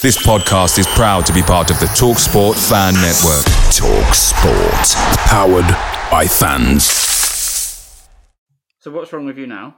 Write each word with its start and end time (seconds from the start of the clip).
This 0.00 0.16
podcast 0.24 0.78
is 0.78 0.86
proud 0.86 1.26
to 1.26 1.32
be 1.32 1.42
part 1.42 1.70
of 1.70 1.80
the 1.80 1.86
TalkSport 1.86 2.54
Fan 2.68 2.94
Network. 2.94 3.44
TalkSport. 3.74 4.94
Powered 5.26 5.66
by 6.08 6.24
fans. 6.24 6.84
So 8.78 8.92
what's 8.92 9.12
wrong 9.12 9.26
with 9.26 9.38
you 9.38 9.46
now? 9.48 9.76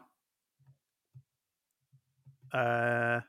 uh, 2.53 3.21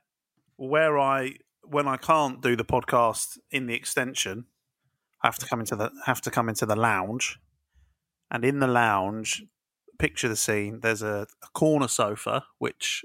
where 0.57 0.97
I 0.99 1.35
when 1.63 1.87
I 1.87 1.97
can't 1.97 2.41
do 2.41 2.55
the 2.55 2.65
podcast 2.65 3.37
in 3.51 3.67
the 3.67 3.73
extension, 3.73 4.45
I 5.23 5.27
have 5.27 5.37
to 5.39 5.45
come 5.45 5.59
into 5.59 5.75
the 5.75 5.91
have 6.05 6.21
to 6.21 6.31
come 6.31 6.49
into 6.49 6.65
the 6.65 6.75
lounge, 6.75 7.39
and 8.29 8.43
in 8.43 8.59
the 8.59 8.67
lounge, 8.67 9.43
picture 9.97 10.27
the 10.27 10.35
scene. 10.35 10.79
There's 10.81 11.01
a, 11.01 11.27
a 11.43 11.47
corner 11.53 11.87
sofa 11.87 12.45
which 12.57 13.03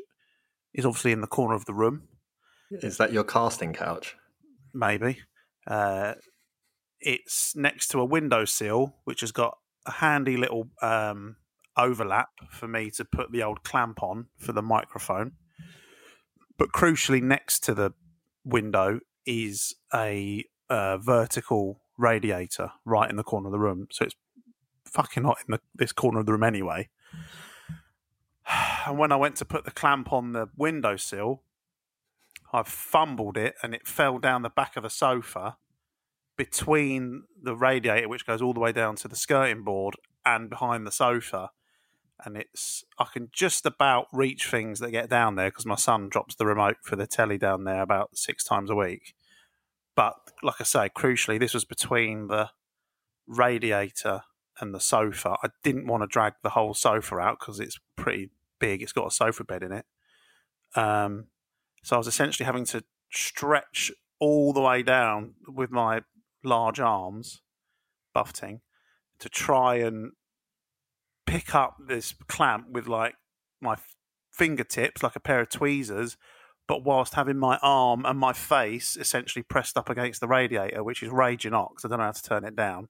is 0.75 0.85
obviously 0.85 1.13
in 1.13 1.21
the 1.21 1.27
corner 1.27 1.55
of 1.55 1.67
the 1.67 1.75
room. 1.75 2.09
Is 2.71 2.99
that 2.99 3.13
your 3.13 3.25
casting 3.25 3.73
couch? 3.73 4.17
Maybe 4.75 5.19
uh, 5.67 6.15
it's 7.01 7.55
next 7.57 7.89
to 7.89 8.01
a 8.01 8.05
windowsill 8.05 8.97
which 9.05 9.21
has 9.21 9.33
got 9.33 9.59
a 9.87 9.93
handy 9.93 10.37
little 10.37 10.69
um, 10.83 11.37
overlap 11.77 12.31
for 12.51 12.67
me 12.67 12.91
to 12.91 13.05
put 13.05 13.31
the 13.33 13.43
old 13.43 13.63
clamp 13.63 14.03
on 14.03 14.27
for 14.39 14.53
the 14.53 14.63
microphone. 14.63 15.33
But 16.59 16.73
crucially, 16.73 17.23
next 17.23 17.61
to 17.65 17.75
the 17.75 17.93
window 18.45 19.01
is 19.27 19.75
a 19.95 20.45
uh, 20.71 20.99
vertical 20.99 21.81
radiator 21.99 22.73
right 22.85 23.09
in 23.09 23.17
the 23.17 23.23
corner 23.23 23.49
of 23.49 23.53
the 23.53 23.59
room. 23.59 23.89
So 23.91 24.07
it's 24.07 24.15
fucking 24.85 25.25
hot 25.25 25.39
in 25.47 25.53
the, 25.53 25.61
this 25.75 25.93
corner 25.93 26.21
of 26.21 26.27
the 26.27 26.33
room 26.33 26.43
anyway. 26.43 26.89
And 28.87 28.99
when 28.99 29.11
I 29.11 29.17
went 29.17 29.35
to 29.39 29.45
put 29.45 29.65
the 29.65 29.73
clamp 29.73 30.13
on 30.13 30.33
the 30.33 30.47
windowsill, 30.57 31.43
I 32.57 32.63
fumbled 32.63 33.37
it 33.37 33.55
and 33.63 33.75
it 33.75 33.87
fell 33.87 34.19
down 34.19 34.41
the 34.41 34.49
back 34.49 34.79
of 34.79 34.83
the 34.83 34.89
sofa 34.89 35.59
between 36.39 37.25
the 37.41 37.55
radiator, 37.55 38.09
which 38.09 38.27
goes 38.27 38.41
all 38.41 38.55
the 38.55 38.61
way 38.61 38.73
down 38.73 38.97
to 38.97 39.09
the 39.09 39.17
skirting 39.17 39.63
board, 39.63 39.97
and 40.25 40.49
behind 40.49 40.87
the 40.87 40.91
sofa. 40.91 41.51
And 42.25 42.35
it's 42.39 42.83
I 42.99 43.09
can 43.13 43.29
just 43.31 43.67
about 43.67 44.07
reach 44.11 44.49
things 44.49 44.81
that 44.81 44.91
get 44.91 45.11
down 45.11 45.35
there 45.35 45.51
because 45.51 45.67
my 45.67 45.75
son 45.75 46.09
drops 46.09 46.35
the 46.35 46.47
remote 46.47 46.79
for 46.83 46.97
the 46.97 47.07
telly 47.07 47.37
down 47.37 47.65
there 47.65 47.83
about 47.83 48.17
six 48.17 48.43
times 48.43 48.71
a 48.71 48.75
week. 48.75 49.15
But 49.95 50.15
like 50.43 50.59
I 50.59 50.65
say, 50.65 50.89
crucially, 50.89 51.39
this 51.39 51.53
was 51.53 51.67
between 51.67 52.29
the 52.29 52.49
radiator 53.27 54.23
and 54.63 54.75
the 54.75 54.81
sofa. 54.81 55.37
I 55.43 55.49
didn't 55.63 55.89
want 55.89 56.05
to 56.05 56.07
drag 56.07 56.33
the 56.43 56.51
whole 56.51 56.73
sofa 56.73 57.17
out 57.17 57.39
because 57.39 57.61
it's 57.61 57.79
pretty 57.97 58.31
big. 58.59 58.81
It's 58.81 58.93
got 58.93 59.09
a 59.09 59.15
sofa 59.15 59.45
bed 59.45 59.63
in 59.63 59.73
it. 59.73 59.85
Um, 60.75 61.27
so 61.87 61.95
I 61.95 61.99
was 61.99 62.09
essentially 62.09 62.45
having 62.45 62.65
to 62.65 62.83
stretch 63.13 63.93
all 64.19 64.53
the 64.53 64.61
way 64.61 64.83
down 64.83 65.35
with 65.47 65.71
my 65.71 66.01
large 66.43 66.81
arms, 66.81 67.43
buffeting, 68.13 68.61
to 69.21 69.29
try 69.29 69.77
and 69.77 70.11
pick 71.27 71.55
up 71.55 71.77
this 71.87 72.13
clamp 72.27 72.71
with 72.73 72.89
like 72.89 73.15
my 73.61 73.77
fingertips, 74.33 75.05
like 75.05 75.15
a 75.15 75.21
pair 75.21 75.41
of 75.41 75.49
tweezers, 75.49 76.17
but 76.67 76.83
whilst 76.83 77.15
having 77.15 77.37
my 77.37 77.57
arm 77.63 78.05
and 78.05 78.19
my 78.19 78.33
face 78.33 78.97
essentially 78.97 79.45
pressed 79.45 79.79
up 79.79 79.89
against 79.89 80.21
the 80.21 80.27
radiator, 80.27 80.83
which 80.83 81.05
is 81.05 81.11
raging 81.11 81.53
hot 81.53 81.75
I 81.85 81.89
don't 81.89 81.99
know 81.99 82.07
how 82.07 82.11
to 82.11 82.23
turn 82.23 82.45
it 82.45 82.57
down. 82.57 82.89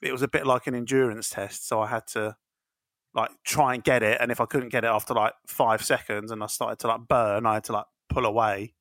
It 0.00 0.12
was 0.12 0.22
a 0.22 0.28
bit 0.28 0.46
like 0.46 0.68
an 0.68 0.76
endurance 0.76 1.28
test, 1.28 1.66
so 1.66 1.80
I 1.80 1.88
had 1.88 2.06
to 2.12 2.36
like 3.16 3.30
try 3.44 3.74
and 3.74 3.82
get 3.82 4.02
it, 4.02 4.18
and 4.20 4.30
if 4.30 4.40
I 4.40 4.46
couldn't 4.46 4.68
get 4.68 4.84
it 4.84 4.88
after 4.88 5.14
like 5.14 5.32
five 5.46 5.82
seconds, 5.82 6.30
and 6.30 6.42
I 6.42 6.46
started 6.46 6.78
to 6.80 6.88
like 6.88 7.00
burn, 7.08 7.46
I 7.46 7.54
had 7.54 7.64
to 7.64 7.72
like 7.72 7.86
pull 8.08 8.26
away 8.26 8.74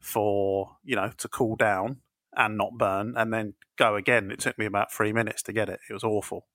for 0.00 0.76
you 0.84 0.96
know 0.96 1.10
to 1.18 1.28
cool 1.28 1.56
down 1.56 1.98
and 2.34 2.56
not 2.56 2.78
burn, 2.78 3.14
and 3.16 3.32
then 3.32 3.54
go 3.76 3.96
again. 3.96 4.30
It 4.30 4.38
took 4.38 4.58
me 4.58 4.66
about 4.66 4.92
three 4.92 5.12
minutes 5.12 5.42
to 5.44 5.52
get 5.52 5.68
it. 5.68 5.80
It 5.90 5.92
was 5.92 6.04
awful. 6.04 6.46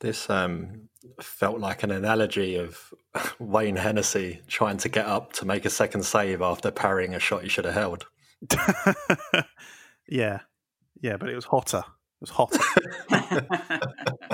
This 0.00 0.28
um, 0.28 0.88
felt 1.20 1.60
like 1.60 1.82
an 1.82 1.90
analogy 1.90 2.56
of 2.56 2.92
Wayne 3.38 3.76
Hennessy 3.76 4.40
trying 4.48 4.78
to 4.78 4.88
get 4.88 5.06
up 5.06 5.32
to 5.34 5.46
make 5.46 5.64
a 5.64 5.70
second 5.70 6.04
save 6.04 6.42
after 6.42 6.70
parrying 6.70 7.14
a 7.14 7.20
shot 7.20 7.42
he 7.42 7.48
should 7.48 7.64
have 7.64 7.74
held. 7.74 8.06
yeah, 10.08 10.40
yeah, 11.00 11.16
but 11.16 11.28
it 11.28 11.34
was 11.34 11.44
hotter. 11.44 11.84
It 12.20 12.20
was 12.20 12.30
hotter. 12.30 12.58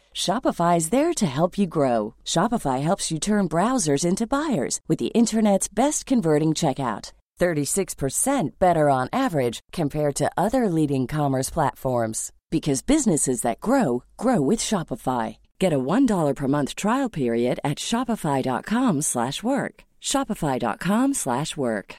Shopify 0.15 0.77
is 0.77 0.89
there 0.89 1.13
to 1.13 1.25
help 1.25 1.57
you 1.57 1.67
grow. 1.67 2.15
Shopify 2.23 2.81
helps 2.81 3.11
you 3.11 3.19
turn 3.19 3.49
browsers 3.49 4.05
into 4.05 4.27
buyers 4.27 4.79
with 4.87 4.99
the 4.99 5.07
internet's 5.07 5.67
best 5.67 6.05
converting 6.05 6.51
checkout. 6.51 7.11
36% 7.39 8.59
better 8.59 8.87
on 8.87 9.09
average 9.11 9.61
compared 9.71 10.13
to 10.13 10.29
other 10.37 10.69
leading 10.69 11.07
commerce 11.07 11.49
platforms 11.49 12.31
because 12.51 12.83
businesses 12.83 13.41
that 13.41 13.59
grow 13.59 14.03
grow 14.15 14.39
with 14.41 14.59
Shopify. 14.59 15.37
Get 15.57 15.73
a 15.73 15.79
$1 15.79 16.35
per 16.35 16.47
month 16.47 16.75
trial 16.75 17.09
period 17.09 17.59
at 17.63 17.79
shopify.com/work. 17.79 19.83
shopify.com/work. 19.99 21.95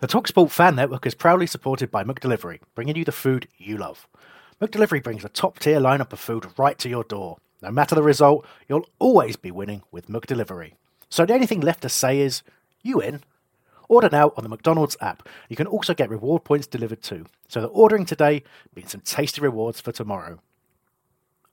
The 0.00 0.08
TalkSport 0.08 0.50
Fan 0.50 0.74
Network 0.76 1.06
is 1.06 1.14
proudly 1.14 1.46
supported 1.46 1.90
by 1.90 2.04
McDelivery, 2.04 2.60
bringing 2.74 2.96
you 2.96 3.04
the 3.04 3.12
food 3.12 3.48
you 3.58 3.76
love. 3.76 4.08
McDelivery 4.60 5.02
brings 5.02 5.24
a 5.24 5.30
top-tier 5.30 5.80
lineup 5.80 6.12
of 6.12 6.20
food 6.20 6.46
right 6.58 6.78
to 6.78 6.88
your 6.90 7.04
door. 7.04 7.38
No 7.62 7.70
matter 7.70 7.94
the 7.94 8.02
result, 8.02 8.46
you'll 8.68 8.86
always 8.98 9.36
be 9.36 9.50
winning 9.50 9.82
with 9.90 10.08
McDelivery. 10.08 10.74
So 11.08 11.24
the 11.24 11.32
only 11.32 11.46
thing 11.46 11.60
left 11.60 11.80
to 11.82 11.88
say 11.88 12.20
is, 12.20 12.42
you 12.82 13.00
in? 13.00 13.22
Order 13.88 14.10
now 14.12 14.32
on 14.36 14.42
the 14.42 14.50
McDonald's 14.50 14.98
app. 15.00 15.26
You 15.48 15.56
can 15.56 15.66
also 15.66 15.94
get 15.94 16.10
reward 16.10 16.44
points 16.44 16.66
delivered 16.66 17.02
too. 17.02 17.24
So 17.48 17.62
the 17.62 17.68
ordering 17.68 18.04
today 18.04 18.42
means 18.76 18.92
some 18.92 19.00
tasty 19.00 19.40
rewards 19.40 19.80
for 19.80 19.92
tomorrow. 19.92 20.40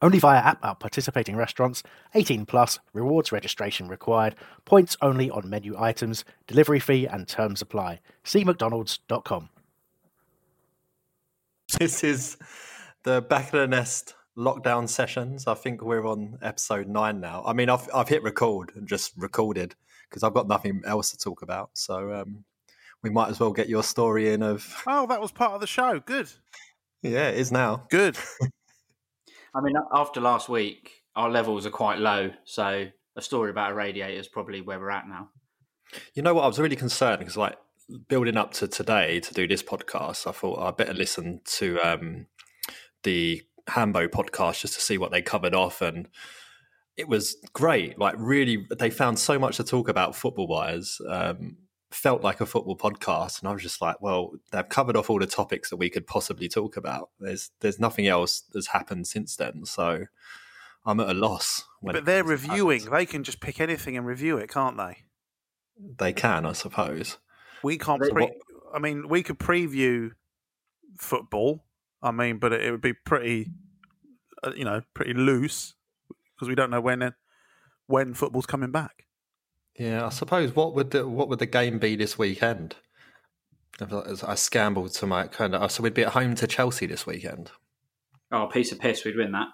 Only 0.02 0.20
via 0.20 0.40
app 0.40 0.64
at 0.64 0.80
participating 0.80 1.38
restaurants. 1.38 1.84
18 2.14 2.46
plus. 2.46 2.80
Rewards 2.94 3.32
registration 3.32 3.88
required. 3.88 4.36
Points 4.66 4.98
only 5.02 5.30
on 5.32 5.50
menu 5.50 5.76
items. 5.80 6.26
Delivery 6.46 6.80
fee 6.80 7.08
and 7.08 7.28
terms 7.28 7.62
apply. 7.62 8.02
See 8.24 8.44
mcdonalds.com. 8.44 9.50
This 11.80 12.04
is 12.04 12.38
the 13.04 13.22
back 13.22 13.46
of 13.54 13.60
the 13.60 13.68
nest 13.68 14.16
lockdown 14.38 14.88
sessions. 14.88 15.48
I 15.48 15.56
think 15.56 15.82
we're 15.82 16.06
on 16.06 16.38
episode 16.42 16.88
nine 16.88 17.20
now. 17.20 17.44
I 17.46 17.54
mean, 17.54 17.70
I've 17.70 17.90
I've 17.94 18.10
hit 18.10 18.24
record 18.24 18.72
and 18.76 18.88
just 18.88 19.14
recorded 19.18 19.76
because 20.10 20.24
I've 20.24 20.34
got 20.34 20.48
nothing 20.48 20.82
else 20.86 21.12
to 21.12 21.18
talk 21.18 21.42
about. 21.42 21.72
So 21.74 22.14
um, 22.14 22.44
we 23.04 23.10
might 23.10 23.30
as 23.30 23.40
well 23.40 23.52
get 23.52 23.70
your 23.70 23.84
story 23.84 24.34
in. 24.34 24.44
Of 24.44 24.84
oh, 24.88 25.08
that 25.08 25.22
was 25.22 25.32
part 25.32 25.54
of 25.54 25.62
the 25.62 25.68
show. 25.68 26.00
Good. 26.00 26.30
Yeah, 27.02 27.30
it 27.30 27.38
is 27.38 27.52
now. 27.52 27.86
Good. 27.90 28.18
I 29.54 29.62
mean, 29.62 29.76
after 29.92 30.22
last 30.22 30.50
week, 30.50 30.92
our 31.16 31.30
levels 31.30 31.66
are 31.66 31.72
quite 31.72 32.00
low. 32.00 32.32
So 32.46 32.88
a 33.16 33.22
story 33.22 33.50
about 33.50 33.72
a 33.72 33.74
radiator 33.74 34.20
is 34.20 34.28
probably 34.28 34.62
where 34.62 34.80
we're 34.80 34.92
at 34.92 35.08
now. 35.08 35.30
You 36.14 36.22
know 36.22 36.34
what? 36.34 36.44
I 36.44 36.48
was 36.48 36.60
really 36.60 36.76
concerned 36.76 37.20
because, 37.20 37.38
like, 37.38 37.58
building 38.08 38.38
up 38.38 38.52
to 38.54 38.68
today 38.68 39.20
to 39.22 39.34
do 39.34 39.48
this 39.48 39.64
podcast, 39.64 40.28
I 40.28 40.32
thought 40.32 40.60
I 40.60 40.72
better 40.72 40.94
listen 40.94 41.42
to 41.46 41.80
um, 41.80 42.28
the 43.08 43.42
Hambo 43.70 44.10
podcast 44.10 44.60
just 44.60 44.74
to 44.74 44.82
see 44.82 44.98
what 44.98 45.12
they 45.12 45.22
covered 45.22 45.56
off, 45.56 45.82
and 45.82 46.10
it 46.98 47.08
was 47.08 47.38
great. 47.54 47.98
Like, 47.98 48.16
really, 48.18 48.68
they 48.78 48.90
found 48.90 49.18
so 49.18 49.40
much 49.40 49.58
to 49.58 49.64
talk 49.64 49.88
about 49.88 50.14
football 50.14 50.48
wise. 50.48 51.00
Um, 51.08 51.56
felt 51.90 52.22
like 52.22 52.42
a 52.42 52.46
football 52.46 52.78
podcast, 52.78 53.40
and 53.40 53.48
I 53.48 53.54
was 53.54 53.64
just 53.64 53.82
like, 53.82 54.02
well, 54.02 54.32
they've 54.52 54.68
covered 54.68 54.98
off 54.98 55.10
all 55.10 55.20
the 55.20 55.26
topics 55.26 55.70
that 55.70 55.78
we 55.78 55.90
could 55.90 56.06
possibly 56.06 56.50
talk 56.50 56.76
about. 56.76 57.10
There's 57.18 57.52
there's 57.62 57.80
nothing 57.80 58.08
else 58.08 58.44
that's 58.54 58.68
happened 58.68 59.08
since 59.08 59.38
then, 59.38 59.64
so 59.64 60.06
I'm 60.86 61.00
at 61.00 61.10
a 61.10 61.14
loss. 61.14 61.64
But 61.82 62.04
they're 62.04 62.26
reviewing; 62.26 62.90
they 62.92 63.06
can 63.06 63.24
just 63.24 63.40
pick 63.40 63.62
anything 63.62 63.96
and 63.96 64.06
review 64.06 64.38
it, 64.38 64.50
can't 64.50 64.76
they? 64.76 64.98
They 65.80 66.12
can, 66.12 66.46
I 66.46 66.52
suppose. 66.52 67.20
We 67.64 67.78
can't. 67.78 68.02
Pre- 68.02 68.36
I 68.74 68.80
mean, 68.80 69.08
we 69.08 69.24
could 69.24 69.40
preview 69.40 70.12
football. 70.98 71.64
I 72.08 72.12
mean, 72.12 72.38
but 72.38 72.54
it, 72.54 72.62
it 72.66 72.72
would 72.72 72.82
be 72.82 72.94
pretty, 72.94 73.52
uh, 74.44 74.52
you 74.56 74.66
know, 74.66 74.82
pretty 74.94 75.14
loose 75.14 75.76
because 76.36 76.48
we 76.48 76.56
don't 76.56 76.70
know 76.70 76.82
when 76.82 77.14
when 77.88 78.14
football's 78.14 78.46
coming 78.46 78.72
back. 78.72 79.06
Yeah, 79.78 80.06
I 80.06 80.10
suppose 80.10 80.56
what 80.56 80.74
would 80.76 80.92
the 80.92 81.08
what 81.08 81.30
would 81.30 81.40
the 81.40 81.46
game 81.46 81.80
be 81.80 81.96
this 81.96 82.18
weekend? 82.18 82.76
I 83.80 84.36
scambled 84.36 84.94
to 84.94 85.06
my 85.06 85.28
kind 85.28 85.54
of. 85.54 85.72
So 85.72 85.84
we'd 85.84 85.94
be 85.94 86.04
at 86.04 86.14
home 86.14 86.36
to 86.36 86.48
Chelsea 86.48 86.88
this 86.88 87.06
weekend. 87.06 87.52
Oh, 88.32 88.48
piece 88.48 88.72
of 88.72 88.80
piss, 88.80 89.06
we'd 89.06 89.16
win 89.16 89.32
that. 89.34 89.48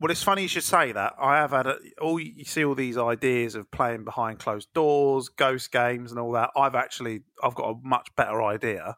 Well, 0.00 0.10
it's 0.10 0.22
funny 0.22 0.42
you 0.42 0.48
should 0.48 0.64
say 0.64 0.92
that. 0.92 1.14
I 1.20 1.36
have 1.36 1.50
had 1.50 1.66
a, 1.66 1.76
all 2.00 2.18
you 2.18 2.44
see 2.44 2.64
all 2.64 2.74
these 2.74 2.96
ideas 2.96 3.54
of 3.54 3.70
playing 3.70 4.04
behind 4.04 4.38
closed 4.38 4.72
doors, 4.72 5.28
ghost 5.28 5.72
games, 5.72 6.10
and 6.10 6.20
all 6.20 6.32
that. 6.32 6.50
I've 6.56 6.74
actually 6.74 7.22
I've 7.42 7.54
got 7.54 7.70
a 7.70 7.74
much 7.82 8.08
better 8.16 8.42
idea, 8.42 8.96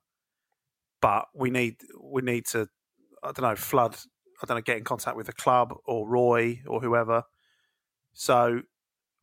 but 1.00 1.26
we 1.34 1.50
need 1.50 1.76
we 2.00 2.22
need 2.22 2.46
to 2.46 2.68
I 3.22 3.32
don't 3.32 3.42
know 3.42 3.56
flood. 3.56 3.96
I 4.42 4.46
don't 4.46 4.56
know 4.56 4.62
get 4.62 4.78
in 4.78 4.84
contact 4.84 5.16
with 5.16 5.26
the 5.26 5.32
club 5.32 5.74
or 5.84 6.08
Roy 6.08 6.62
or 6.66 6.80
whoever. 6.80 7.24
So 8.12 8.62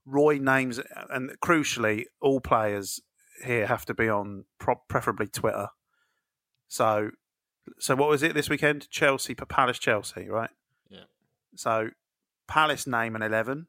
Roy 0.06 0.38
names 0.38 0.80
and 1.10 1.32
crucially, 1.42 2.06
all 2.22 2.40
players 2.40 3.00
here 3.44 3.68
have 3.68 3.86
to 3.86 3.94
be 3.94 4.10
on 4.10 4.46
pro- 4.60 4.82
preferably 4.88 5.28
Twitter. 5.28 5.68
So, 6.68 7.12
so 7.80 7.96
what 7.96 8.10
was 8.10 8.24
it 8.24 8.34
this 8.34 8.50
weekend? 8.50 8.90
Chelsea, 8.90 9.36
Palace, 9.36 9.80
Chelsea, 9.80 10.28
right? 10.30 10.50
Yeah. 10.90 11.04
So, 11.56 11.90
Palace 12.48 12.88
name 12.88 13.16
an 13.16 13.22
eleven. 13.22 13.68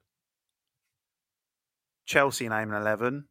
Chelsea 2.06 2.48
name 2.48 2.70
an 2.72 2.80
eleven. 2.80 3.26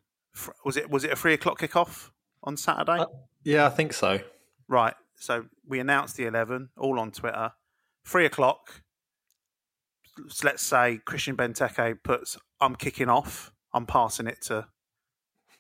Was 0.63 0.78
it 0.78 0.90
was 0.90 1.04
it 1.04 1.12
a 1.12 1.16
three 1.16 1.34
o'clock 1.34 1.60
kickoff 1.60 2.12
on 2.44 2.56
Saturday? 2.56 3.00
Uh, 3.00 3.07
yeah, 3.44 3.66
I 3.66 3.69
think 3.69 3.94
so. 3.94 4.19
Right. 4.68 4.94
So 5.19 5.45
we 5.68 5.80
announced 5.80 6.16
the 6.16 6.25
11 6.25 6.69
all 6.77 7.00
on 7.00 7.12
Twitter. 7.12 7.51
Three 8.06 8.25
o'clock. 8.25 8.81
Let's 10.44 10.63
say 10.63 11.00
Christian 11.06 11.38
Benteke 11.38 12.04
puts, 12.04 12.38
I'm 12.60 12.75
kicking 12.75 13.10
off. 13.10 13.51
I'm 13.74 13.86
passing 13.86 14.27
it 14.27 14.42
to 14.44 14.68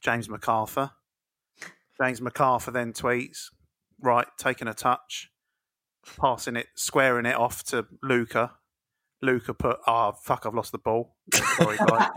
James 0.01 0.27
McArthur. 0.27 0.91
James 2.01 2.21
McArthur 2.21 2.71
then 2.71 2.93
tweets, 2.93 3.47
right, 4.01 4.27
taking 4.37 4.67
a 4.67 4.73
touch, 4.73 5.29
passing 6.19 6.55
it, 6.55 6.67
squaring 6.75 7.25
it 7.25 7.35
off 7.35 7.63
to 7.65 7.85
Luka. 8.01 8.53
Luka 9.21 9.53
put, 9.53 9.79
oh, 9.85 10.13
fuck, 10.13 10.45
I've 10.45 10.55
lost 10.55 10.71
the 10.71 10.77
ball. 10.77 11.17
Sorry, 11.33 11.77
guys. 11.77 12.09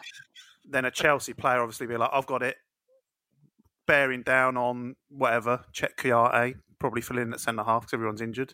then 0.70 0.84
a 0.84 0.90
Chelsea 0.90 1.32
player 1.32 1.60
obviously 1.60 1.86
be 1.86 1.96
like, 1.96 2.10
I've 2.12 2.26
got 2.26 2.42
it. 2.42 2.56
Bearing 3.86 4.22
down 4.22 4.56
on 4.58 4.96
whatever, 5.08 5.64
Cheikhou 5.72 5.96
Kouyaté, 5.96 6.54
probably 6.84 7.00
fill 7.00 7.16
in 7.16 7.32
at 7.32 7.40
centre 7.40 7.64
half 7.64 7.80
because 7.80 7.94
everyone's 7.94 8.20
injured. 8.20 8.52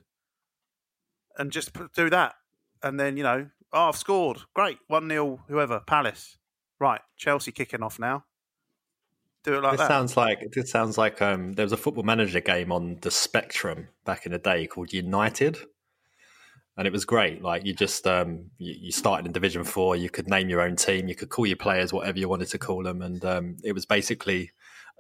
And 1.37 1.51
just 1.51 1.73
do 1.97 2.09
that. 2.11 2.35
And 2.81 3.01
then, 3.01 3.17
you 3.17 3.25
know, 3.25 3.49
oh, 3.73 3.89
I've 3.89 3.97
scored. 3.97 4.43
Great. 4.55 4.79
1 4.87 5.09
0, 5.09 5.41
whoever, 5.49 5.81
Palace. 5.81 6.39
Right. 6.79 7.01
Chelsea 7.17 7.51
kicking 7.51 7.83
off 7.83 7.99
now. 7.99 8.23
Do 9.43 9.55
it 9.55 9.63
like 9.65 9.73
This 9.73 9.81
that. 9.81 9.89
sounds 9.89 10.17
like 10.17 10.39
it 10.43 10.69
sounds 10.69 10.97
like 10.97 11.21
um, 11.21 11.55
there 11.55 11.65
was 11.65 11.73
a 11.73 11.77
football 11.77 12.05
manager 12.05 12.39
game 12.39 12.71
on 12.71 12.99
the 13.01 13.11
Spectrum 13.11 13.89
back 14.05 14.27
in 14.27 14.33
the 14.33 14.39
day 14.39 14.69
called 14.69 14.93
United, 14.93 15.59
and 16.77 16.87
it 16.87 16.93
was 16.93 17.05
great. 17.07 17.43
Like 17.43 17.65
you 17.65 17.73
just 17.73 18.07
um, 18.07 18.51
you, 18.59 18.75
you 18.79 18.93
started 18.93 19.25
in 19.25 19.33
Division 19.33 19.65
Four, 19.65 19.97
you 19.97 20.11
could 20.11 20.29
name 20.29 20.51
your 20.51 20.61
own 20.61 20.77
team, 20.77 21.09
you 21.09 21.15
could 21.15 21.31
call 21.31 21.47
your 21.47 21.57
players 21.57 21.91
whatever 21.91 22.19
you 22.19 22.29
wanted 22.29 22.49
to 22.49 22.59
call 22.59 22.83
them, 22.83 23.01
and 23.01 23.25
um, 23.25 23.57
it 23.65 23.73
was 23.73 23.87
basically 23.87 24.51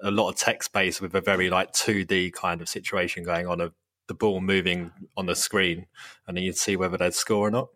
a 0.02 0.10
lot 0.10 0.28
of 0.30 0.36
text 0.36 0.72
based 0.72 1.00
with 1.00 1.14
a 1.14 1.20
very 1.20 1.50
like 1.50 1.72
two 1.72 2.04
D 2.04 2.30
kind 2.30 2.60
of 2.60 2.68
situation 2.68 3.24
going 3.24 3.46
on 3.46 3.60
of 3.60 3.72
the 4.06 4.14
ball 4.14 4.40
moving 4.40 4.90
on 5.16 5.26
the 5.26 5.36
screen, 5.36 5.86
and 6.26 6.36
then 6.36 6.44
you'd 6.44 6.56
see 6.56 6.76
whether 6.76 6.96
they'd 6.96 7.14
score 7.14 7.48
or 7.48 7.50
not. 7.50 7.68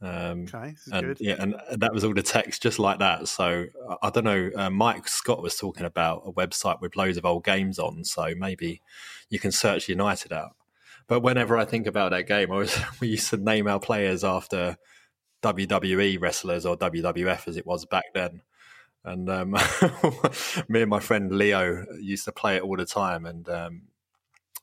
Um, 0.00 0.42
okay. 0.52 0.70
This 0.70 0.86
is 0.88 0.92
and 0.92 1.06
good. 1.06 1.16
yeah, 1.20 1.36
and 1.38 1.54
that 1.76 1.92
was 1.92 2.02
all 2.02 2.12
the 2.12 2.22
text 2.24 2.60
just 2.62 2.80
like 2.80 2.98
that. 2.98 3.28
So 3.28 3.66
I- 3.88 4.08
I 4.08 4.10
don't 4.10 4.24
know. 4.24 4.50
Uh, 4.56 4.68
Mike 4.70 5.06
Scott 5.06 5.40
was 5.42 5.54
talking 5.56 5.86
about 5.86 6.22
a 6.26 6.32
website 6.32 6.80
with 6.80 6.96
loads 6.96 7.16
of 7.16 7.24
old 7.24 7.44
games 7.44 7.78
on. 7.78 8.02
So 8.04 8.34
maybe 8.36 8.82
you 9.30 9.38
can 9.38 9.52
search 9.52 9.88
United 9.88 10.32
out. 10.32 10.56
But 11.06 11.20
whenever 11.20 11.56
I 11.56 11.64
think 11.64 11.86
about 11.86 12.10
that 12.10 12.26
game, 12.26 12.50
I 12.50 12.56
was, 12.56 12.76
we 13.00 13.08
used 13.08 13.30
to 13.30 13.36
name 13.36 13.68
our 13.68 13.78
players 13.78 14.24
after 14.24 14.76
WWE 15.42 16.20
wrestlers 16.20 16.66
or 16.66 16.76
WWF 16.76 17.46
as 17.48 17.56
it 17.56 17.66
was 17.66 17.84
back 17.84 18.06
then. 18.14 18.42
And 19.04 19.28
um, 19.28 19.50
me 20.68 20.82
and 20.82 20.90
my 20.90 21.00
friend 21.00 21.32
Leo 21.32 21.84
used 22.00 22.24
to 22.26 22.32
play 22.32 22.56
it 22.56 22.62
all 22.62 22.76
the 22.76 22.86
time. 22.86 23.26
And 23.26 23.48
um, 23.48 23.82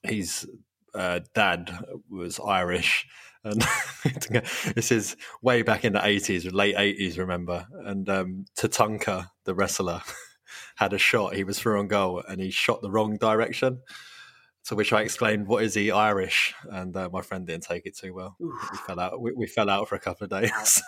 his 0.03 0.47
uh, 0.94 1.19
dad 1.33 1.71
was 2.09 2.39
Irish. 2.39 3.07
And 3.44 3.65
this 4.75 4.91
is 4.91 5.15
way 5.41 5.62
back 5.62 5.86
in 5.86 5.94
the 5.94 6.00
80s, 6.00 6.51
late 6.53 6.75
80s, 6.75 7.18
remember? 7.18 7.68
And 7.86 8.07
um, 8.09 8.45
Tatanka, 8.57 9.30
the 9.45 9.56
wrestler, 9.56 10.01
had 10.75 10.94
a 10.94 10.97
shot. 10.97 11.36
He 11.36 11.44
was 11.44 11.59
through 11.59 11.80
on 11.80 11.88
goal 11.88 12.24
and 12.27 12.41
he 12.41 12.51
shot 12.51 12.81
the 12.81 12.91
wrong 12.91 13.18
direction. 13.18 13.81
To 14.65 14.75
which 14.75 14.91
I 14.94 15.01
explained, 15.01 15.47
"What 15.47 15.63
is 15.63 15.74
he 15.74 15.89
Irish?" 15.89 16.53
And 16.69 16.95
uh, 16.95 17.09
my 17.12 17.21
friend 17.21 17.47
didn't 17.47 17.63
take 17.63 17.86
it 17.86 17.97
too 17.97 18.13
well. 18.13 18.36
We 18.39 18.77
fell 18.86 19.00
out. 19.00 19.19
We, 19.19 19.31
we 19.31 19.47
fell 19.47 19.69
out 19.69 19.88
for 19.88 19.95
a 19.95 20.00
couple 20.00 20.25
of 20.25 20.30
days. 20.30 20.83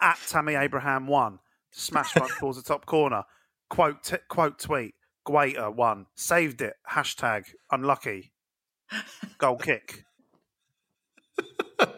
At 0.00 0.18
Tammy 0.28 0.54
Abraham 0.54 1.06
won. 1.08 1.40
Smash 1.78 2.12
front 2.12 2.30
towards 2.38 2.56
the 2.62 2.64
top 2.64 2.86
corner. 2.86 3.22
Quote 3.68 4.02
t- 4.02 4.16
quote 4.28 4.58
tweet. 4.58 4.94
Guaita 5.26 5.74
won. 5.74 6.06
Saved 6.14 6.62
it. 6.62 6.74
Hashtag 6.90 7.44
unlucky. 7.70 8.32
Goal 9.38 9.56
kick. 9.56 10.04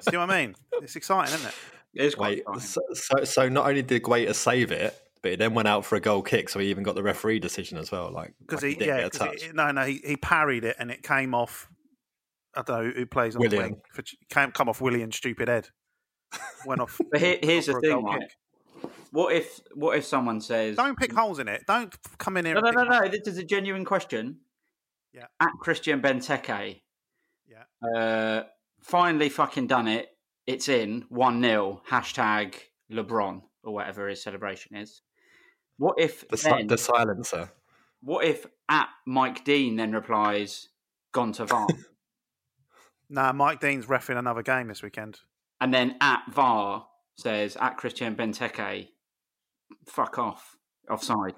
See 0.01 0.17
what 0.17 0.31
I 0.31 0.41
mean? 0.47 0.55
It's 0.83 0.97
exciting, 0.97 1.35
isn't 1.35 1.49
it? 1.49 1.55
It 1.95 2.05
is 2.07 2.15
quite 2.15 2.43
Wait, 2.47 2.61
so, 2.61 2.81
so, 2.93 3.25
so 3.25 3.49
not 3.49 3.67
only 3.69 3.83
did 3.83 4.03
Guaita 4.03 4.35
save 4.35 4.73
it, 4.73 4.95
but 5.23 5.31
he 5.33 5.37
then 5.37 5.55
went 5.55 5.69
out 5.69 5.85
for 5.85 5.97
a 5.97 6.01
goal 6.01 6.23
kick, 6.23 6.49
so 6.49 6.59
he 6.59 6.69
even 6.69 6.83
got 6.83 6.95
the 6.95 7.03
referee 7.03 7.39
decision 7.39 7.79
as 7.79 7.91
well. 7.93 8.11
Like 8.11 8.35
Because 8.41 8.63
like 8.63 8.71
he, 8.73 8.79
didn't 8.79 8.89
yeah, 8.89 8.97
get 9.03 9.07
a 9.07 9.11
'cause 9.11 9.29
touch. 9.29 9.43
he, 9.45 9.53
no, 9.53 9.71
no, 9.71 9.83
he, 9.85 10.01
he 10.05 10.17
parried 10.17 10.65
it 10.65 10.77
and 10.79 10.91
it 10.91 11.03
came 11.03 11.35
off. 11.35 11.69
I 12.55 12.63
don't 12.63 12.87
know 12.87 12.93
who 12.93 13.07
plays 13.07 13.37
on 13.37 13.41
Willian. 13.41 13.63
the 13.63 13.69
wing. 13.71 13.81
For, 13.93 14.03
came 14.31 14.51
come 14.53 14.69
off 14.69 14.81
Willian 14.81 15.13
Stupid 15.13 15.49
Head. 15.49 15.69
Went 16.67 16.81
off. 16.81 16.99
But 17.11 17.21
here, 17.21 17.39
here's 17.43 17.67
the 17.67 17.75
thing, 17.81 17.91
goal 17.93 18.03
right? 18.03 18.21
kick. 18.21 18.31
What 19.11 19.33
if 19.35 19.61
what 19.75 19.97
if 19.97 20.05
someone 20.05 20.41
says 20.41 20.77
Don't 20.77 20.99
pick 20.99 21.13
holes 21.13 21.39
in 21.39 21.49
it. 21.49 21.65
Don't 21.67 21.95
come 22.19 22.37
in 22.37 22.45
here. 22.45 22.55
No, 22.55 22.61
and 22.61 22.75
no, 22.77 22.83
pick 22.83 22.91
no, 22.91 22.99
no. 23.01 23.09
This 23.09 23.27
is 23.27 23.39
a 23.39 23.45
genuine 23.45 23.85
question. 23.85 24.39
Yeah. 25.13 25.27
At 25.41 25.51
Christian 25.61 26.01
Benteke, 26.03 26.83
Yeah. 27.49 27.99
uh, 27.99 28.45
finally 28.83 29.29
fucking 29.31 29.67
done 29.67 29.89
it. 29.89 30.09
It's 30.47 30.69
in 30.69 31.05
1 31.09 31.43
0, 31.43 31.83
hashtag 31.91 32.55
LeBron, 32.93 33.43
or 33.65 33.75
whatever 33.75 34.09
his 34.09 34.23
celebration 34.23 34.77
is. 34.77 35.03
What 35.79 35.99
if 35.99 36.29
The, 36.29 36.37
si- 36.37 36.51
then, 36.51 36.67
the 36.67 36.79
silencer. 36.79 37.51
what 38.03 38.25
if 38.25 38.47
at 38.69 38.89
Mike 39.07 39.45
Dean 39.45 39.77
then 39.77 39.93
replies, 39.93 40.69
gone 41.13 41.33
to 41.33 41.47
VAR? 41.47 41.67
Nah, 43.11 43.33
Mike 43.33 43.61
Dean's 43.61 43.87
refing 43.87 44.19
another 44.19 44.43
game 44.43 44.69
this 44.69 44.83
weekend. 44.83 45.21
and 45.63 45.73
then 45.73 45.97
at 46.01 46.23
VAR 46.31 46.88
says, 47.19 47.57
at 47.61 47.77
Christian 47.77 48.15
Benteke, 48.15 48.89
fuck 49.87 50.19
off, 50.19 50.57
offside. 50.91 51.35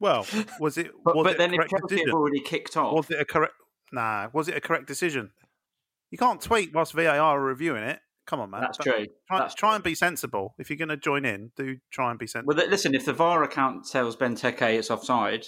Well, 0.00 0.26
was 0.60 0.76
it? 0.78 0.90
But, 1.04 1.14
was 1.16 1.24
but 1.24 1.32
it 1.34 1.38
then 1.38 1.54
if 1.54 1.60
Chelsea 1.68 1.82
decision? 1.88 2.08
have 2.08 2.14
already 2.14 2.40
kicked 2.40 2.76
off, 2.76 2.94
Was 2.94 3.10
it 3.10 3.20
a 3.20 3.24
correct? 3.24 3.54
Nah, 3.92 4.28
was 4.32 4.48
it 4.48 4.56
a 4.56 4.60
correct 4.60 4.86
decision? 4.86 5.30
You 6.10 6.18
can't 6.18 6.40
tweet 6.40 6.74
whilst 6.74 6.92
VAR 6.92 7.08
are 7.18 7.40
reviewing 7.40 7.84
it. 7.84 8.00
Come 8.26 8.40
on, 8.40 8.50
man. 8.50 8.62
that's 8.62 8.78
Don't- 8.78 8.94
true. 8.96 9.06
Try, 9.28 9.38
That's 9.38 9.54
try 9.54 9.70
true. 9.70 9.74
and 9.76 9.84
be 9.84 9.94
sensible. 9.94 10.54
If 10.58 10.70
you're 10.70 10.78
going 10.78 10.88
to 10.88 10.96
join 10.96 11.24
in, 11.26 11.52
do 11.56 11.76
try 11.90 12.10
and 12.10 12.18
be 12.18 12.26
sensible. 12.26 12.54
Well, 12.56 12.68
listen, 12.68 12.94
if 12.94 13.04
the 13.04 13.12
VAR 13.12 13.42
account 13.42 13.86
tells 13.86 14.16
Benteke 14.16 14.62
it's 14.78 14.90
offside, 14.90 15.46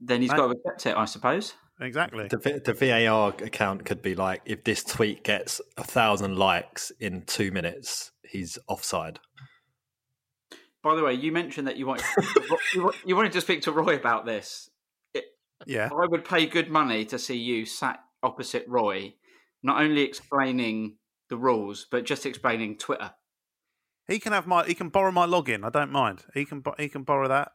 then 0.00 0.20
he's 0.20 0.30
Right. 0.30 0.36
got 0.36 0.46
to 0.48 0.52
accept 0.52 0.86
it, 0.86 0.96
I 0.96 1.06
suppose. 1.06 1.54
Exactly. 1.80 2.28
The, 2.28 2.62
the 2.64 2.72
VAR 2.72 3.34
account 3.42 3.84
could 3.84 4.02
be 4.02 4.14
like, 4.14 4.42
if 4.44 4.64
this 4.64 4.84
tweet 4.84 5.24
gets 5.24 5.60
a 5.76 5.84
thousand 5.84 6.36
likes 6.36 6.92
in 7.00 7.22
two 7.22 7.50
minutes, 7.50 8.12
he's 8.22 8.58
offside. 8.68 9.20
By 10.82 10.94
the 10.94 11.02
way, 11.02 11.14
you 11.14 11.32
mentioned 11.32 11.66
that 11.66 11.76
you 11.78 11.86
wanted 11.86 12.04
you 12.74 12.92
you 13.06 13.16
wanted 13.16 13.32
to 13.32 13.40
speak 13.40 13.62
to 13.62 13.72
Roy 13.72 13.96
about 13.96 14.26
this. 14.26 14.68
Yeah. 15.66 15.88
I 15.90 16.06
would 16.06 16.26
pay 16.26 16.44
good 16.44 16.68
money 16.70 17.06
to 17.06 17.18
see 17.18 17.36
you 17.36 17.64
sat 17.64 18.00
opposite 18.22 18.66
Roy, 18.68 19.14
not 19.62 19.80
only 19.80 20.02
explaining 20.02 20.96
the 21.30 21.38
rules 21.38 21.86
but 21.90 22.04
just 22.04 22.26
explaining 22.26 22.76
Twitter. 22.76 23.12
He 24.06 24.18
can 24.18 24.32
have 24.32 24.46
my. 24.46 24.64
He 24.64 24.74
can 24.74 24.90
borrow 24.90 25.10
my 25.10 25.26
login. 25.26 25.64
I 25.64 25.70
don't 25.70 25.90
mind. 25.90 26.24
He 26.34 26.44
can. 26.44 26.62
He 26.78 26.88
can 26.88 27.02
borrow 27.02 27.28
that. 27.28 27.52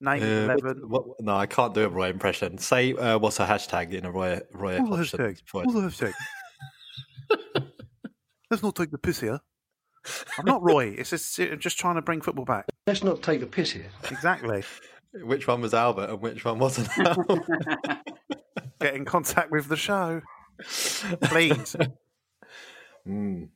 Name 0.00 0.50
Uh, 0.50 0.54
what, 0.86 0.88
what- 0.88 1.20
no, 1.20 1.36
I 1.36 1.46
can't 1.46 1.74
do 1.74 1.84
a 1.84 1.88
Roy 1.88 2.08
impression. 2.08 2.56
Say 2.58 2.94
uh, 2.94 3.18
what's 3.18 3.38
a 3.40 3.46
hashtag 3.46 3.92
in 3.92 4.04
a 4.06 4.10
Roy 4.10 4.40
Roy 4.52 4.80
What's 4.80 5.10
the 5.12 5.18
hashtag? 5.18 5.48
voice. 5.50 5.66
What's 5.66 5.98
the 5.98 6.06
hashtag? 6.06 7.64
Let's 8.50 8.62
not 8.62 8.74
take 8.74 8.90
the 8.90 8.98
piss 8.98 9.20
here. 9.20 9.40
I'm 10.38 10.44
not 10.46 10.62
Roy. 10.62 10.86
It's 10.96 11.10
just 11.10 11.38
I'm 11.38 11.58
just 11.60 11.78
trying 11.78 11.96
to 11.96 12.02
bring 12.02 12.20
football 12.22 12.44
back. 12.46 12.64
Let's 12.86 13.04
not 13.04 13.22
take 13.22 13.40
the 13.40 13.46
piss 13.46 13.72
here. 13.72 13.90
Exactly. 14.10 14.64
Which 15.14 15.46
one 15.46 15.60
was 15.60 15.74
Albert 15.74 16.08
and 16.10 16.20
which 16.20 16.44
one 16.44 16.60
wasn't? 16.60 16.88
Get 18.80 18.94
in 18.94 19.04
contact 19.04 19.50
with 19.50 19.66
the 19.68 19.76
show, 19.76 20.20
please. 21.24 21.74
Mm. 23.06 23.48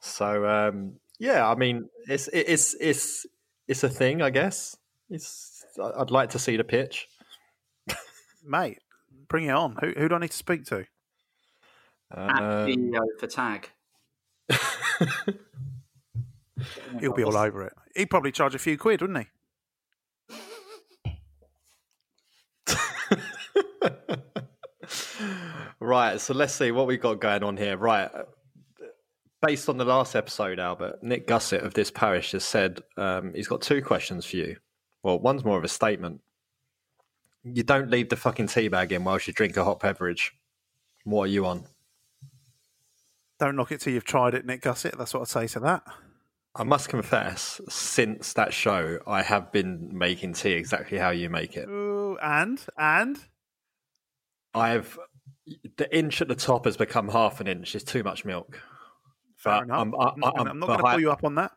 So 0.00 0.46
um, 0.48 0.94
yeah, 1.18 1.48
I 1.48 1.56
mean, 1.56 1.88
it's 2.08 2.28
it's 2.32 2.74
it's 2.80 3.26
it's 3.66 3.82
a 3.82 3.88
thing, 3.88 4.22
I 4.22 4.30
guess. 4.30 4.76
It's 5.10 5.53
I'd 5.78 6.10
like 6.10 6.30
to 6.30 6.38
see 6.38 6.56
the 6.56 6.64
pitch. 6.64 7.08
Mate, 8.44 8.78
bring 9.28 9.44
it 9.46 9.50
on. 9.50 9.76
Who, 9.80 9.92
who 9.96 10.08
do 10.08 10.14
I 10.14 10.18
need 10.18 10.30
to 10.30 10.36
speak 10.36 10.64
to? 10.66 10.86
At 12.10 12.42
Um, 12.42 12.68
CEO 12.68 13.00
for 13.18 13.26
tag. 13.26 13.70
He'll 17.00 17.14
be 17.14 17.24
all 17.24 17.36
over 17.36 17.64
it. 17.66 17.72
He'd 17.96 18.10
probably 18.10 18.32
charge 18.32 18.54
a 18.54 18.58
few 18.58 18.78
quid, 18.78 19.00
wouldn't 19.00 19.26
he? 20.28 20.34
right, 25.80 26.20
so 26.20 26.34
let's 26.34 26.54
see 26.54 26.70
what 26.70 26.86
we've 26.86 27.00
got 27.00 27.20
going 27.20 27.42
on 27.42 27.56
here. 27.56 27.76
Right, 27.76 28.10
uh, 28.14 28.24
based 29.42 29.68
on 29.68 29.76
the 29.78 29.84
last 29.84 30.14
episode, 30.14 30.58
Albert, 30.58 31.02
Nick 31.02 31.26
Gussett 31.26 31.62
of 31.62 31.74
this 31.74 31.90
parish 31.90 32.32
has 32.32 32.44
said 32.44 32.80
um, 32.96 33.32
he's 33.34 33.48
got 33.48 33.62
two 33.62 33.82
questions 33.82 34.24
for 34.26 34.36
you. 34.36 34.56
Well, 35.04 35.18
one's 35.20 35.44
more 35.44 35.58
of 35.58 35.64
a 35.64 35.68
statement. 35.68 36.22
You 37.44 37.62
don't 37.62 37.90
leave 37.90 38.08
the 38.08 38.16
fucking 38.16 38.46
tea 38.48 38.68
bag 38.68 38.90
in 38.90 39.04
whilst 39.04 39.26
you 39.28 39.34
drink 39.34 39.56
a 39.58 39.62
hot 39.62 39.78
beverage. 39.80 40.32
What 41.04 41.24
are 41.24 41.26
you 41.26 41.44
on? 41.44 41.64
Don't 43.38 43.54
knock 43.54 43.70
it 43.70 43.82
till 43.82 43.92
you've 43.92 44.04
tried 44.04 44.32
it, 44.32 44.46
Nick 44.46 44.62
Gussett. 44.62 44.96
That's 44.96 45.12
what 45.12 45.20
I'd 45.20 45.28
say 45.28 45.46
to 45.48 45.60
that. 45.60 45.82
I 46.56 46.62
must 46.62 46.88
confess, 46.88 47.60
since 47.68 48.32
that 48.32 48.54
show, 48.54 48.98
I 49.06 49.22
have 49.22 49.52
been 49.52 49.90
making 49.92 50.32
tea 50.34 50.52
exactly 50.52 50.96
how 50.96 51.10
you 51.10 51.28
make 51.28 51.56
it. 51.56 51.68
Ooh, 51.68 52.16
and 52.22 52.64
and 52.78 53.18
I've 54.54 54.98
the 55.76 55.94
inch 55.94 56.22
at 56.22 56.28
the 56.28 56.34
top 56.36 56.64
has 56.64 56.76
become 56.78 57.08
half 57.08 57.40
an 57.42 57.48
inch. 57.48 57.74
It's 57.74 57.84
too 57.84 58.02
much 58.04 58.24
milk. 58.24 58.62
fair 59.36 59.56
But 59.58 59.62
enough. 59.64 59.80
I'm, 59.80 59.94
I, 59.96 59.98
not 59.98 60.14
I'm 60.14 60.20
gonna- 60.20 60.50
I'm 60.50 60.58
not 60.60 60.66
going 60.66 60.78
to 60.78 60.84
pull 60.84 61.00
you 61.00 61.10
up 61.10 61.24
on 61.24 61.34
that. 61.34 61.50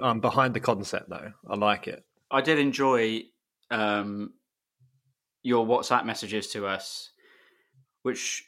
I'm 0.00 0.20
behind 0.20 0.54
the 0.54 0.60
concept 0.60 1.08
though. 1.08 1.32
I 1.48 1.56
like 1.56 1.88
it. 1.88 2.04
I 2.30 2.40
did 2.40 2.58
enjoy 2.58 3.22
um, 3.70 4.34
your 5.42 5.66
WhatsApp 5.66 6.04
messages 6.04 6.48
to 6.48 6.66
us, 6.66 7.10
which 8.02 8.44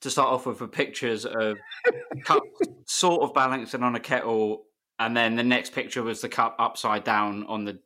to 0.00 0.10
start 0.10 0.30
off 0.30 0.46
with 0.46 0.60
were 0.60 0.68
pictures 0.68 1.26
of 1.26 1.58
cups 2.24 2.48
sort 2.86 3.22
of 3.22 3.34
balancing 3.34 3.82
on 3.82 3.94
a 3.94 4.00
kettle, 4.00 4.64
and 4.98 5.16
then 5.16 5.36
the 5.36 5.42
next 5.42 5.72
picture 5.72 6.02
was 6.02 6.20
the 6.20 6.28
cup 6.28 6.56
upside 6.58 7.04
down 7.04 7.44
on 7.46 7.64
the 7.64 7.78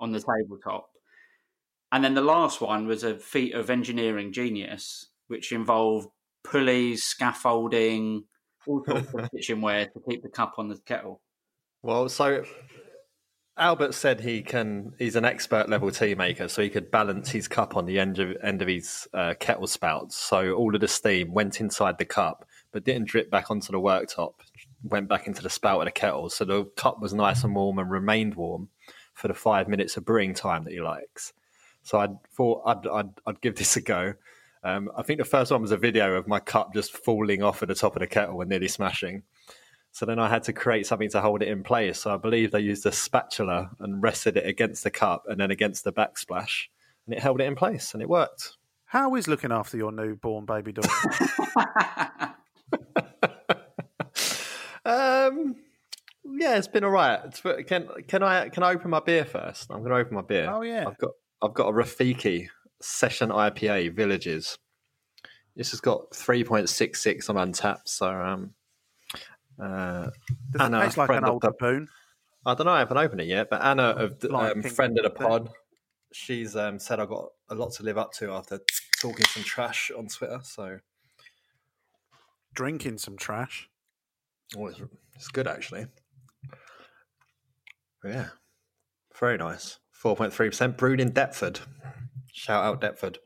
on 0.00 0.12
the 0.12 0.20
tabletop, 0.20 0.90
and 1.92 2.02
then 2.02 2.14
the 2.14 2.22
last 2.22 2.60
one 2.60 2.86
was 2.86 3.04
a 3.04 3.16
feat 3.16 3.54
of 3.54 3.70
engineering 3.70 4.32
genius, 4.32 5.10
which 5.28 5.52
involved 5.52 6.08
pulleys, 6.42 7.04
scaffolding, 7.04 8.24
all 8.66 8.84
sorts 8.84 9.14
of 9.14 9.30
kitchenware 9.34 9.86
to 9.86 10.00
keep 10.08 10.22
the 10.22 10.28
cup 10.28 10.54
on 10.58 10.68
the 10.68 10.78
kettle. 10.86 11.20
Well, 11.82 12.08
so 12.08 12.44
Albert 13.58 13.94
said 13.94 14.20
he 14.20 14.42
can. 14.42 14.94
He's 14.98 15.16
an 15.16 15.26
expert 15.26 15.68
level 15.68 15.90
tea 15.90 16.14
maker, 16.14 16.48
so 16.48 16.62
he 16.62 16.70
could 16.70 16.90
balance 16.90 17.30
his 17.30 17.48
cup 17.48 17.76
on 17.76 17.84
the 17.84 17.98
end 17.98 18.18
of 18.18 18.36
end 18.42 18.62
of 18.62 18.68
his 18.68 19.06
uh, 19.12 19.34
kettle 19.38 19.66
spouts. 19.66 20.16
So 20.16 20.52
all 20.54 20.74
of 20.74 20.80
the 20.80 20.88
steam 20.88 21.34
went 21.34 21.60
inside 21.60 21.98
the 21.98 22.06
cup, 22.06 22.46
but 22.72 22.84
didn't 22.84 23.08
drip 23.08 23.30
back 23.30 23.50
onto 23.50 23.70
the 23.70 23.78
worktop. 23.78 24.34
Went 24.82 25.08
back 25.08 25.26
into 25.26 25.42
the 25.42 25.50
spout 25.50 25.80
of 25.80 25.84
the 25.84 25.92
kettle, 25.92 26.30
so 26.30 26.44
the 26.44 26.64
cup 26.76 27.00
was 27.00 27.12
nice 27.12 27.44
and 27.44 27.54
warm 27.54 27.78
and 27.78 27.90
remained 27.90 28.36
warm 28.36 28.68
for 29.12 29.28
the 29.28 29.34
five 29.34 29.68
minutes 29.68 29.96
of 29.96 30.04
brewing 30.06 30.34
time 30.34 30.64
that 30.64 30.72
he 30.72 30.80
likes. 30.80 31.34
So 31.82 31.98
I 31.98 32.08
thought 32.34 32.62
I'd, 32.64 32.86
I'd, 32.86 33.10
I'd 33.26 33.40
give 33.40 33.56
this 33.56 33.76
a 33.76 33.80
go. 33.80 34.14
Um, 34.64 34.90
I 34.96 35.02
think 35.02 35.18
the 35.18 35.24
first 35.24 35.50
one 35.50 35.60
was 35.60 35.72
a 35.72 35.76
video 35.76 36.14
of 36.14 36.28
my 36.28 36.40
cup 36.40 36.72
just 36.72 36.96
falling 36.96 37.42
off 37.42 37.62
at 37.62 37.68
the 37.68 37.74
top 37.74 37.96
of 37.96 38.00
the 38.00 38.06
kettle 38.06 38.40
and 38.40 38.48
nearly 38.48 38.68
smashing. 38.68 39.24
So 39.92 40.06
then 40.06 40.18
I 40.18 40.28
had 40.28 40.42
to 40.44 40.52
create 40.52 40.86
something 40.86 41.10
to 41.10 41.20
hold 41.20 41.42
it 41.42 41.48
in 41.48 41.62
place. 41.62 42.00
So 42.00 42.14
I 42.14 42.16
believe 42.16 42.50
they 42.50 42.60
used 42.60 42.86
a 42.86 42.92
spatula 42.92 43.70
and 43.78 44.02
rested 44.02 44.36
it 44.36 44.46
against 44.46 44.84
the 44.84 44.90
cup 44.90 45.24
and 45.28 45.38
then 45.38 45.50
against 45.50 45.84
the 45.84 45.92
backsplash, 45.92 46.66
and 47.06 47.14
it 47.14 47.20
held 47.20 47.40
it 47.40 47.44
in 47.44 47.54
place, 47.54 47.92
and 47.92 48.02
it 48.02 48.08
worked. 48.08 48.56
How 48.86 49.14
is 49.14 49.28
looking 49.28 49.52
after 49.52 49.76
your 49.76 49.92
newborn 49.92 50.44
baby 50.44 50.72
daughter? 50.72 50.90
Um, 54.84 55.56
yeah, 56.24 56.56
it's 56.56 56.68
been 56.68 56.84
all 56.84 56.90
right. 56.90 57.20
Can 57.66 57.88
can 58.08 58.22
I 58.22 58.48
can 58.48 58.62
I 58.62 58.72
open 58.72 58.90
my 58.90 59.00
beer 59.00 59.24
first? 59.24 59.70
I'm 59.70 59.78
going 59.78 59.90
to 59.90 59.96
open 59.96 60.14
my 60.14 60.22
beer. 60.22 60.50
Oh, 60.50 60.62
yeah. 60.62 60.86
I've 60.86 60.98
got 60.98 61.10
I've 61.42 61.54
got 61.54 61.68
a 61.68 61.72
Rafiki 61.72 62.48
Session 62.80 63.30
IPA 63.30 63.94
Villages. 63.94 64.58
This 65.54 65.70
has 65.72 65.80
got 65.80 66.10
3.66 66.12 67.28
on 67.28 67.36
Untappd. 67.36 67.82
So 67.84 68.08
um, 68.08 68.54
uh, 69.60 70.10
Does 70.50 70.60
Anna, 70.60 70.80
it 70.80 70.84
taste 70.84 70.96
like 70.98 71.06
friend 71.06 71.24
an 71.24 71.24
of 71.24 71.30
old 71.34 71.42
the- 71.42 71.48
I 72.44 72.54
don't 72.54 72.66
know. 72.66 72.72
I 72.72 72.80
haven't 72.80 72.96
opened 72.98 73.20
it 73.20 73.26
yet. 73.28 73.48
But 73.50 73.62
Anna, 73.62 73.82
of 73.84 74.18
the, 74.20 74.28
Like 74.28 74.52
um, 74.56 74.62
friend 74.62 74.98
of 74.98 75.04
the 75.04 75.10
pod, 75.10 75.48
she's 76.12 76.56
um, 76.56 76.78
said 76.78 76.98
I've 76.98 77.08
got 77.08 77.28
a 77.50 77.54
lot 77.54 77.72
to 77.74 77.82
live 77.84 77.98
up 77.98 78.12
to 78.14 78.32
after 78.32 78.60
talking 79.00 79.24
some 79.26 79.44
trash 79.44 79.90
on 79.96 80.08
Twitter. 80.08 80.40
So 80.42 80.78
Drinking 82.54 82.98
some 82.98 83.16
trash. 83.16 83.68
oh, 84.56 84.66
it's, 84.66 84.80
it's 85.14 85.28
good 85.28 85.46
actually. 85.46 85.86
Yeah, 88.04 88.26
very 89.18 89.38
nice. 89.38 89.78
Four 89.92 90.16
point 90.16 90.32
three 90.32 90.48
percent 90.48 90.76
brewed 90.76 91.00
in 91.00 91.12
Deptford. 91.12 91.60
Shout 92.32 92.64
out 92.64 92.80
Deptford. 92.80 93.18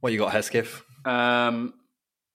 What 0.00 0.12
you 0.12 0.18
got, 0.18 0.32
Hesketh? 0.32 0.82
Um, 1.04 1.74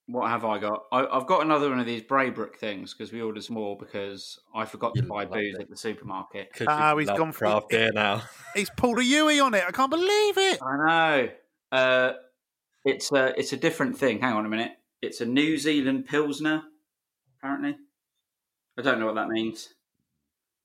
what 0.06 0.28
have 0.28 0.44
I 0.44 0.58
got? 0.58 0.84
I, 0.92 1.04
I've 1.06 1.26
got 1.26 1.42
another 1.42 1.68
one 1.68 1.80
of 1.80 1.86
these 1.86 2.02
Braybrooke 2.02 2.56
things 2.56 2.94
because 2.94 3.12
we 3.12 3.20
ordered 3.20 3.42
some 3.42 3.54
more 3.54 3.76
because 3.76 4.38
I 4.54 4.64
forgot 4.64 4.94
to 4.94 5.02
You 5.02 5.08
buy 5.08 5.24
booze 5.24 5.54
it. 5.56 5.62
at 5.62 5.68
the 5.70 5.76
supermarket. 5.76 6.50
Ah, 6.68 6.96
he's 6.96 7.08
gone 7.08 7.32
for- 7.32 7.38
craft 7.46 7.70
beer 7.70 7.90
now. 7.92 8.22
He's 8.54 8.70
pulled 8.76 8.98
a 8.98 9.04
Yui 9.04 9.40
on 9.40 9.52
it. 9.54 9.64
I 9.66 9.70
can't 9.72 9.90
believe 9.90 10.38
it. 10.38 10.58
I 10.62 10.86
know. 10.86 11.28
Uh, 11.72 12.12
it's 12.84 13.10
a 13.12 13.38
it's 13.38 13.52
a 13.52 13.56
different 13.56 13.98
thing. 13.98 14.20
Hang 14.20 14.32
on 14.34 14.46
a 14.46 14.48
minute. 14.48 14.72
It's 15.02 15.20
a 15.20 15.26
New 15.26 15.58
Zealand 15.58 16.06
Pilsner. 16.06 16.62
Apparently, 17.38 17.76
I 18.78 18.82
don't 18.82 18.98
know 19.00 19.06
what 19.06 19.16
that 19.16 19.28
means. 19.28 19.68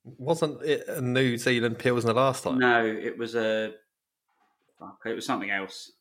Wasn't 0.04 0.62
it 0.62 0.86
a 0.88 1.00
New 1.00 1.36
Zealand 1.36 1.78
Pilsner 1.78 2.12
last 2.12 2.44
time? 2.44 2.58
No, 2.58 2.84
it 2.86 3.18
was 3.18 3.34
a. 3.34 3.72
It 5.04 5.14
was 5.14 5.26
something 5.26 5.50
else. 5.50 5.92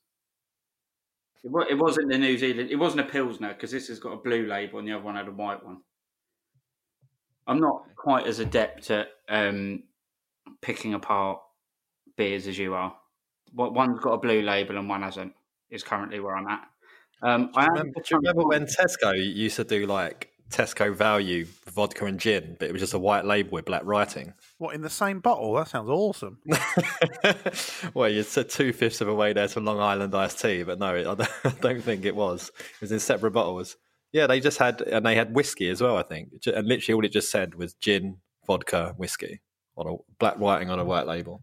It, 1.44 1.52
it 1.72 1.78
wasn't 1.78 2.10
the 2.10 2.18
New 2.18 2.38
Zealand. 2.38 2.70
It 2.72 2.76
wasn't 2.76 3.02
a 3.08 3.12
Pilsner 3.12 3.50
because 3.54 3.72
this 3.72 3.88
has 3.88 4.00
got 4.00 4.14
a 4.14 4.18
blue 4.18 4.46
label 4.46 4.80
and 4.80 4.88
the 4.88 4.94
other 4.94 5.04
one 5.04 5.16
had 5.16 5.28
a 5.28 5.32
white 5.32 5.64
one. 5.66 5.82
I'm 7.48 7.60
not 7.60 7.96
quite 7.96 8.28
as 8.28 8.40
adept 8.40 8.92
at 8.92 9.08
um, 9.28 9.84
picking 10.62 10.94
apart 10.94 11.42
beers 12.16 12.48
as 12.48 12.58
you 12.58 12.74
are. 12.74 12.96
What 13.54 13.74
one's 13.74 14.00
got 14.00 14.14
a 14.14 14.18
blue 14.18 14.42
label 14.42 14.78
and 14.78 14.88
one 14.88 15.02
hasn't. 15.02 15.34
Is 15.70 15.84
currently 15.84 16.20
where 16.20 16.36
I'm 16.36 16.48
at. 16.48 16.68
Um, 17.24 17.52
I 17.56 17.64
am- 17.64 17.72
Remember, 17.72 18.02
do 18.02 18.04
you 18.12 18.18
remember 18.18 18.44
when 18.46 18.66
Tesco 18.66 19.14
used 19.16 19.56
to 19.56 19.64
do 19.64 19.86
like 19.86 20.31
Tesco 20.52 20.94
value 20.94 21.46
vodka 21.68 22.06
and 22.06 22.20
gin, 22.20 22.56
but 22.60 22.70
it 22.70 22.72
was 22.72 22.82
just 22.82 22.94
a 22.94 23.00
white 23.00 23.26
label 23.26 23.52
with 23.52 23.66
black 23.66 23.82
writing? 23.86 24.34
What 24.58 24.76
in 24.76 24.82
the 24.82 24.90
same 24.90 25.20
bottle? 25.20 25.54
That 25.54 25.70
sounds 25.70 25.90
awesome. 25.90 26.40
well, 27.94 28.10
you 28.10 28.24
said 28.24 28.50
two 28.50 28.74
fifths 28.74 29.02
of 29.02 29.08
a 29.08 29.16
way 29.16 29.34
there 29.34 29.48
to 29.48 29.60
Long 29.60 29.80
Island 29.80 30.14
iced 30.14 30.42
tea, 30.42 30.64
but 30.64 30.80
no, 30.80 30.88
I 31.46 31.50
don't, 31.62 31.82
think 31.82 32.06
it 32.06 32.16
was. 32.16 32.50
It 32.76 32.82
was 32.82 32.92
in 32.92 33.00
separate 33.00 33.32
bottles. 33.32 33.78
Yeah, 34.12 34.28
they 34.28 34.40
just 34.40 34.58
had, 34.58 34.82
and 34.82 35.06
they 35.06 35.16
had 35.16 35.34
whiskey 35.34 35.70
as 35.70 35.82
well, 35.82 35.98
I 35.98 36.04
think. 36.04 36.30
And 36.46 36.68
literally 36.68 36.96
all 36.96 37.06
it 37.06 37.12
just 37.12 37.32
said 37.32 37.56
was 37.56 37.74
gin, 37.76 38.18
vodka, 38.46 38.94
whiskey 38.98 39.42
on 39.78 39.88
a 39.88 39.96
black 40.20 40.38
writing 40.40 40.70
on 40.70 40.80
a 40.80 40.86
white 40.86 41.08
label 41.08 41.42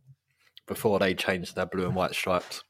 before 0.66 0.98
they 0.98 1.14
changed 1.14 1.56
their 1.56 1.66
blue 1.66 1.86
and 1.86 1.94
white 1.94 2.14
stripes. 2.14 2.62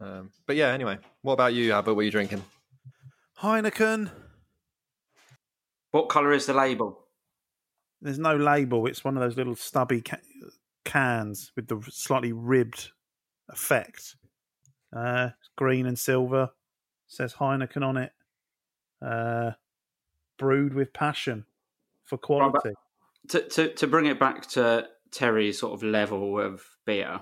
Um, 0.00 0.30
but 0.46 0.56
yeah, 0.56 0.68
anyway, 0.68 0.98
what 1.22 1.34
about 1.34 1.54
you, 1.54 1.72
Albert? 1.72 1.94
What 1.94 2.00
are 2.00 2.04
you 2.04 2.10
drinking? 2.10 2.42
Heineken. 3.40 4.10
What 5.90 6.08
colour 6.08 6.32
is 6.32 6.46
the 6.46 6.54
label? 6.54 7.06
There's 8.00 8.18
no 8.18 8.36
label. 8.36 8.86
It's 8.86 9.04
one 9.04 9.16
of 9.16 9.22
those 9.22 9.36
little 9.36 9.56
stubby 9.56 10.00
ca- 10.00 10.18
cans 10.84 11.52
with 11.56 11.68
the 11.68 11.82
slightly 11.90 12.32
ribbed 12.32 12.90
effect. 13.48 14.16
Uh, 14.94 15.30
green 15.56 15.86
and 15.86 15.98
silver. 15.98 16.50
Says 17.06 17.34
Heineken 17.34 17.84
on 17.84 17.96
it. 17.96 18.12
Uh, 19.04 19.52
brewed 20.38 20.74
with 20.74 20.92
passion 20.92 21.44
for 22.04 22.16
quality. 22.16 22.70
To, 23.28 23.42
to 23.48 23.74
to 23.74 23.86
bring 23.86 24.06
it 24.06 24.18
back 24.18 24.46
to 24.50 24.86
Terry's 25.10 25.58
sort 25.58 25.74
of 25.74 25.82
level 25.82 26.40
of 26.40 26.62
beer. 26.86 27.20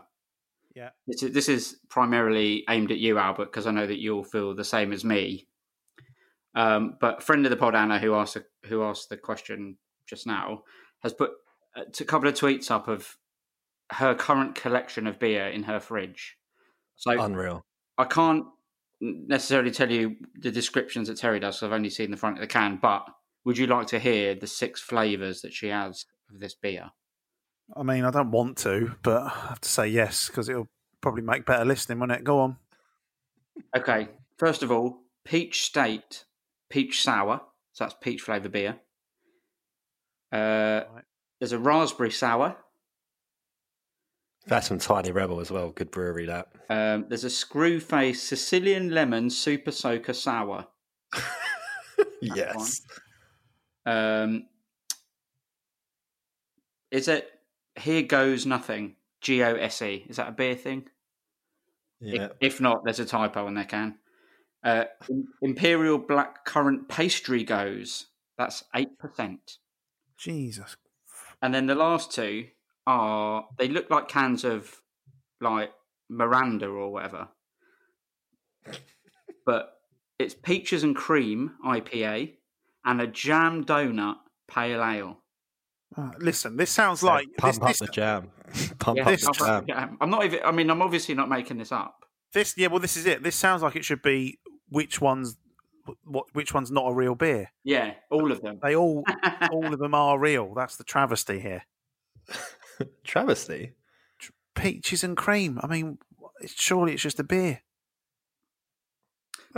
Yeah. 0.75 0.91
This 1.07 1.23
is, 1.23 1.33
this 1.33 1.49
is 1.49 1.77
primarily 1.89 2.65
aimed 2.69 2.93
at 2.93 2.99
you, 2.99 3.19
Albert, 3.19 3.47
because 3.47 3.67
I 3.67 3.73
know 3.73 3.87
that 3.87 3.99
you'll 3.99 4.25
feel 4.25 4.55
the 4.55 4.65
same 4.65 4.93
as 4.93 5.05
me. 5.05 5.49
Um, 6.59 6.97
but 7.01 7.19
a 7.19 7.21
friend 7.21 7.47
of 7.47 7.51
the 7.51 7.57
pod, 7.57 7.77
Anna, 7.77 7.99
who 8.01 8.15
asked 8.15 8.37
who 8.67 8.83
asked 8.83 9.11
the 9.11 9.17
question 9.17 9.79
just 10.09 10.27
now, 10.27 10.63
has 11.05 11.13
put 11.13 11.31
a 11.77 11.83
a 12.01 12.05
couple 12.05 12.29
of 12.29 12.35
tweets 12.35 12.69
up 12.71 12.89
of 12.89 13.17
her 13.93 14.15
current 14.15 14.57
collection 14.57 15.07
of 15.07 15.19
beer 15.21 15.47
in 15.47 15.63
her 15.63 15.79
fridge. 15.79 16.37
So 16.97 17.13
Unreal. 17.21 17.65
I 17.97 18.05
can't 18.05 18.47
necessarily 19.01 19.71
tell 19.71 19.91
you 19.91 20.17
the 20.35 20.51
descriptions 20.51 21.07
that 21.07 21.19
Terry 21.19 21.39
does. 21.39 21.61
'cause 21.61 21.63
I've 21.69 21.73
only 21.73 21.91
seen 21.91 22.11
the 22.11 22.17
front 22.17 22.39
of 22.39 22.41
the 22.41 22.49
can. 22.49 22.79
But 22.83 23.07
would 23.45 23.57
you 23.57 23.69
like 23.69 23.87
to 23.89 24.01
hear 24.01 24.35
the 24.35 24.49
six 24.49 24.81
flavors 24.81 25.43
that 25.43 25.53
she 25.53 25.69
has 25.69 26.07
of 26.29 26.41
this 26.41 26.55
beer? 26.55 26.91
I 27.77 27.83
mean, 27.85 28.05
I 28.05 28.11
don't 28.11 28.33
want 28.33 28.59
to, 28.59 28.97
but 29.03 29.23
I 29.23 29.47
have 29.49 29.61
to 29.61 29.69
say 29.69 29.87
yes 29.87 30.27
because 30.27 30.49
it'll 30.49 30.71
probably 31.01 31.23
make 31.23 31.47
better 31.47 31.65
listening, 31.65 32.01
won't 32.01 32.13
it? 32.13 32.25
Go 32.25 32.41
on. 32.41 32.59
Okay, 33.77 34.09
first 34.37 34.63
of 34.65 34.73
all, 34.73 35.05
peach 35.25 35.65
state, 35.65 36.25
peach 36.71 37.03
sour. 37.03 37.41
So 37.73 37.85
that's 37.85 37.97
peach 38.01 38.23
flavour 38.23 38.49
beer. 38.49 38.81
Uh, 40.33 40.83
Right. 40.93 41.05
There's 41.41 41.53
a 41.53 41.59
raspberry 41.59 42.11
sour. 42.11 42.57
That's 44.47 44.69
from 44.69 44.79
Tiny 44.79 45.13
Rebel 45.13 45.41
as 45.41 45.51
well. 45.51 45.71
Good 45.71 45.91
brewery, 45.91 46.27
that. 46.27 46.49
Um, 46.71 47.07
there's 47.09 47.25
a 47.25 47.31
screw 47.31 47.81
face 47.81 48.23
Sicilian 48.23 48.91
lemon 48.91 49.31
super 49.31 49.71
soaker 49.71 50.15
sour. 50.15 50.67
yes. 52.23 52.83
Um, 53.85 54.47
is 56.91 57.09
it 57.09 57.31
here 57.79 58.03
goes 58.03 58.47
nothing? 58.47 58.97
G 59.21 59.43
O 59.43 59.55
S 59.55 59.83
E. 59.83 60.07
Is 60.09 60.17
that 60.17 60.29
a 60.29 60.33
beer 60.33 60.55
thing? 60.55 60.89
Yeah. 62.01 62.29
If, 62.41 62.55
if 62.55 62.61
not, 62.61 62.85
there's 62.85 63.01
a 63.01 63.05
typo 63.05 63.47
in 63.49 63.55
their 63.55 63.65
can. 63.65 63.97
Uh, 64.65 64.85
Imperial 65.41 65.99
black 65.99 66.45
currant 66.45 66.89
pastry 66.89 67.45
gose. 67.45 68.05
That's 68.37 68.65
eight 68.75 68.99
percent. 68.99 69.59
Jesus. 70.17 70.77
And 71.41 71.55
then 71.55 71.67
the 71.67 71.75
last 71.75 72.13
two 72.13 72.49
are 72.87 73.47
they 73.59 73.69
look 73.69 73.91
like 73.91 74.09
cans 74.09 74.45
of 74.45 74.81
like 75.41 75.71
Mirinda 76.11 76.65
or 76.65 76.91
whatever. 76.93 77.29
But 79.47 79.73
it's 80.19 80.35
peaches 80.35 80.83
and 80.85 80.95
cream 80.95 81.53
IPA 81.65 82.35
and 82.85 83.01
a 83.01 83.07
jam 83.07 83.65
donut 83.65 84.17
pale 84.47 84.85
ale. 84.85 85.23
Uh, 85.97 86.11
listen, 86.19 86.57
this 86.59 86.71
sounds 86.71 87.01
So 87.01 87.07
like 87.07 87.29
pump 87.39 87.55
this, 87.55 87.63
up 87.63 87.69
this, 87.69 87.79
the 87.79 87.87
jam. 87.87 88.31
Pump 88.79 88.99
Yeah, 88.99 89.09
up 89.09 89.19
the 89.19 89.65
jam. 89.67 89.97
I'm 90.01 90.11
not 90.11 90.25
even 90.27 90.41
I 90.45 90.53
mean 90.53 90.71
I'm 90.71 90.83
obviously 90.83 91.15
not 91.15 91.29
making 91.31 91.57
this 91.59 91.73
up. 91.73 92.05
This. 92.33 92.55
Yeah, 92.57 92.69
well, 92.69 92.81
this 92.81 92.97
is 92.97 93.07
it. 93.07 93.23
This 93.23 93.37
sounds 93.37 93.63
like 93.63 93.77
it 93.77 93.85
should 93.85 94.03
be 94.03 94.39
which 94.69 95.01
one's 95.01 95.37
what, 96.05 96.27
which 96.35 96.53
one's 96.53 96.71
not 96.71 96.89
a 96.91 96.95
real 96.95 97.15
beer. 97.15 97.53
Yeah, 97.65 97.95
all 98.11 98.31
of 98.33 98.43
them. 98.43 98.59
They 98.63 98.77
all, 98.77 99.05
all 99.53 99.73
of 99.73 99.79
them 99.79 99.95
are 99.95 100.19
real. 100.19 100.55
That's 100.55 100.77
the 100.77 100.85
travesty 100.85 101.41
here. 101.41 101.65
Travesty. 103.05 103.73
Peaches 104.55 105.03
and 105.03 105.17
cream. 105.17 105.59
I 105.63 105.67
mean, 105.67 105.99
surely 106.47 106.93
it's 106.93 107.03
just 107.03 107.19
a 107.21 107.25
beer. 107.25 107.63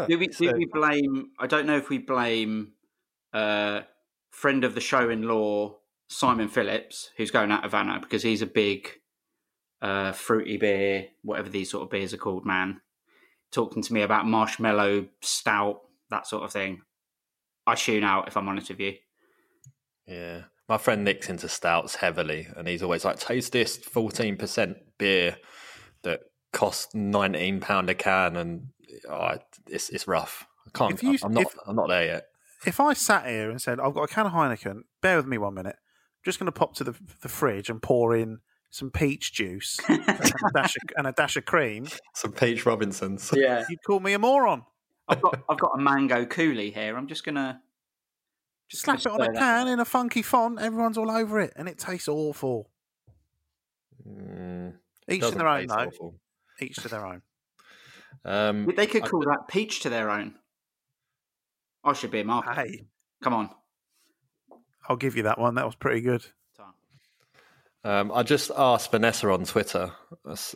Do 0.09 0.19
we, 0.19 0.29
do 0.29 0.33
So- 0.51 0.53
we 0.57 0.67
blame? 0.67 1.31
I 1.39 1.47
don't 1.47 1.67
know 1.67 1.77
if 1.77 1.89
we 1.91 1.99
blame 1.99 2.73
uh, 3.33 3.83
friend 4.31 4.65
of 4.65 4.75
the 4.75 4.81
show 4.81 5.11
in 5.11 5.23
law 5.25 5.79
Simon 6.09 6.49
Phillips, 6.49 7.11
who's 7.17 7.31
going 7.31 7.51
out 7.51 7.65
of 7.65 7.73
Vanna 7.73 7.99
because 8.01 8.23
he's 8.23 8.41
a 8.43 8.47
big 8.47 8.89
uh, 9.83 10.13
fruity 10.13 10.57
beer, 10.57 11.07
whatever 11.23 11.49
these 11.49 11.71
sort 11.71 11.83
of 11.85 11.91
beers 11.91 12.13
are 12.15 12.19
called. 12.19 12.45
Man, 12.45 12.81
talking 13.51 13.83
to 13.83 13.93
me 13.93 14.03
about 14.03 14.27
marshmallow 14.27 15.07
stout, 15.21 15.81
that 16.11 16.27
sort 16.27 16.45
of 16.45 16.53
thing. 16.53 16.83
I 17.67 17.75
tune 17.75 18.05
out 18.05 18.29
if 18.29 18.37
I'm 18.37 18.49
honest 18.49 18.69
with 18.71 18.81
you. 18.81 18.95
Yeah. 20.07 20.43
My 20.69 20.79
friend 20.79 21.05
Nick's 21.05 21.29
into 21.29 21.49
stouts 21.49 21.97
heavily, 21.97 22.47
and 22.57 22.69
he's 22.69 22.83
always 22.83 23.05
like, 23.05 23.19
taste 23.19 23.53
this 23.53 23.77
14% 23.79 24.75
beer 24.99 25.37
that 26.03 26.21
costs 26.53 26.95
£19 26.95 27.89
a 27.89 27.95
can, 27.95 28.37
and 28.37 28.69
oh, 29.09 29.39
it's, 29.69 29.89
it's 29.91 30.07
rough. 30.07 30.47
I 30.67 30.71
can't, 30.79 30.93
If 30.95 31.03
you- 31.03 31.19
I'm, 31.23 31.33
not, 31.33 31.43
if- 31.43 31.57
I'm 31.67 31.77
not 31.77 31.89
there 31.89 32.05
yet. 32.05 32.27
If 32.67 32.79
I 32.79 32.93
sat 32.93 33.27
here 33.27 33.51
and 33.51 33.61
said, 33.61 33.81
I've 33.81 33.95
got 33.95 34.03
a 34.03 34.07
can 34.07 34.27
of 34.27 34.33
Heineken, 34.33 34.83
bear 35.01 35.17
with 35.17 35.27
me 35.27 35.39
one 35.39 35.55
minute. 35.55 35.77
I'm 35.77 36.25
just 36.25 36.39
going 36.39 36.47
to 36.47 36.53
pop 36.53 36.75
to 36.77 36.85
the, 36.85 36.95
the 37.23 37.29
fridge 37.29 37.71
and 37.71 37.81
pour 37.83 38.15
in 38.15 38.41
some 38.71 38.91
peach 38.91 39.33
juice 39.33 39.79
and, 39.89 40.01
a 40.09 40.51
dash 40.55 40.77
of, 40.77 40.83
and 40.97 41.07
a 41.07 41.13
dash 41.13 41.37
of 41.37 41.45
cream, 41.45 41.87
Some 42.15 42.33
Peach 42.33 42.65
Robinsons. 42.67 43.33
Yeah, 43.37 43.65
you'd 43.69 43.83
call 43.85 44.01
me 44.01 44.13
a 44.13 44.19
moron. 44.19 44.65
I've 45.09 45.21
got 45.21 45.41
I've 45.49 45.59
got 45.59 45.73
a 45.75 45.79
mango 45.81 46.25
coulis 46.25 46.73
here. 46.73 46.97
I'm 46.97 47.09
just 47.09 47.25
gonna 47.25 47.61
Just 48.69 48.85
slap 48.85 49.01
it 49.01 49.07
on 49.09 49.21
a 49.21 49.25
stir 49.25 49.35
can 49.35 49.69
in 49.69 49.81
a 49.81 49.85
funky 49.85 50.23
font. 50.23 50.61
Everyone's 50.61 50.97
all 50.99 51.11
over 51.11 51.41
it, 51.41 51.53
and 51.57 51.69
it 51.69 51.79
tastes 51.79 52.07
awful. 52.09 52.71
Mm, 54.09 54.75
Each 55.09 55.29
to 55.29 55.35
their 55.37 55.49
own, 55.49 55.67
though. 55.67 55.75
awful. 55.75 56.15
Each 56.61 56.77
to 56.77 56.89
their 56.89 57.05
own. 57.07 57.23
Um, 58.25 58.67
They 58.77 58.87
could 58.87 59.05
I- 59.05 59.09
call 59.09 59.21
that 59.21 59.49
peach 59.49 59.81
to 59.81 59.89
their 59.89 60.11
own. 60.11 60.35
I 61.85 61.93
should 61.95 62.11
be 62.11 62.21
a 62.21 62.25
market. 62.25 62.55
Hey, 62.55 62.87
Come 63.23 63.33
on. 63.33 63.51
I'll 64.89 64.97
give 64.97 65.17
you 65.17 65.23
that 65.23 65.39
one. 65.39 65.55
That 65.55 65.65
was 65.65 65.75
pretty 65.77 66.03
good. 66.03 66.27
Um, 67.83 68.13
I 68.13 68.23
just 68.23 68.51
asked 68.57 68.91
Vanessa 68.91 69.31
on 69.31 69.45
Twitter, 69.45 69.91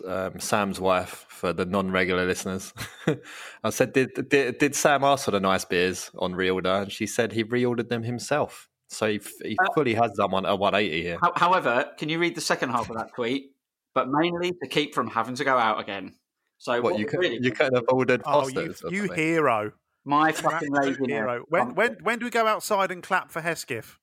um, 0.06 0.38
Sam's 0.40 0.78
wife, 0.78 1.24
for 1.28 1.54
the 1.54 1.64
non-regular 1.64 2.26
listeners. 2.26 2.74
I 3.64 3.70
said, 3.70 3.94
did, 3.94 4.28
did 4.28 4.58
did 4.58 4.74
Sam 4.74 5.02
ask 5.04 5.24
for 5.24 5.30
the 5.30 5.40
nice 5.40 5.64
beers 5.64 6.10
on 6.18 6.34
reorder? 6.34 6.82
And 6.82 6.92
she 6.92 7.06
said 7.06 7.32
he 7.32 7.42
reordered 7.42 7.88
them 7.88 8.02
himself. 8.02 8.68
So 8.88 9.08
he, 9.08 9.16
f- 9.16 9.32
he 9.42 9.56
Uh, 9.58 9.72
fully 9.74 9.94
has 9.94 10.12
done 10.12 10.32
one 10.32 10.44
at 10.44 10.58
180 10.58 11.02
here. 11.02 11.18
However, 11.36 11.90
can 11.96 12.10
you 12.10 12.18
read 12.18 12.34
the 12.34 12.42
second 12.42 12.68
half 12.70 12.90
of 12.90 12.96
that 12.96 13.14
tweet? 13.14 13.52
But 13.94 14.08
mainly 14.10 14.52
to 14.62 14.68
keep 14.68 14.94
from 14.94 15.08
having 15.08 15.34
to 15.36 15.44
go 15.44 15.56
out 15.56 15.80
again. 15.80 16.14
So 16.58 16.74
What 16.82 16.92
what 16.92 16.98
you 16.98 17.06
could 17.06 17.20
really 17.20 17.38
you 17.40 17.52
couldn't 17.52 17.74
have 17.74 17.84
ordered 17.88 18.20
Oh, 18.26 18.46
you, 18.48 18.74
you 18.90 19.10
hero. 19.12 19.72
my 20.04 20.26
You're 20.28 20.34
fucking 20.34 20.68
absolute 20.76 21.00
laziness. 21.00 21.08
hero. 21.10 21.44
When, 21.48 21.74
when, 21.74 21.96
when 22.02 22.18
do 22.18 22.26
we 22.26 22.30
go 22.30 22.46
outside 22.46 22.90
and 22.90 23.02
clap 23.02 23.30
for 23.30 23.40
Hesketh? 23.40 23.96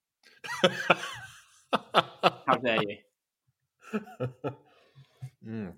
How 1.84 2.55
dare 2.63 2.81
you? 2.81 2.97
Mm. 5.47 5.73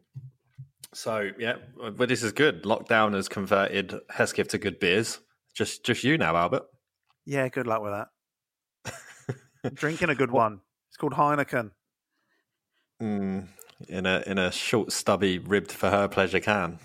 So 0.94 1.30
yeah, 1.40 1.56
but 1.98 2.10
this 2.10 2.22
is 2.22 2.34
good. 2.34 2.64
Lockdown 2.64 3.14
has 3.14 3.30
converted 3.30 3.96
Hesketh 4.10 4.50
to 4.50 4.58
good 4.58 4.80
beers. 4.80 5.20
Just 5.54 5.86
just 5.86 6.04
you 6.04 6.18
now, 6.18 6.36
Albert. 6.36 6.64
Yeah, 7.26 7.48
good 7.48 7.66
luck 7.66 7.82
with 7.82 7.94
that. 8.84 9.74
Drinking 9.74 10.10
a 10.10 10.16
good 10.16 10.32
one. 10.32 10.60
It's 10.90 10.98
called 10.98 11.14
Heineken. 11.14 11.72
Mm, 13.02 13.48
in 13.88 14.06
a 14.06 14.24
in 14.28 14.38
a 14.38 14.52
short, 14.52 14.92
stubby, 14.92 15.40
ribbed 15.40 15.72
for 15.72 15.90
her 15.90 16.08
pleasure 16.08 16.42
can. 16.42 16.80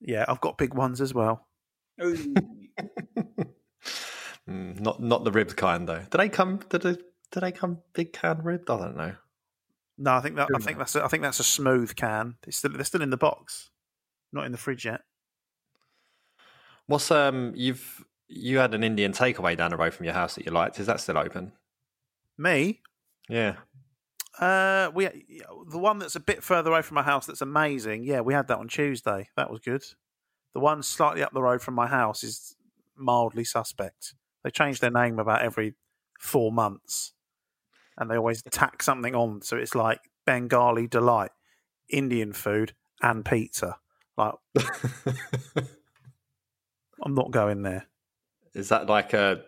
Yeah, 0.00 0.24
I've 0.28 0.40
got 0.40 0.58
big 0.58 0.74
ones 0.74 1.00
as 1.00 1.12
well. 1.12 1.48
Mm, 4.48 4.80
not 4.80 5.00
not 5.00 5.22
the 5.22 5.30
ribbed 5.30 5.56
kind 5.56 5.88
though. 5.88 6.02
Do 6.10 6.18
they 6.18 6.28
come? 6.28 6.58
Do 6.68 6.78
they, 6.78 6.94
do 6.94 7.40
they 7.40 7.52
come 7.52 7.78
big 7.94 8.12
can 8.12 8.42
ribbed? 8.42 8.70
I 8.70 8.78
don't 8.78 8.96
know. 8.96 9.14
No, 9.98 10.14
I 10.14 10.20
think 10.20 10.36
that 10.36 10.48
I 10.54 10.58
think 10.58 10.78
that's 10.78 10.96
a, 10.96 11.04
I 11.04 11.08
think 11.08 11.22
that's 11.22 11.40
a 11.40 11.44
smooth 11.44 11.94
can. 11.94 12.36
It's 12.46 12.56
still 12.58 12.72
they're 12.72 12.84
still 12.84 13.02
in 13.02 13.10
the 13.10 13.16
box, 13.16 13.70
not 14.32 14.46
in 14.46 14.52
the 14.52 14.58
fridge 14.58 14.84
yet. 14.84 15.02
What's 16.86 17.10
um 17.10 17.52
you've 17.54 18.04
you 18.28 18.58
had 18.58 18.74
an 18.74 18.82
Indian 18.82 19.12
takeaway 19.12 19.56
down 19.56 19.70
the 19.70 19.76
road 19.76 19.94
from 19.94 20.04
your 20.04 20.14
house 20.14 20.34
that 20.34 20.46
you 20.46 20.52
liked. 20.52 20.80
Is 20.80 20.86
that 20.86 21.00
still 21.00 21.18
open? 21.18 21.52
Me, 22.38 22.80
Yeah. 23.28 23.56
uh, 24.40 24.90
we 24.94 25.04
the 25.68 25.78
one 25.78 25.98
that's 25.98 26.16
a 26.16 26.20
bit 26.20 26.42
further 26.42 26.70
away 26.70 26.82
from 26.82 26.94
my 26.94 27.02
house 27.02 27.26
that's 27.26 27.42
amazing. 27.42 28.04
Yeah, 28.04 28.20
we 28.20 28.32
had 28.34 28.48
that 28.48 28.58
on 28.58 28.68
Tuesday. 28.68 29.28
That 29.36 29.50
was 29.50 29.60
good. 29.60 29.82
The 30.54 30.60
one 30.60 30.82
slightly 30.82 31.22
up 31.22 31.32
the 31.32 31.42
road 31.42 31.60
from 31.62 31.74
my 31.74 31.86
house 31.86 32.24
is 32.24 32.56
mildly 32.96 33.44
suspect. 33.44 34.14
They 34.42 34.50
change 34.50 34.80
their 34.80 34.90
name 34.90 35.18
about 35.18 35.42
every 35.42 35.74
four 36.18 36.50
months, 36.50 37.12
and 37.98 38.10
they 38.10 38.16
always 38.16 38.42
tack 38.50 38.82
something 38.82 39.14
on. 39.14 39.42
So 39.42 39.56
it's 39.56 39.74
like 39.74 40.00
Bengali 40.26 40.86
delight, 40.86 41.30
Indian 41.88 42.32
food, 42.32 42.74
and 43.02 43.24
pizza. 43.24 43.76
Like 44.16 44.34
I'm 47.04 47.14
not 47.14 47.30
going 47.30 47.62
there. 47.62 47.86
Is 48.54 48.68
that 48.68 48.86
like 48.88 49.12
a 49.14 49.42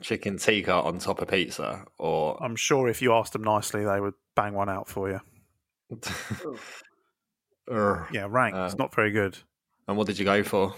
chicken 0.00 0.38
tikka 0.38 0.72
on 0.72 0.98
top 0.98 1.20
of 1.22 1.28
pizza, 1.28 1.84
or 1.98 2.42
I'm 2.42 2.56
sure 2.56 2.88
if 2.88 3.02
you 3.02 3.12
asked 3.14 3.32
them 3.34 3.44
nicely, 3.44 3.84
they 3.84 4.00
would 4.00 4.14
bang 4.34 4.54
one 4.54 4.68
out 4.68 4.88
for 4.88 5.10
you. 5.10 5.20
Yeah, 7.68 8.26
rank. 8.30 8.54
Uh, 8.54 8.66
it's 8.66 8.78
not 8.78 8.94
very 8.94 9.10
good. 9.10 9.36
And 9.88 9.96
what 9.96 10.06
did 10.06 10.18
you 10.18 10.24
go 10.24 10.42
for? 10.42 10.74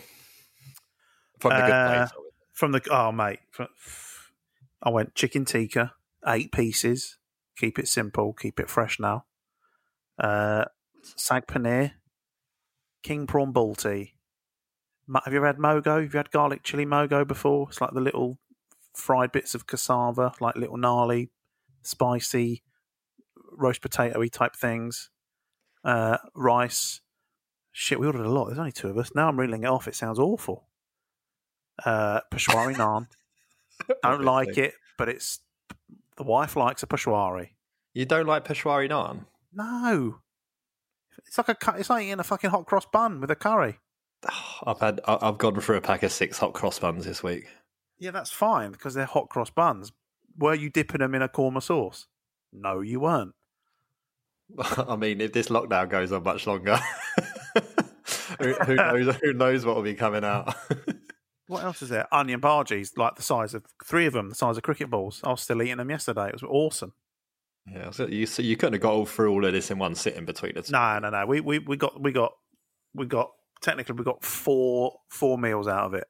From 1.38 1.50
the 1.50 1.60
good 1.60 1.70
Uh, 1.70 1.96
place. 1.98 2.10
From 2.54 2.72
the 2.72 2.80
oh 2.90 3.12
mate, 3.12 3.40
I 4.82 4.90
went 4.90 5.14
chicken 5.14 5.44
tikka, 5.44 5.92
eight 6.26 6.52
pieces. 6.52 7.18
Keep 7.56 7.78
it 7.78 7.88
simple, 7.88 8.32
keep 8.32 8.60
it 8.60 8.70
fresh 8.70 9.00
now. 9.00 9.24
Uh, 10.18 10.64
sag 11.02 11.46
paneer, 11.46 11.92
king 13.02 13.26
prawn 13.26 13.52
balti. 13.52 14.12
Have 15.24 15.32
you 15.32 15.38
ever 15.38 15.46
had 15.46 15.56
mogo? 15.56 16.02
Have 16.02 16.12
you 16.12 16.18
had 16.18 16.30
garlic 16.30 16.62
chili 16.62 16.84
mogo 16.84 17.26
before? 17.26 17.68
It's 17.68 17.80
like 17.80 17.92
the 17.92 18.00
little 18.00 18.38
fried 18.94 19.32
bits 19.32 19.54
of 19.54 19.66
cassava, 19.66 20.32
like 20.40 20.56
little 20.56 20.76
gnarly, 20.76 21.30
spicy, 21.82 22.62
roast 23.52 23.82
potatoy 23.82 24.30
type 24.30 24.54
things. 24.54 25.10
Uh, 25.84 26.18
rice. 26.34 27.00
Shit, 27.72 28.00
we 28.00 28.06
ordered 28.06 28.26
a 28.26 28.30
lot. 28.30 28.46
There's 28.46 28.58
only 28.58 28.72
two 28.72 28.88
of 28.88 28.98
us. 28.98 29.12
Now 29.14 29.28
I'm 29.28 29.38
reeling 29.38 29.62
it 29.62 29.68
off. 29.68 29.88
It 29.88 29.94
sounds 29.94 30.18
awful. 30.18 30.68
Uh, 31.84 32.20
Peshwari 32.32 32.74
naan. 32.74 33.06
Don't 34.02 34.24
like 34.24 34.58
it, 34.58 34.74
but 34.96 35.08
it's 35.08 35.40
the 36.18 36.24
wife 36.24 36.56
likes 36.56 36.82
a 36.82 36.86
Peshwari. 36.86 37.50
You 37.94 38.04
don't 38.04 38.26
like 38.26 38.44
Peshwari 38.44 38.90
naan? 38.90 39.24
No, 39.54 40.18
it's 41.26 41.38
like 41.38 41.48
a 41.48 41.56
it's 41.78 41.90
like 41.90 42.04
eating 42.04 42.20
a 42.20 42.24
fucking 42.24 42.50
hot 42.50 42.66
cross 42.66 42.86
bun 42.86 43.20
with 43.20 43.30
a 43.30 43.36
curry. 43.36 43.78
I've 44.66 44.80
had 44.80 45.00
I've 45.06 45.38
gone 45.38 45.58
through 45.60 45.76
a 45.76 45.80
pack 45.80 46.02
of 46.02 46.12
six 46.12 46.38
hot 46.38 46.52
cross 46.52 46.78
buns 46.78 47.04
this 47.04 47.22
week. 47.22 47.46
Yeah, 47.98 48.10
that's 48.10 48.30
fine 48.30 48.72
because 48.72 48.94
they're 48.94 49.06
hot 49.06 49.28
cross 49.28 49.50
buns. 49.50 49.92
Were 50.36 50.54
you 50.54 50.70
dipping 50.70 51.00
them 51.00 51.14
in 51.14 51.22
a 51.22 51.28
korma 51.28 51.62
sauce? 51.62 52.06
No, 52.52 52.80
you 52.80 53.00
weren't. 53.00 53.34
I 54.58 54.96
mean, 54.96 55.20
if 55.20 55.32
this 55.32 55.48
lockdown 55.48 55.88
goes 55.88 56.12
on 56.12 56.22
much 56.22 56.46
longer, 56.46 56.78
who, 58.40 58.54
who 58.54 58.74
knows? 58.76 59.16
Who 59.16 59.32
knows 59.32 59.66
what 59.66 59.76
will 59.76 59.82
be 59.82 59.94
coming 59.94 60.24
out? 60.24 60.54
What 61.48 61.64
else 61.64 61.82
is 61.82 61.88
there? 61.88 62.06
Onion 62.12 62.40
bhajis, 62.40 62.96
like 62.96 63.16
the 63.16 63.22
size 63.22 63.54
of 63.54 63.64
three 63.84 64.06
of 64.06 64.12
them, 64.12 64.28
the 64.28 64.34
size 64.34 64.56
of 64.56 64.62
cricket 64.62 64.90
balls. 64.90 65.20
I 65.24 65.30
was 65.30 65.40
still 65.40 65.62
eating 65.62 65.78
them 65.78 65.90
yesterday. 65.90 66.28
It 66.28 66.34
was 66.34 66.42
awesome. 66.42 66.92
yeah, 67.66 67.90
so 67.90 68.06
you 68.06 68.26
so 68.26 68.42
you 68.42 68.56
couldn't 68.56 68.74
have 68.74 68.82
got 68.82 68.92
all 68.92 69.06
through 69.06 69.32
all 69.32 69.44
of 69.44 69.52
this 69.52 69.70
in 69.70 69.78
one 69.78 69.94
sitting 69.94 70.26
between 70.26 70.52
the 70.54 70.62
two. 70.62 70.72
No, 70.72 70.98
no, 70.98 71.10
no. 71.10 71.26
We 71.26 71.40
we 71.40 71.58
we 71.58 71.76
got 71.76 72.00
we 72.00 72.12
got 72.12 72.32
we 72.94 73.06
got 73.06 73.30
technically 73.62 73.94
we 73.94 74.04
got 74.04 74.22
four 74.22 75.00
four 75.08 75.38
meals 75.38 75.66
out 75.66 75.86
of 75.86 75.94
it. 75.94 76.06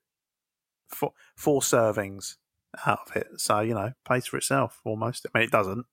Four 0.89 1.13
four 1.37 1.61
servings 1.61 2.37
out 2.85 3.01
of 3.09 3.17
it. 3.17 3.29
So, 3.37 3.61
you 3.61 3.75
know, 3.75 3.93
pays 4.07 4.27
for 4.27 4.37
itself 4.37 4.81
almost. 4.85 5.25
I 5.33 5.39
mean 5.39 5.47
it 5.47 5.53
doesn't. 5.53 5.87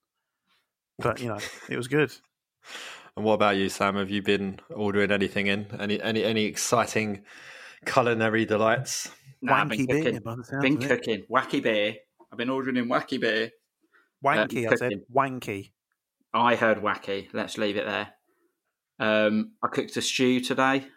But, 0.97 1.21
you 1.21 1.27
know, 1.27 1.39
it 1.69 1.77
was 1.77 1.87
good. 1.87 2.11
And 3.15 3.23
what 3.23 3.33
about 3.33 3.57
you, 3.57 3.69
Sam? 3.69 3.95
Have 3.95 4.09
you 4.09 4.21
been 4.21 4.59
ordering 4.73 5.11
anything 5.11 5.47
in? 5.47 5.67
Any 5.79 6.01
any 6.01 6.23
any 6.23 6.45
exciting 6.45 7.23
culinary 7.85 8.45
delights? 8.45 9.09
Nah, 9.45 9.53
I've 9.61 9.69
been 9.69 9.79
Wanky 9.79 9.87
beer, 9.87 10.03
cooking. 10.03 10.19
by 10.21 10.59
Been 10.61 10.77
cooking. 10.79 11.23
Wacky 11.29 11.61
beer. 11.63 11.95
I've 12.31 12.37
been 12.37 12.49
ordering 12.49 12.77
in 12.77 12.87
wacky 12.89 13.19
beer. 13.19 13.51
Wanky, 14.23 14.67
Uh, 14.67 14.71
I 14.71 14.75
said. 14.75 15.01
Wanky. 15.13 15.71
I 16.33 16.55
heard 16.55 16.79
wacky. 16.79 17.27
Let's 17.33 17.57
leave 17.57 17.77
it 17.77 17.85
there. 17.85 18.09
Um, 18.99 19.51
I 19.63 19.67
cooked 19.67 19.95
a 19.97 20.01
stew 20.01 20.39
today. 20.41 20.87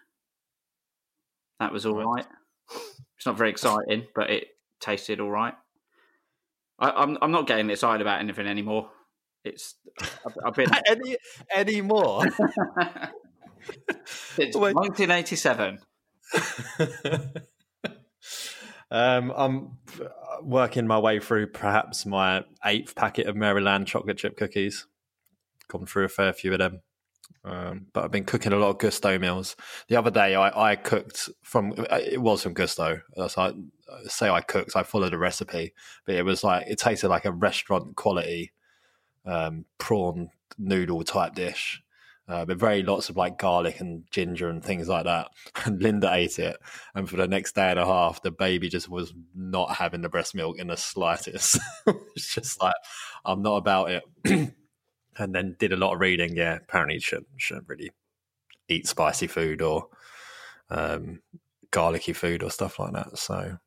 That 1.61 1.73
was 1.73 1.85
all 1.87 1.95
right. 1.97 2.27
It's 3.17 3.27
not 3.27 3.37
very 3.37 3.51
exciting, 3.51 4.07
but 4.15 4.31
it 4.31 4.49
tasted 4.81 5.21
all 5.21 5.31
right. 5.31 5.55
I, 6.79 6.91
I'm 6.91 7.19
I'm 7.21 7.33
not 7.33 7.47
getting 7.49 7.69
excited 7.71 8.01
about 8.01 8.21
anything 8.21 8.47
anymore. 8.47 8.91
It's 9.45 9.75
I've, 10.25 10.37
I've 10.47 10.55
been 10.55 10.71
any 10.87 11.17
any 11.53 11.81
more? 11.81 12.25
it's 14.37 14.57
Wait. 14.57 14.75
1987. 14.77 15.79
um, 18.91 19.33
I'm 19.37 19.79
working 20.43 20.87
my 20.87 20.99
way 20.99 21.21
through 21.21 21.49
perhaps 21.49 22.07
my 22.07 22.45
eighth 22.65 22.95
packet 22.95 23.27
of 23.27 23.37
Maryland 23.37 23.87
chocolate 23.87 24.19
chip 24.19 24.37
cookies. 24.37 24.87
Gone 25.69 25.87
through 25.87 26.05
a 26.05 26.09
fair 26.09 26.33
few 26.33 26.53
of 26.53 26.59
them. 26.59 26.81
Um, 27.45 27.87
but 27.93 28.05
I've 28.05 28.11
been 28.11 28.25
cooking 28.25 28.53
a 28.53 28.57
lot 28.57 28.71
of 28.71 28.79
Gousto 28.79 29.19
meals. 29.21 29.57
The 29.89 29.97
other 29.97 30.11
day, 30.11 30.35
I, 30.35 30.73
I 30.73 30.77
cooked 30.77 31.29
from 31.43 31.75
it 31.91 32.21
was 32.21 32.43
from 32.43 32.55
Gousto. 32.55 33.01
That's 33.17 33.39
I 33.39 33.53
say 34.07 34.29
I 34.29 34.41
cooked. 34.41 34.77
I 34.77 34.83
followed 34.83 35.15
a 35.15 35.19
recipe, 35.19 35.75
but 36.05 36.15
it 36.15 36.25
was 36.25 36.43
like 36.43 36.67
it 36.67 36.79
tasted 36.79 37.09
like 37.09 37.25
a 37.25 37.33
restaurant 37.33 37.97
quality 37.97 38.53
um, 39.25 39.65
prawn 39.79 40.31
noodle 40.59 41.05
type 41.05 41.35
dish. 41.35 41.83
Uh, 42.29 42.45
but 42.45 42.59
very 42.59 42.83
lots 42.83 43.09
of 43.09 43.17
like 43.17 43.39
garlic 43.39 43.81
and 43.81 44.05
ginger 44.11 44.51
and 44.51 44.63
things 44.63 44.89
like 44.89 45.05
that. 45.05 45.29
And 45.65 45.83
Linda 45.83 46.13
ate 46.13 46.39
it, 46.39 46.57
and 46.95 47.09
for 47.09 47.17
the 47.17 47.27
next 47.27 47.55
day 47.55 47.71
and 47.71 47.79
a 47.79 47.87
half, 47.87 48.23
the 48.23 48.31
baby 48.31 48.69
just 48.69 48.89
was 48.89 49.13
not 49.35 49.75
having 49.77 50.03
the 50.03 50.09
breast 50.09 50.35
milk 50.35 50.59
in 50.59 50.69
the 50.69 50.77
slightest. 50.77 51.59
it's 52.15 52.35
just 52.35 52.61
like 52.61 52.75
I'm 53.25 53.43
not 53.43 53.57
about 53.57 53.91
it. 53.91 54.03
and 55.19 55.35
then 55.35 55.57
did 55.59 55.73
a 55.73 55.77
lot 55.77 55.95
of 55.95 56.01
reading. 56.01 56.37
Yeah, 56.37 56.57
apparently 56.57 56.99
shouldn't 57.01 57.29
shouldn't 57.37 57.69
really 57.69 57.91
eat 58.69 58.87
spicy 58.87 59.27
food 59.27 59.63
or 59.63 59.89
um, 60.71 61.23
garlicky 61.71 62.13
food 62.13 62.43
or 62.43 62.51
stuff 62.51 62.79
like 62.79 62.93
that. 62.93 63.19
So, 63.19 63.59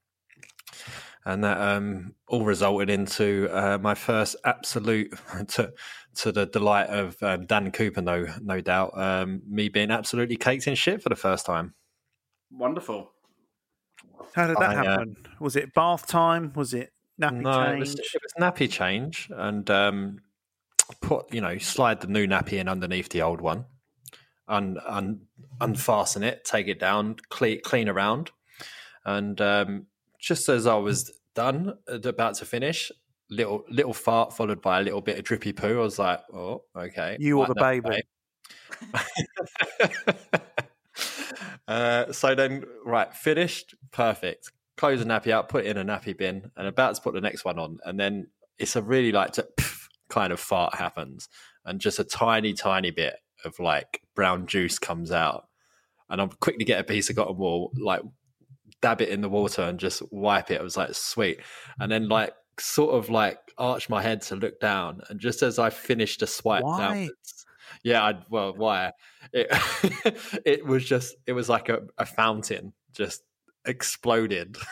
and 1.26 1.44
that 1.44 1.60
um, 1.60 2.14
all 2.28 2.44
resulted 2.44 2.90
into 2.90 3.48
uh, 3.52 3.78
my 3.80 3.94
first 3.94 4.36
absolute 4.44 5.14
to 5.50 5.74
to 6.14 6.32
the 6.32 6.46
delight 6.46 6.90
of 6.90 7.22
um, 7.24 7.46
Dan 7.46 7.72
Cooper, 7.72 8.02
no 8.02 8.28
no 8.42 8.62
doubt, 8.62 8.98
um, 8.98 9.42
me 9.48 9.70
being 9.70 9.92
absolutely 9.92 10.38
caked 10.38 10.68
in 10.68 10.76
shit 10.76 11.02
for 11.02 11.10
the 11.10 11.16
first 11.16 11.46
time. 11.46 11.74
Wonderful. 12.52 13.12
How 14.34 14.48
did 14.48 14.58
that 14.58 14.70
I, 14.70 14.76
uh, 14.76 14.84
happen? 14.84 15.16
Was 15.40 15.56
it 15.56 15.74
bath 15.74 16.08
time? 16.08 16.54
Was 16.56 16.74
it 16.74 16.92
nappy 17.20 17.42
no, 17.42 17.66
change? 17.66 17.76
it 17.76 17.80
was, 17.80 17.96
it 17.96 18.22
was 18.24 18.34
nappy 18.40 18.70
change, 18.70 19.30
and 19.34 19.70
um, 19.70 20.20
put 21.02 21.34
you 21.34 21.42
know 21.42 21.58
slide 21.58 22.02
the 22.02 22.08
new 22.08 22.28
nappy 22.28 22.54
in 22.54 22.68
underneath 22.68 23.10
the 23.10 23.22
old 23.22 23.42
one, 23.42 23.66
un, 24.48 24.78
un, 24.86 25.22
unfasten 25.60 26.24
it, 26.24 26.44
take 26.46 26.68
it 26.68 26.80
down, 26.80 27.16
clean 27.30 27.62
clean 27.64 27.88
around, 27.88 28.32
and 29.06 29.40
um, 29.40 29.88
just 30.22 30.48
as 30.48 30.68
I 30.68 30.76
was 30.76 31.12
done, 31.36 31.74
uh, 31.92 32.00
about 32.08 32.36
to 32.36 32.46
finish, 32.46 32.92
little 33.30 33.66
little 33.70 33.94
fart 33.94 34.34
followed 34.34 34.62
by 34.62 34.80
a 34.80 34.84
little 34.84 35.02
bit 35.02 35.18
of 35.18 35.26
drippy 35.26 35.52
poo. 35.52 35.80
I 35.80 35.84
was 35.84 36.00
like, 36.00 36.22
oh, 36.32 36.64
okay, 36.78 37.18
You 37.20 37.40
or 37.40 37.48
the 37.48 37.56
baby? 37.56 38.04
uh, 41.68 42.12
so 42.12 42.36
then, 42.36 42.64
right, 42.86 43.14
finished, 43.14 43.76
perfect. 43.92 44.52
Close 44.78 45.00
the 45.00 45.06
nappy 45.06 45.32
out, 45.32 45.50
put 45.50 45.66
it 45.66 45.76
in 45.76 45.78
a 45.78 45.86
nappy 45.86 46.18
bin, 46.18 46.52
and 46.56 46.68
about 46.68 46.96
to 46.96 47.02
put 47.02 47.14
the 47.14 47.22
next 47.22 47.44
one 47.44 47.60
on, 47.60 47.80
and 47.84 48.00
then 48.00 48.28
it's 48.58 48.76
a 48.76 48.82
really 48.82 49.12
like 49.12 49.34
to, 49.34 49.48
kind 50.10 50.32
of 50.32 50.40
fart 50.40 50.76
happens, 50.76 51.28
and 51.66 51.82
just 51.82 52.00
a 52.00 52.04
tiny, 52.04 52.54
tiny 52.54 52.92
bit 52.92 53.16
of 53.44 53.60
like 53.60 54.02
brown 54.16 54.46
juice 54.46 54.78
comes 54.78 55.12
out, 55.12 55.48
and 56.10 56.22
I 56.22 56.28
quickly 56.28 56.66
get 56.66 56.80
a 56.80 56.84
piece 56.84 57.10
of 57.10 57.16
cotton 57.16 57.38
wool, 57.38 57.72
like 57.80 58.02
dab 58.82 59.02
it 59.02 59.10
in 59.10 59.22
the 59.22 59.30
water 59.30 59.62
and 59.62 59.80
just 59.80 60.02
wipe 60.12 60.52
it. 60.52 60.60
I 60.60 60.64
was 60.64 60.78
like, 60.78 60.94
sweet, 60.94 61.42
and 61.80 61.92
then 61.92 62.10
like 62.10 62.34
sort 62.60 62.94
of 62.96 63.10
like 63.10 63.40
arch 63.58 63.90
my 63.90 64.02
head 64.02 64.22
to 64.24 64.36
look 64.36 64.60
down, 64.60 65.02
and 65.10 65.20
just 65.20 65.42
as 65.44 65.60
I 65.60 65.70
finished 65.70 66.20
the 66.20 66.28
swipe 66.28 66.64
Why? 66.64 66.80
downwards, 66.80 67.46
yeah, 67.84 68.04
I, 68.04 68.14
well, 68.30 68.54
why? 68.56 68.92
It 69.34 69.48
it 70.46 70.66
was 70.66 70.86
just 70.86 71.16
it 71.26 71.34
was 71.34 71.50
like 71.50 71.70
a, 71.70 71.80
a 71.98 72.06
fountain 72.06 72.74
just 72.94 73.24
exploded. 73.66 74.58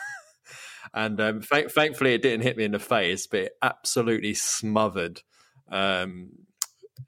And 0.92 1.20
um, 1.20 1.40
thank- 1.40 1.70
thankfully, 1.70 2.14
it 2.14 2.22
didn't 2.22 2.42
hit 2.42 2.56
me 2.56 2.64
in 2.64 2.72
the 2.72 2.78
face, 2.78 3.26
but 3.26 3.40
it 3.40 3.52
absolutely 3.62 4.34
smothered 4.34 5.22
um, 5.70 6.30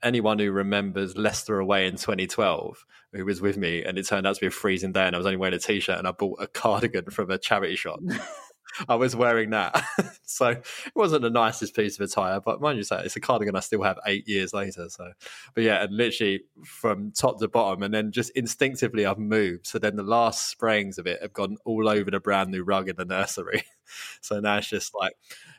anyone 0.03 0.39
who 0.39 0.51
remembers 0.51 1.17
Leicester 1.17 1.59
away 1.59 1.87
in 1.87 1.93
2012, 1.93 2.85
who 3.13 3.25
was 3.25 3.41
with 3.41 3.57
me, 3.57 3.83
and 3.83 3.97
it 3.97 4.07
turned 4.07 4.27
out 4.27 4.35
to 4.35 4.41
be 4.41 4.47
a 4.47 4.51
freezing 4.51 4.91
day, 4.91 5.05
and 5.05 5.15
I 5.15 5.19
was 5.19 5.25
only 5.25 5.37
wearing 5.37 5.55
a 5.55 5.59
t-shirt, 5.59 5.97
and 5.97 6.07
I 6.07 6.11
bought 6.11 6.41
a 6.41 6.47
cardigan 6.47 7.05
from 7.05 7.31
a 7.31 7.37
charity 7.37 7.75
shop. 7.75 7.99
I 8.89 8.95
was 8.95 9.15
wearing 9.15 9.51
that, 9.51 9.83
so 10.23 10.47
it 10.47 10.65
wasn't 10.95 11.21
the 11.21 11.29
nicest 11.29 11.75
piece 11.75 11.99
of 11.99 12.09
attire, 12.09 12.39
but 12.39 12.59
mind 12.59 12.77
you, 12.77 12.83
say 12.83 13.03
it's 13.03 13.15
a 13.15 13.19
cardigan 13.19 13.55
I 13.55 13.59
still 13.59 13.83
have 13.83 13.99
eight 14.07 14.27
years 14.27 14.51
later. 14.51 14.89
So, 14.89 15.11
but 15.53 15.63
yeah, 15.63 15.83
and 15.83 15.95
literally 15.95 16.45
from 16.65 17.11
top 17.11 17.39
to 17.39 17.47
bottom, 17.47 17.83
and 17.83 17.93
then 17.93 18.11
just 18.11 18.31
instinctively 18.31 19.05
I've 19.05 19.19
moved. 19.19 19.67
So 19.67 19.77
then 19.77 19.95
the 19.95 20.03
last 20.03 20.49
sprayings 20.49 20.97
of 20.97 21.05
it 21.05 21.21
have 21.21 21.33
gone 21.33 21.57
all 21.65 21.87
over 21.87 22.09
the 22.09 22.19
brand 22.19 22.49
new 22.49 22.63
rug 22.63 22.89
in 22.89 22.95
the 22.95 23.05
nursery. 23.05 23.63
So 24.21 24.39
now 24.39 24.57
it's 24.57 24.69
just 24.69 24.95
like 24.95 25.13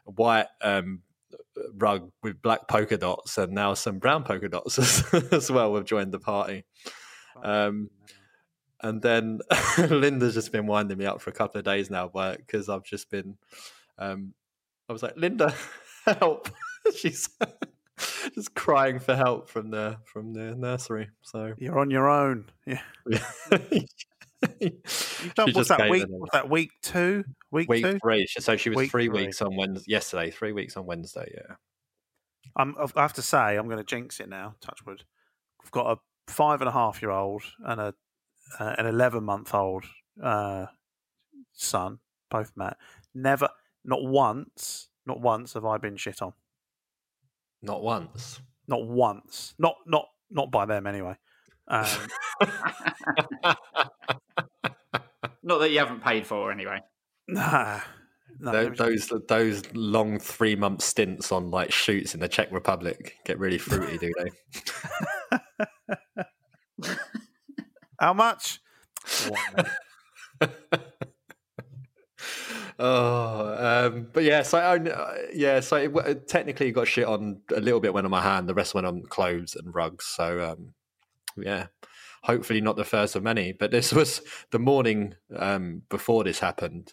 white 0.06 0.46
um, 0.60 1.02
rug 1.74 2.10
with 2.22 2.40
black 2.42 2.68
polka 2.68 2.96
dots, 2.96 3.38
and 3.38 3.52
now 3.52 3.74
some 3.74 3.98
brown 3.98 4.24
polka 4.24 4.48
dots 4.48 4.78
as, 5.12 5.32
as 5.32 5.50
well 5.50 5.74
have 5.74 5.84
joined 5.84 6.12
the 6.12 6.18
party. 6.18 6.64
Um, 7.42 7.90
and 8.82 9.00
then 9.00 9.40
Linda's 9.78 10.34
just 10.34 10.52
been 10.52 10.66
winding 10.66 10.98
me 10.98 11.06
up 11.06 11.20
for 11.20 11.30
a 11.30 11.34
couple 11.34 11.58
of 11.58 11.64
days 11.64 11.90
now, 11.90 12.08
because 12.08 12.68
I've 12.68 12.84
just 12.84 13.10
been. 13.10 13.36
Um, 13.98 14.34
I 14.88 14.92
was 14.92 15.02
like, 15.02 15.16
Linda, 15.16 15.54
help! 16.04 16.50
She's 16.94 17.28
just 18.34 18.54
crying 18.54 18.98
for 18.98 19.16
help 19.16 19.48
from 19.48 19.70
the 19.70 19.98
from 20.04 20.34
the 20.34 20.54
nursery. 20.54 21.08
So 21.22 21.54
You're 21.58 21.78
on 21.78 21.90
your 21.90 22.08
own. 22.08 22.46
Yeah. 22.66 22.82
You've 24.60 25.54
what's 25.54 25.68
that 25.68 25.90
week? 25.90 26.06
What's 26.08 26.32
that 26.32 26.48
week 26.48 26.70
two? 26.82 27.24
Week, 27.50 27.68
week 27.68 27.84
two? 27.84 27.98
three. 27.98 28.26
So 28.26 28.56
she 28.56 28.70
was 28.70 28.76
Week 28.76 28.90
three 28.90 29.08
three. 29.08 29.26
weeks 29.26 29.42
on 29.42 29.56
Wednesday. 29.56 29.90
Yesterday, 29.90 30.30
three 30.30 30.52
weeks 30.52 30.76
on 30.76 30.86
Wednesday. 30.86 31.32
Yeah. 31.34 31.56
I'm, 32.56 32.74
I 32.96 33.02
have 33.02 33.14
to 33.14 33.22
say, 33.22 33.56
I'm 33.56 33.66
going 33.66 33.78
to 33.78 33.84
jinx 33.84 34.20
it 34.20 34.28
now. 34.28 34.54
Touchwood. 34.60 35.04
I've 35.62 35.70
got 35.70 35.92
a 35.92 36.30
five 36.30 36.60
and 36.60 36.68
a 36.68 36.72
half 36.72 37.02
year 37.02 37.10
old 37.10 37.42
and 37.64 37.80
a 37.80 37.94
uh, 38.58 38.74
an 38.78 38.86
eleven 38.86 39.24
month 39.24 39.54
old 39.54 39.84
uh, 40.22 40.66
son, 41.52 41.98
both 42.30 42.52
Matt. 42.56 42.76
Never, 43.14 43.48
not 43.84 44.04
once, 44.04 44.88
not 45.06 45.20
once 45.20 45.54
have 45.54 45.64
I 45.64 45.78
been 45.78 45.96
shit 45.96 46.22
on. 46.22 46.32
Not 47.62 47.82
once. 47.82 48.40
Not 48.68 48.86
once. 48.86 49.54
Not 49.58 49.76
not 49.86 50.06
not 50.30 50.50
by 50.50 50.66
them 50.66 50.86
anyway. 50.86 51.16
Um, 51.68 51.86
Not 55.42 55.58
that 55.58 55.70
you 55.70 55.78
haven't 55.78 56.02
paid 56.02 56.26
for 56.26 56.50
anyway. 56.50 56.80
nah, 57.28 57.80
no, 58.40 58.52
Tho- 58.52 58.70
those 58.70 59.12
those 59.28 59.62
long 59.74 60.18
three 60.18 60.56
month 60.56 60.82
stints 60.82 61.30
on 61.32 61.50
like 61.50 61.70
shoots 61.72 62.14
in 62.14 62.20
the 62.20 62.28
Czech 62.28 62.50
Republic 62.50 63.16
get 63.24 63.38
really 63.38 63.58
fruity, 63.58 63.98
do 63.98 64.12
they? 64.18 64.30
How 68.00 68.12
much? 68.12 68.60
oh, 72.78 73.86
um, 73.88 74.08
but 74.12 74.24
yeah, 74.24 74.42
so 74.42 74.58
I, 74.58 74.78
uh, 74.78 75.14
yeah, 75.32 75.60
so 75.60 75.76
it, 75.76 75.94
w- 75.94 76.14
technically 76.26 76.66
you 76.66 76.72
got 76.72 76.88
shit 76.88 77.06
on 77.06 77.40
a 77.54 77.60
little 77.60 77.80
bit 77.80 77.94
went 77.94 78.04
on 78.04 78.10
my 78.10 78.22
hand. 78.22 78.48
The 78.48 78.54
rest 78.54 78.74
went 78.74 78.86
on 78.86 79.02
clothes 79.02 79.54
and 79.54 79.74
rugs. 79.74 80.06
So 80.06 80.52
um, 80.52 80.74
yeah, 81.36 81.66
hopefully 82.24 82.60
not 82.60 82.76
the 82.76 82.84
first 82.84 83.14
of 83.16 83.22
many. 83.22 83.52
But 83.52 83.70
this 83.70 83.92
was 83.92 84.22
the 84.50 84.58
morning 84.58 85.14
um, 85.36 85.82
before 85.90 86.24
this 86.24 86.40
happened. 86.40 86.92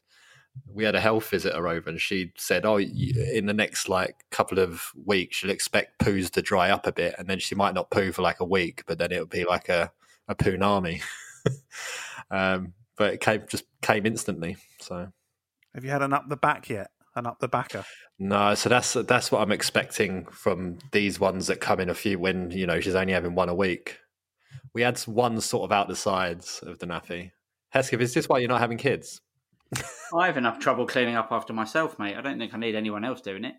We 0.68 0.84
had 0.84 0.96
a 0.96 1.00
health 1.00 1.30
visitor 1.30 1.66
over, 1.70 1.90
and 1.90 2.00
she 2.00 2.34
said, 2.36 2.66
"Oh, 2.66 2.78
in 2.78 3.46
the 3.46 3.54
next 3.54 3.88
like 3.88 4.26
couple 4.32 4.60
of 4.60 4.92
weeks, 5.06 5.38
she'll 5.38 5.50
expect 5.50 6.00
poos 6.00 6.30
to 6.32 6.42
dry 6.42 6.70
up 6.72 6.86
a 6.86 6.92
bit, 6.92 7.16
and 7.18 7.28
then 7.28 7.40
she 7.40 7.56
might 7.56 7.74
not 7.74 7.90
poo 7.90 8.12
for 8.12 8.22
like 8.22 8.42
a 8.42 8.46
week, 8.46 8.84
but 8.86 8.98
then 9.00 9.14
it'll 9.14 9.26
be 9.26 9.46
like 9.46 9.70
a 9.70 9.92
a 10.28 10.36
poonami." 10.36 11.02
um, 12.32 12.74
but 12.98 13.14
it 13.14 13.22
came 13.22 13.44
just 13.48 13.64
came 13.82 14.06
instantly. 14.06 14.58
So 14.82 15.08
Have 15.74 15.86
you 15.86 15.90
had 15.90 16.02
an 16.02 16.12
up 16.12 16.28
the 16.28 16.36
back 16.36 16.70
yet? 16.70 16.92
An 17.16 17.26
up 17.26 17.40
the 17.40 17.48
backer? 17.48 17.86
no, 18.20 18.54
so 18.56 18.68
that's 18.68 18.92
that's 18.94 19.32
what 19.32 19.42
I'm 19.42 19.54
expecting 19.54 20.26
from 20.26 20.80
these 20.92 21.18
ones 21.18 21.48
that 21.48 21.62
come 21.62 21.80
in 21.80 21.90
a 21.90 21.94
few. 21.96 22.20
When 22.20 22.52
you 22.52 22.68
know 22.68 22.82
she's 22.82 22.96
only 22.96 23.14
having 23.14 23.36
one 23.36 23.48
a 23.48 23.56
week. 23.56 24.01
We 24.74 24.82
had 24.82 25.00
one 25.02 25.40
sort 25.42 25.64
of 25.64 25.72
out 25.72 25.88
the 25.88 25.96
sides 25.96 26.62
of 26.64 26.80
the 26.80 26.88
nappy. 26.88 27.32
Hesketh, 27.70 28.02
is 28.02 28.14
this 28.14 28.30
why 28.30 28.40
you're 28.40 28.50
not 28.50 28.62
having 28.62 28.78
kids? 28.78 29.22
I 30.14 30.26
have 30.26 30.38
enough 30.38 30.60
trouble 30.60 30.86
cleaning 30.86 31.16
up 31.16 31.32
after 31.32 31.54
myself, 31.54 31.98
mate. 32.00 32.16
I 32.16 32.22
don't 32.22 32.38
think 32.38 32.54
I 32.54 32.58
need 32.58 32.76
anyone 32.76 33.06
else 33.06 33.22
doing 33.22 33.46
it. 33.46 33.56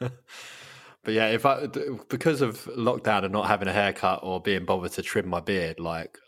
But 1.04 1.14
yeah, 1.14 1.28
if 1.28 1.46
I 1.46 1.66
because 2.08 2.42
of 2.42 2.64
lockdown 2.76 3.24
and 3.24 3.32
not 3.32 3.46
having 3.46 3.66
a 3.66 3.72
haircut 3.72 4.20
or 4.22 4.42
being 4.42 4.66
bothered 4.66 4.92
to 4.92 5.02
trim 5.02 5.26
my 5.26 5.40
beard, 5.40 5.80
like 5.80 6.18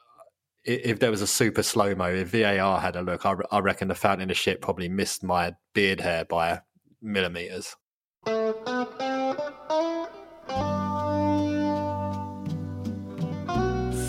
if 0.64 1.01
there 1.01 1.11
was 1.11 1.21
a 1.21 1.27
super 1.27 1.62
slow 1.62 1.95
mo, 1.95 2.07
if 2.07 2.29
VAR 2.29 2.81
had 2.81 2.97
a 2.97 3.03
look, 3.03 3.27
I, 3.27 3.35
I 3.51 3.59
reckon 3.59 3.88
the 3.88 3.95
fountain 3.95 4.31
of 4.31 4.37
shit 4.38 4.62
probably 4.62 4.88
missed 4.88 5.23
my 5.23 5.55
beard 5.75 6.01
hair 6.01 6.25
by 6.25 6.61
millimeters. 7.03 7.77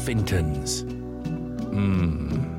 Fintons. 0.06 0.84
Mmm. 1.72 2.52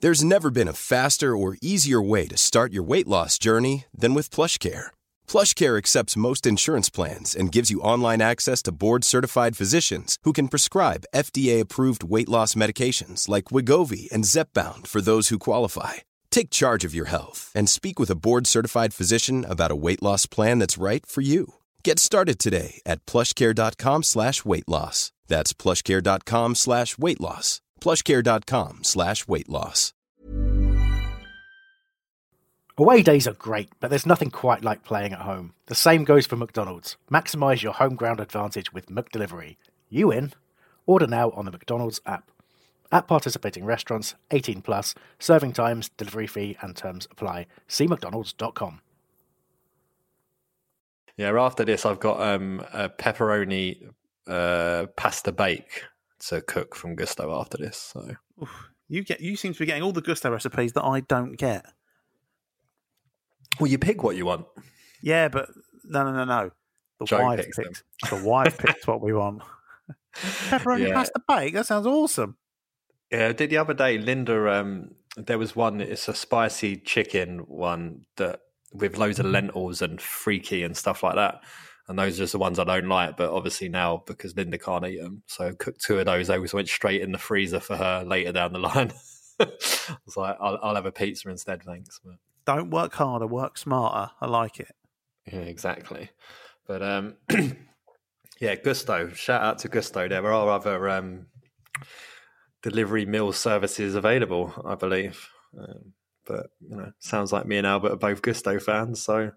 There's 0.00 0.24
never 0.24 0.50
been 0.50 0.66
a 0.66 0.72
faster 0.72 1.36
or 1.36 1.56
easier 1.62 2.02
way 2.02 2.26
to 2.26 2.36
start 2.36 2.72
your 2.72 2.82
weight 2.82 3.06
loss 3.06 3.38
journey 3.38 3.84
than 3.94 4.14
with 4.14 4.34
PlushCare. 4.34 4.86
PlushCare 5.28 5.78
accepts 5.78 6.16
most 6.16 6.44
insurance 6.44 6.90
plans 6.90 7.36
and 7.36 7.52
gives 7.52 7.70
you 7.70 7.80
online 7.80 8.20
access 8.20 8.62
to 8.62 8.72
board-certified 8.72 9.56
physicians 9.56 10.18
who 10.24 10.32
can 10.32 10.48
prescribe 10.48 11.06
FDA-approved 11.14 12.02
weight 12.02 12.28
loss 12.28 12.54
medications 12.54 13.28
like 13.28 13.52
Wegovy 13.52 14.10
and 14.10 14.24
Zepbound 14.24 14.88
for 14.88 15.00
those 15.00 15.28
who 15.28 15.38
qualify. 15.38 16.02
Take 16.32 16.50
charge 16.50 16.84
of 16.84 16.94
your 16.94 17.06
health 17.06 17.52
and 17.54 17.68
speak 17.68 18.00
with 18.00 18.10
a 18.10 18.16
board-certified 18.16 18.92
physician 18.92 19.44
about 19.48 19.70
a 19.70 19.76
weight 19.76 20.02
loss 20.02 20.26
plan 20.26 20.58
that's 20.58 20.82
right 20.82 21.06
for 21.06 21.20
you. 21.20 21.54
Get 21.84 22.00
started 22.00 22.40
today 22.40 22.80
at 22.84 23.06
plushcare.com 23.06 24.02
slash 24.02 24.44
weight 24.44 24.68
loss. 24.68 25.12
That's 25.28 25.52
plushcare.com 25.52 26.56
slash 26.56 26.98
weight 26.98 27.20
loss. 27.20 27.60
plushcare.com 27.80 28.80
slash 28.82 29.28
weight 29.28 29.48
loss. 29.48 29.92
Away 32.78 33.02
days 33.02 33.28
are 33.28 33.34
great, 33.34 33.68
but 33.80 33.90
there's 33.90 34.06
nothing 34.06 34.30
quite 34.30 34.64
like 34.64 34.82
playing 34.82 35.12
at 35.12 35.20
home. 35.20 35.52
The 35.66 35.74
same 35.74 36.04
goes 36.04 36.26
for 36.26 36.36
McDonald's. 36.36 36.96
Maximise 37.10 37.62
your 37.62 37.74
home 37.74 37.94
ground 37.94 38.18
advantage 38.18 38.72
with 38.72 38.86
McDelivery. 38.86 39.56
You 39.90 40.10
in? 40.10 40.32
Order 40.86 41.06
now 41.06 41.30
on 41.32 41.44
the 41.44 41.52
McDonald's 41.52 42.00
app. 42.06 42.31
At 42.92 43.08
participating 43.08 43.64
restaurants, 43.64 44.14
18 44.30 44.60
plus, 44.62 44.94
serving 45.18 45.54
times, 45.54 45.88
delivery 45.96 46.26
fee, 46.26 46.56
and 46.60 46.76
terms 46.76 47.08
apply. 47.10 47.46
See 47.66 47.86
McDonald's.com. 47.86 48.80
Yeah, 51.16 51.38
after 51.40 51.64
this, 51.64 51.84
I've 51.86 52.00
got 52.00 52.20
um, 52.20 52.64
a 52.72 52.88
pepperoni 52.90 53.88
uh, 54.26 54.86
pasta 54.96 55.32
bake 55.32 55.84
to 56.26 56.40
cook 56.42 56.74
from 56.76 56.94
Gousto 56.96 57.38
after 57.40 57.56
this. 57.58 57.76
So 57.76 58.16
You 58.88 59.02
get. 59.04 59.20
You 59.20 59.36
seem 59.36 59.52
to 59.54 59.58
be 59.58 59.66
getting 59.66 59.82
all 59.82 59.92
the 59.92 60.02
Gousto 60.02 60.30
recipes 60.30 60.72
that 60.74 60.84
I 60.84 61.00
don't 61.00 61.32
get. 61.36 61.64
well, 63.58 63.70
you 63.70 63.78
pick 63.78 64.02
what 64.02 64.16
you 64.16 64.26
want. 64.26 64.46
Yeah, 65.02 65.28
but 65.28 65.48
no, 65.84 66.04
no, 66.04 66.12
no, 66.12 66.24
no. 66.24 66.50
The 67.00 67.06
Joe 67.06 67.22
wife 67.22 67.40
picks 67.40 67.56
picks. 67.58 67.82
The 68.10 68.22
wife 68.22 68.58
picks 68.58 68.86
what 68.86 69.00
we 69.00 69.12
want. 69.12 69.42
Pepperoni 70.14 70.88
Yeah. 70.88 70.94
pasta 70.94 71.20
bake. 71.26 71.54
That 71.54 71.66
sounds 71.66 71.86
awesome. 71.86 72.36
Yeah, 73.12 73.28
I 73.28 73.32
did 73.32 73.50
the 73.50 73.58
other 73.58 73.74
day. 73.74 73.98
Linda, 73.98 74.50
um, 74.50 74.92
there 75.16 75.38
was 75.38 75.54
one. 75.54 75.80
It's 75.82 76.08
a 76.08 76.14
spicy 76.14 76.78
chicken 76.78 77.40
one 77.40 78.06
that 78.16 78.40
with 78.72 78.96
loads 78.96 79.18
of 79.18 79.26
lentils 79.26 79.82
and 79.82 80.00
freaky 80.00 80.62
and 80.62 80.74
stuff 80.74 81.02
like 81.02 81.16
that. 81.16 81.42
And 81.88 81.98
those 81.98 82.14
are 82.14 82.22
just 82.22 82.32
the 82.32 82.38
ones 82.38 82.58
I 82.58 82.64
don't 82.64 82.88
like. 82.88 83.18
But 83.18 83.30
obviously 83.30 83.68
now 83.68 84.02
because 84.06 84.34
Linda 84.34 84.56
can't 84.56 84.86
eat 84.86 85.00
them, 85.00 85.22
so 85.26 85.48
I 85.48 85.52
cooked 85.52 85.82
two 85.82 85.98
of 85.98 86.06
those. 86.06 86.28
Those 86.28 86.54
went 86.54 86.68
straight 86.68 87.02
in 87.02 87.12
the 87.12 87.18
freezer 87.18 87.60
for 87.60 87.76
her 87.76 88.02
later 88.02 88.32
down 88.32 88.54
the 88.54 88.58
line. 88.58 88.92
I 89.40 89.46
was 90.06 90.16
like, 90.16 90.36
I'll, 90.40 90.58
I'll 90.62 90.74
have 90.74 90.86
a 90.86 90.92
pizza 90.92 91.28
instead, 91.28 91.62
thanks. 91.64 92.00
But 92.02 92.14
Don't 92.46 92.70
work 92.70 92.94
harder, 92.94 93.26
work 93.26 93.58
smarter. 93.58 94.12
I 94.20 94.26
like 94.26 94.58
it. 94.58 94.74
yeah, 95.30 95.40
exactly. 95.40 96.10
But 96.66 96.82
um, 96.82 97.16
yeah, 98.40 98.54
Gousto. 98.54 99.14
Shout 99.14 99.42
out 99.42 99.58
to 99.58 99.68
Gousto. 99.68 100.08
There 100.08 100.24
are 100.24 100.50
other 100.50 100.88
um, 100.88 101.26
delivery 102.62 103.04
meal 103.06 103.32
services 103.32 103.94
available, 103.94 104.52
I 104.64 104.74
believe. 104.74 105.28
Um, 105.58 105.92
but 106.26 106.46
you 106.60 106.76
know, 106.76 106.92
sounds 107.00 107.32
like 107.32 107.46
me 107.46 107.58
and 107.58 107.66
Albert 107.66 107.92
are 107.92 107.96
both 107.96 108.22
Gousto 108.22 108.60
fans, 108.62 109.02
so 109.02 109.32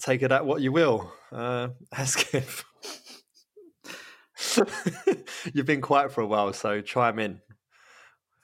take 0.00 0.22
it 0.22 0.32
at 0.32 0.44
what 0.44 0.60
you 0.60 0.72
will. 0.72 1.12
Uh, 1.32 1.68
Hesketh. 1.92 2.64
You've 5.52 5.66
been 5.66 5.80
quiet 5.80 6.12
for 6.12 6.20
a 6.20 6.26
while, 6.26 6.52
so 6.52 6.80
chime 6.80 7.18
in. 7.18 7.40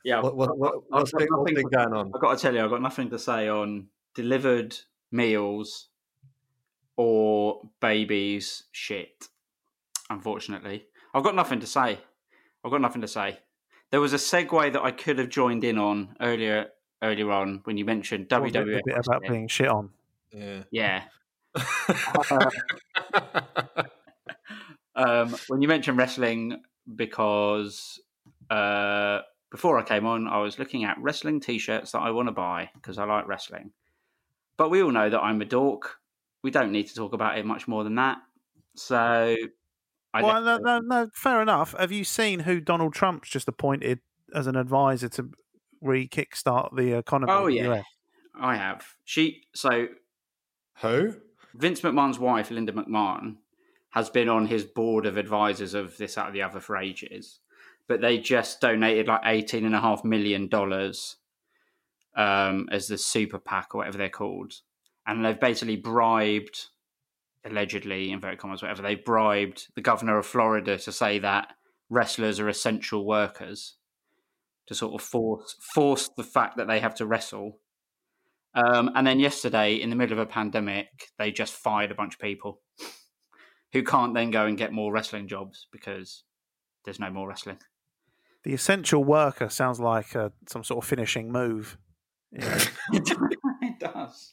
Yeah, 0.05 0.21
What, 0.21 0.37
what, 0.37 0.59
what, 0.59 0.75
what's, 0.89 1.13
been, 1.13 1.27
what's 1.31 1.53
nothing- 1.53 1.55
been 1.55 1.69
going 1.69 1.95
on? 1.95 2.13
I've 2.15 2.21
got 2.21 2.37
to 2.37 2.43
tell 2.43 2.55
you, 2.55 2.61
I've 2.63 2.71
got 2.71 2.83
nothing 2.83 3.11
to 3.11 3.19
say 3.19 3.49
on 3.49 3.87
delivered 4.15 4.77
meals 5.11 5.89
or 6.97 7.63
babies 7.81 8.65
shit. 8.73 9.25
Unfortunately, 10.11 10.85
I've 11.15 11.25
got 11.25 11.35
nothing 11.35 11.61
to 11.61 11.67
say. 11.67 11.99
I've 12.65 12.71
got 12.71 12.81
nothing 12.83 13.01
to 13.03 13.09
say. 13.09 13.39
There 13.95 14.01
was 14.01 14.13
a 14.13 14.17
segue 14.17 14.73
that 14.73 14.83
I 14.83 14.91
could 14.91 15.21
have 15.21 15.29
joined 15.29 15.63
in 15.63 15.79
on 15.79 16.17
earlier 16.21 16.67
earlier 17.01 17.31
on 17.31 17.61
when 17.63 17.77
you 17.77 17.85
mentioned 17.85 18.27
What 18.29 18.43
was 18.43 18.51
it, 18.53 18.57
WWF. 18.57 18.65
the 18.65 18.83
bit 18.87 18.99
about 18.99 19.21
wrestling. 19.21 19.31
being 19.31 19.47
shit 19.47 19.69
on. 19.69 19.91
Yeah. 20.33 20.63
Yeah. 20.73 21.05
um, 24.97 25.37
when 25.47 25.63
you 25.63 25.69
mentioned 25.69 25.97
wrestling, 25.97 26.61
because 26.93 28.01
uh, 28.51 29.21
before 29.53 29.79
I 29.79 29.85
came 29.85 30.07
on, 30.07 30.27
I 30.27 30.39
was 30.39 30.59
looking 30.59 30.83
at 30.83 30.99
wrestling 30.99 31.39
T-shirts 31.39 31.93
that 31.93 32.01
I 32.01 32.11
want 32.11 32.27
to 32.27 32.33
buy 32.33 32.71
because 32.75 32.99
I 32.99 33.05
like 33.05 33.29
wrestling. 33.29 33.71
But 34.57 34.71
we 34.71 34.83
all 34.83 34.91
know 34.91 35.09
that 35.09 35.21
I'm 35.21 35.41
a 35.41 35.45
dork. 35.45 35.99
We 36.43 36.51
don't 36.51 36.73
need 36.73 36.89
to 36.89 36.97
talk 36.97 37.13
about 37.13 37.39
it 37.39 37.47
much 37.47 37.69
more 37.69 37.85
than 37.85 37.95
that. 37.95 38.19
So, 38.75 39.37
I 40.15 40.23
well, 40.23 40.41
no, 40.43 40.59
no, 40.59 40.79
no, 40.79 41.09
fair 41.13 41.43
enough. 41.43 41.75
Have 41.77 41.91
you 41.91 42.05
seen 42.05 42.41
who 42.41 42.61
Donald 42.61 42.95
Trump's 42.95 43.29
just 43.29 43.49
appointed 43.49 43.99
as 44.33 44.47
an 44.47 44.55
advisor 44.55 45.09
to 45.11 45.31
re 45.83 46.07
kickstart 46.07 46.77
the 46.77 46.97
economy? 46.97 47.33
oh 47.33 47.47
in 47.49 47.57
the 47.57 47.63
yeah, 47.63 47.73
US? 47.73 47.85
I 48.41 48.57
have. 48.57 48.87
She 49.05 49.43
so 49.55 49.89
Who? 50.83 51.17
Vince 51.55 51.81
McMahon's 51.81 52.21
wife, 52.21 52.53
Linda 52.53 52.73
McMahon, 52.73 53.37
has 53.91 54.09
been 54.09 54.29
on 54.29 54.47
his 54.47 54.65
board 54.65 55.05
of 55.05 55.17
advisors 55.17 55.75
of 55.75 55.97
this, 55.99 56.17
out 56.17 56.29
of 56.29 56.33
the 56.33 56.43
other 56.43 56.61
for 56.61 56.77
ages. 56.77 57.41
But 57.89 58.01
they 58.01 58.19
just 58.19 58.61
donated 58.61 59.09
like 59.09 59.23
eighteen 59.25 59.65
and 59.65 59.75
a 59.75 59.81
half 59.81 60.05
million 60.05 60.47
dollars 60.47 61.17
um, 62.17 62.69
as 62.71 62.87
the 62.87 62.99
super 62.99 63.41
PAC 63.41 63.75
or 63.75 63.79
whatever 63.79 63.99
they're 63.99 64.09
called, 64.09 64.55
and 65.09 65.25
they've 65.25 65.41
basically 65.41 65.77
bribed, 65.77 66.69
allegedly, 67.45 68.11
in 68.11 68.21
very 68.21 68.37
commas, 68.37 68.63
whatever 68.63 68.83
they 68.83 68.95
bribed 68.95 69.69
the 69.75 69.83
governor 69.83 70.19
of 70.19 70.27
Florida 70.27 70.79
to 70.79 70.93
say 70.93 71.19
that 71.19 71.55
wrestlers 71.91 72.41
are 72.41 72.49
essential 72.49 73.07
workers, 73.07 73.77
to 74.67 74.75
sort 74.75 74.95
of 74.95 75.07
force 75.07 75.57
force 75.75 76.09
the 76.17 76.25
fact 76.25 76.57
that 76.57 76.67
they 76.67 76.81
have 76.81 76.95
to 76.97 77.07
wrestle. 77.07 77.59
Um, 78.55 78.91
and 78.95 79.07
then 79.07 79.19
yesterday, 79.19 79.75
in 79.75 79.91
the 79.91 79.97
middle 79.97 80.19
of 80.19 80.27
a 80.27 80.31
pandemic, 80.31 80.87
they 81.19 81.33
just 81.33 81.55
fired 81.55 81.91
a 81.91 81.95
bunch 81.95 82.15
of 82.15 82.21
people 82.21 82.61
who 83.73 83.83
can't 83.83 84.15
then 84.15 84.31
go 84.31 84.47
and 84.47 84.57
get 84.57 84.73
more 84.73 84.93
wrestling 84.93 85.27
jobs 85.27 85.67
because 85.73 86.23
there's 86.85 87.01
no 87.01 87.11
more 87.11 87.29
wrestling. 87.29 87.59
The 88.45 88.55
essential 88.55 89.03
worker 89.03 89.49
sounds 89.49 89.81
like 89.81 90.15
uh, 90.15 90.29
some 90.49 90.65
sort 90.65 90.85
of 90.85 90.89
finishing 90.89 91.31
move. 91.31 91.79
Yeah. 92.37 92.59
it 92.91 93.79
does. 93.79 94.33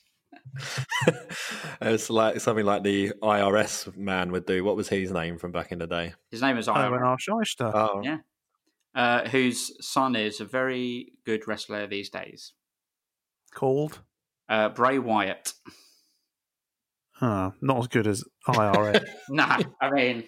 it's 1.82 2.10
like 2.10 2.40
something 2.40 2.66
like 2.66 2.84
the 2.84 3.14
IRS 3.22 3.96
man 3.98 4.32
would 4.32 4.46
do. 4.46 4.64
What 4.64 4.76
was 4.76 4.90
his 4.90 5.12
name 5.12 5.38
from 5.38 5.52
back 5.52 5.72
in 5.72 5.80
the 5.80 5.88
day? 5.88 6.14
His 6.30 6.42
name 6.42 6.58
is 6.58 6.68
Owen 6.68 6.78
Ira, 6.82 7.08
R. 7.08 7.18
Schyster. 7.18 7.72
Oh, 7.74 8.02
Yeah. 8.04 8.18
uh, 8.96 9.28
whose 9.30 9.74
son 9.86 10.16
is 10.16 10.40
a 10.42 10.46
very 10.46 11.14
good 11.26 11.48
wrestler 11.48 11.88
these 11.88 12.10
days. 12.10 12.54
Called? 13.54 14.02
Uh, 14.50 14.70
Bray 14.70 15.00
Wyatt. 15.00 15.54
Huh, 17.14 17.52
not 17.62 17.80
as 17.80 17.88
good 17.88 18.08
as 18.08 18.24
IRS. 18.48 19.06
Nah, 19.30 19.60
I 19.80 19.92
mean 19.92 20.24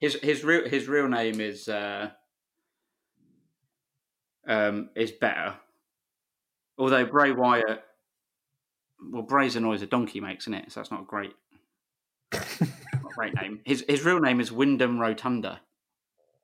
his 0.00 0.14
his 0.22 0.42
real 0.44 0.68
his 0.68 0.88
real 0.88 1.08
name 1.08 1.40
is 1.40 1.68
uh, 1.68 2.10
um, 4.46 4.90
is 4.96 5.12
better. 5.12 5.54
Although 6.78 7.06
Bray 7.06 7.32
Wyatt, 7.32 7.82
well, 9.10 9.22
Bray's 9.22 9.56
a 9.56 9.60
noise 9.60 9.82
a 9.82 9.86
donkey 9.86 10.20
makes, 10.20 10.44
isn't 10.44 10.54
it? 10.54 10.72
So 10.72 10.80
that's 10.80 10.90
not 10.90 11.00
a 11.02 11.04
great, 11.04 11.32
not 12.32 12.42
a 12.62 13.14
great 13.14 13.34
name. 13.34 13.60
His 13.64 13.84
his 13.88 14.04
real 14.04 14.20
name 14.20 14.40
is 14.40 14.52
Windham 14.52 14.98
Rotunda. 15.00 15.60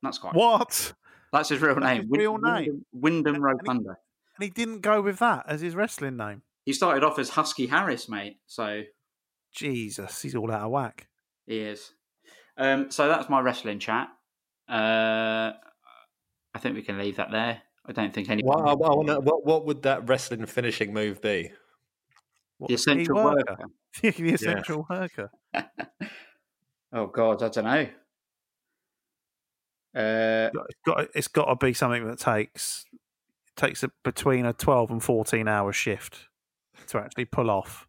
That's 0.02 0.18
quite. 0.18 0.34
what? 0.34 0.92
That's 1.32 1.50
his 1.50 1.60
real 1.60 1.74
That's 1.74 1.84
name. 1.84 2.00
his 2.02 2.10
Wyn- 2.10 2.20
real 2.20 2.38
name? 2.38 2.84
Windham, 2.92 3.34
Windham 3.34 3.34
And- 3.34 3.44
and 3.44 3.54
he- 3.62 3.68
Rotunda. 3.68 3.90
And 3.90 4.44
he 4.44 4.50
didn't 4.50 4.80
go 4.80 5.02
with 5.02 5.18
that 5.18 5.44
as 5.48 5.60
his 5.60 5.74
wrestling 5.74 6.16
name. 6.16 6.42
He 6.64 6.72
started 6.72 7.02
off 7.04 7.18
as 7.18 7.30
Husky 7.30 7.66
Harris, 7.66 8.08
mate. 8.08 8.38
So 8.46 8.82
Jesus, 9.52 10.22
he's 10.22 10.34
all 10.34 10.50
out 10.52 10.62
of 10.62 10.70
whack. 10.70 11.08
he 11.46 11.58
is. 11.58 11.92
Um, 12.56 12.90
so 12.90 13.08
that's 13.08 13.28
my 13.28 13.40
wrestling 13.40 13.78
chat. 13.78 14.08
Uh, 14.68 15.52
I 16.54 16.58
think 16.60 16.74
we 16.76 16.82
can 16.82 16.98
leave 16.98 17.16
that 17.16 17.30
there. 17.30 17.62
I 17.86 17.92
don't 17.92 18.12
think 18.14 18.28
anyone. 18.30 18.62
What, 18.62 18.68
I, 19.10 19.14
I 19.14 19.18
what, 19.18 19.44
what 19.46 19.66
would 19.66 19.82
that 19.82 20.08
wrestling 20.08 20.44
finishing 20.46 20.92
move 20.94 21.20
be? 21.22 21.50
What, 22.58 22.68
the 22.68 22.74
essential 22.74 23.14
key 23.16 23.22
worker. 23.22 23.56
the 24.02 24.34
essential 24.34 24.86
worker. 24.90 25.30
oh 26.92 27.06
God, 27.06 27.42
I 27.42 27.48
don't 27.48 27.64
know. 27.64 27.88
Uh, 29.94 30.50
It's 30.68 30.80
got, 30.84 31.08
it's 31.14 31.28
got 31.28 31.46
to 31.46 31.56
be 31.66 31.72
something 31.72 32.06
that 32.06 32.18
takes 32.18 32.84
takes 33.56 33.84
between 34.04 34.44
a 34.46 34.52
twelve 34.52 34.90
and 34.90 35.02
fourteen 35.02 35.48
hour 35.48 35.72
shift 35.72 36.28
to 36.88 36.98
actually 36.98 37.24
pull 37.24 37.50
off. 37.50 37.88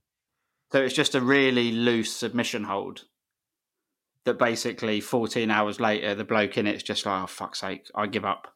so 0.71 0.81
it's 0.81 0.95
just 0.95 1.13
a 1.15 1.21
really 1.21 1.71
loose 1.71 2.13
submission 2.15 2.63
hold. 2.63 3.05
That 4.25 4.37
basically, 4.37 4.99
14 4.99 5.49
hours 5.49 5.79
later, 5.79 6.13
the 6.13 6.25
bloke 6.25 6.57
in 6.57 6.67
it's 6.67 6.83
just 6.83 7.05
like, 7.05 7.23
oh 7.23 7.27
fuck's 7.27 7.61
sake, 7.61 7.87
I 7.95 8.05
give 8.07 8.25
up. 8.25 8.53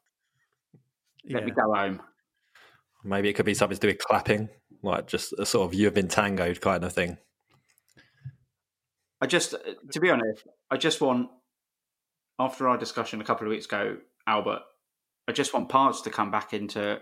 Let 1.29 1.39
Yeah. 1.41 1.45
me 1.45 1.51
go 1.51 1.73
home. 1.73 2.01
Maybe 3.03 3.29
it 3.29 3.33
could 3.33 3.45
be 3.45 3.53
something 3.53 3.75
to 3.75 3.81
do 3.81 3.87
with 3.87 3.99
clapping, 3.99 4.49
like 4.81 5.07
just 5.07 5.33
a 5.33 5.45
sort 5.45 5.67
of 5.67 5.73
you've 5.73 5.93
been 5.93 6.07
tangoed 6.07 6.61
kind 6.61 6.83
of 6.83 6.93
thing. 6.93 7.17
I 9.21 9.25
just, 9.25 9.53
uh, 9.53 9.57
to 9.91 9.99
be 9.99 10.09
honest, 10.09 10.45
I 10.69 10.77
just 10.77 10.99
want, 11.01 11.29
after 12.39 12.67
our 12.67 12.77
discussion 12.77 13.21
a 13.21 13.23
couple 13.23 13.47
of 13.47 13.51
weeks 13.51 13.65
ago, 13.65 13.97
Albert, 14.27 14.61
I 15.27 15.31
just 15.31 15.53
want 15.53 15.69
Pards 15.69 16.03
to 16.03 16.09
come 16.09 16.31
back 16.31 16.53
into 16.53 16.99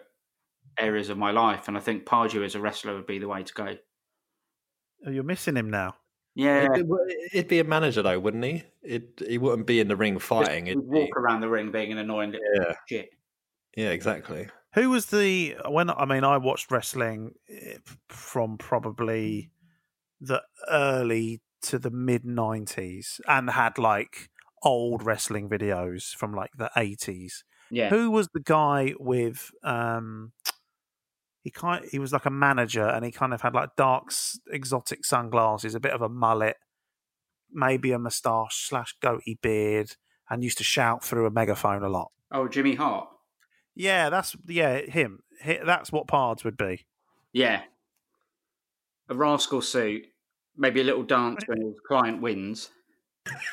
areas 0.79 1.09
of 1.09 1.17
my 1.17 1.31
life, 1.31 1.67
and 1.67 1.75
I 1.77 1.79
think 1.79 2.05
Pardew 2.05 2.45
as 2.45 2.55
a 2.55 2.59
wrestler 2.59 2.95
would 2.95 3.07
be 3.07 3.19
the 3.19 3.27
way 3.27 3.43
to 3.43 3.53
go. 3.53 3.75
Oh, 5.05 5.09
You're 5.09 5.23
missing 5.23 5.55
him 5.57 5.69
now. 5.69 5.95
Yeah, 6.35 6.73
It'd, 6.73 6.87
it'd 7.33 7.47
be 7.49 7.59
a 7.59 7.63
manager 7.63 8.01
though, 8.01 8.19
wouldn't 8.19 8.43
he? 8.43 8.63
It 8.83 9.21
he 9.27 9.37
wouldn't 9.37 9.67
be 9.67 9.81
in 9.81 9.89
the 9.89 9.97
ring 9.97 10.17
fighting. 10.17 10.67
He'd 10.67 10.77
walk 10.77 11.07
be, 11.07 11.11
around 11.17 11.41
the 11.41 11.49
ring 11.49 11.71
being 11.71 11.91
an 11.91 11.97
annoying 11.97 12.31
little 12.31 12.45
Yeah. 12.55 12.73
shit. 12.87 13.09
yeah, 13.75 13.89
exactly. 13.89 14.47
Who 14.73 14.89
was 14.89 15.07
the 15.07 15.57
when 15.67 15.89
I 15.89 16.05
mean 16.05 16.23
I 16.23 16.37
watched 16.37 16.71
wrestling 16.71 17.33
eh, 17.49 17.77
from 18.07 18.57
probably 18.57 19.51
the 20.19 20.41
early 20.69 21.41
to 21.63 21.77
the 21.77 21.91
mid 21.91 22.25
nineties 22.25 23.19
and 23.27 23.49
had 23.49 23.77
like 23.77 24.29
old 24.63 25.03
wrestling 25.03 25.49
videos 25.49 26.15
from 26.15 26.33
like 26.33 26.51
the 26.57 26.71
eighties. 26.77 27.43
Yeah, 27.69 27.89
Who 27.89 28.11
was 28.11 28.29
the 28.33 28.41
guy 28.41 28.93
with 28.99 29.51
um 29.63 30.33
he 31.43 31.49
kind 31.49 31.85
he 31.89 31.99
was 31.99 32.13
like 32.13 32.25
a 32.25 32.31
manager 32.31 32.85
and 32.85 33.03
he 33.03 33.11
kind 33.11 33.33
of 33.33 33.41
had 33.41 33.53
like 33.53 33.75
dark 33.75 34.13
exotic 34.51 35.05
sunglasses, 35.05 35.75
a 35.75 35.79
bit 35.79 35.93
of 35.93 36.01
a 36.01 36.09
mullet, 36.09 36.57
maybe 37.51 37.91
a 37.91 37.99
moustache 37.99 38.67
slash 38.67 38.95
goatee 39.01 39.39
beard, 39.41 39.95
and 40.29 40.43
used 40.43 40.59
to 40.59 40.63
shout 40.63 41.03
through 41.03 41.25
a 41.25 41.31
megaphone 41.31 41.83
a 41.83 41.89
lot. 41.89 42.11
Oh, 42.31 42.47
Jimmy 42.47 42.75
Hart. 42.75 43.09
Yeah, 43.75 44.09
that's 44.09 44.35
yeah 44.47 44.79
him. 44.79 45.23
Hi- 45.43 45.61
That's 45.65 45.91
what 45.91 46.07
Pards 46.07 46.43
would 46.43 46.57
be. 46.57 46.85
Yeah. 47.33 47.61
A 49.09 49.15
rascal 49.15 49.61
suit, 49.61 50.03
maybe 50.55 50.81
a 50.81 50.83
little 50.83 51.03
dance 51.03 51.43
when 51.47 51.61
his 51.61 51.75
client 51.87 52.21
wins. 52.21 52.69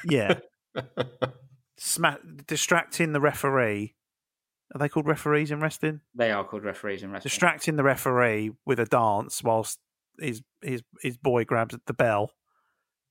Yeah, 0.04 0.38
Sma- 1.78 2.18
distracting 2.46 3.12
the 3.12 3.20
referee. 3.20 3.94
Are 4.74 4.78
they 4.78 4.88
called 4.88 5.07
referees 5.07 5.50
in 5.50 5.61
wrestling? 5.61 6.00
They 6.14 6.31
are 6.31 6.44
called 6.44 6.64
referees 6.64 7.02
in 7.02 7.11
wrestling. 7.11 7.28
Distracting 7.28 7.76
the 7.76 7.83
referee 7.83 8.52
with 8.66 8.78
a 8.78 8.85
dance 8.85 9.42
whilst 9.42 9.78
his 10.20 10.42
his 10.62 10.83
his 11.02 11.16
boy 11.16 11.44
grabs 11.44 11.76
the 11.87 11.94
bell 11.94 12.33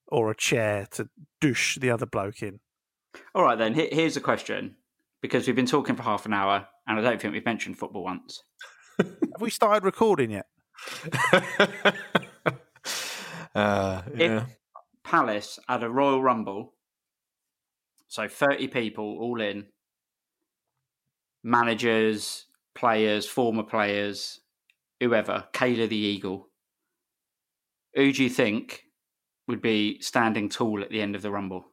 or 0.07 0.31
a 0.31 0.35
chair 0.35 0.87
to 0.91 1.09
douche 1.41 1.77
the 1.77 1.89
other 1.89 2.05
bloke 2.05 2.41
in. 2.41 2.59
All 3.35 3.43
right, 3.43 3.57
then. 3.57 3.73
Here's 3.73 4.15
a 4.17 4.21
question 4.21 4.75
because 5.21 5.47
we've 5.47 5.55
been 5.55 5.65
talking 5.65 5.95
for 5.95 6.03
half 6.03 6.25
an 6.25 6.33
hour 6.33 6.67
and 6.87 6.99
I 6.99 7.01
don't 7.01 7.21
think 7.21 7.33
we've 7.33 7.45
mentioned 7.45 7.77
football 7.77 8.03
once. 8.03 8.43
Have 8.97 9.41
we 9.41 9.49
started 9.49 9.83
recording 9.83 10.31
yet? 10.31 10.45
uh, 13.55 14.01
yeah. 14.15 14.45
Palace 15.03 15.59
had 15.67 15.83
a 15.83 15.89
Royal 15.89 16.21
Rumble, 16.21 16.73
so 18.07 18.27
30 18.27 18.67
people 18.67 19.17
all 19.19 19.41
in, 19.41 19.67
managers, 21.43 22.45
players, 22.75 23.25
former 23.25 23.63
players, 23.63 24.41
whoever, 24.99 25.45
Kayla 25.53 25.87
the 25.87 25.95
Eagle. 25.95 26.49
Who 27.95 28.11
do 28.11 28.23
you 28.23 28.29
think 28.29 28.83
would 29.47 29.61
be 29.61 29.99
standing 30.01 30.49
tall 30.49 30.81
at 30.81 30.89
the 30.89 31.01
end 31.01 31.15
of 31.15 31.21
the 31.21 31.31
Rumble? 31.31 31.71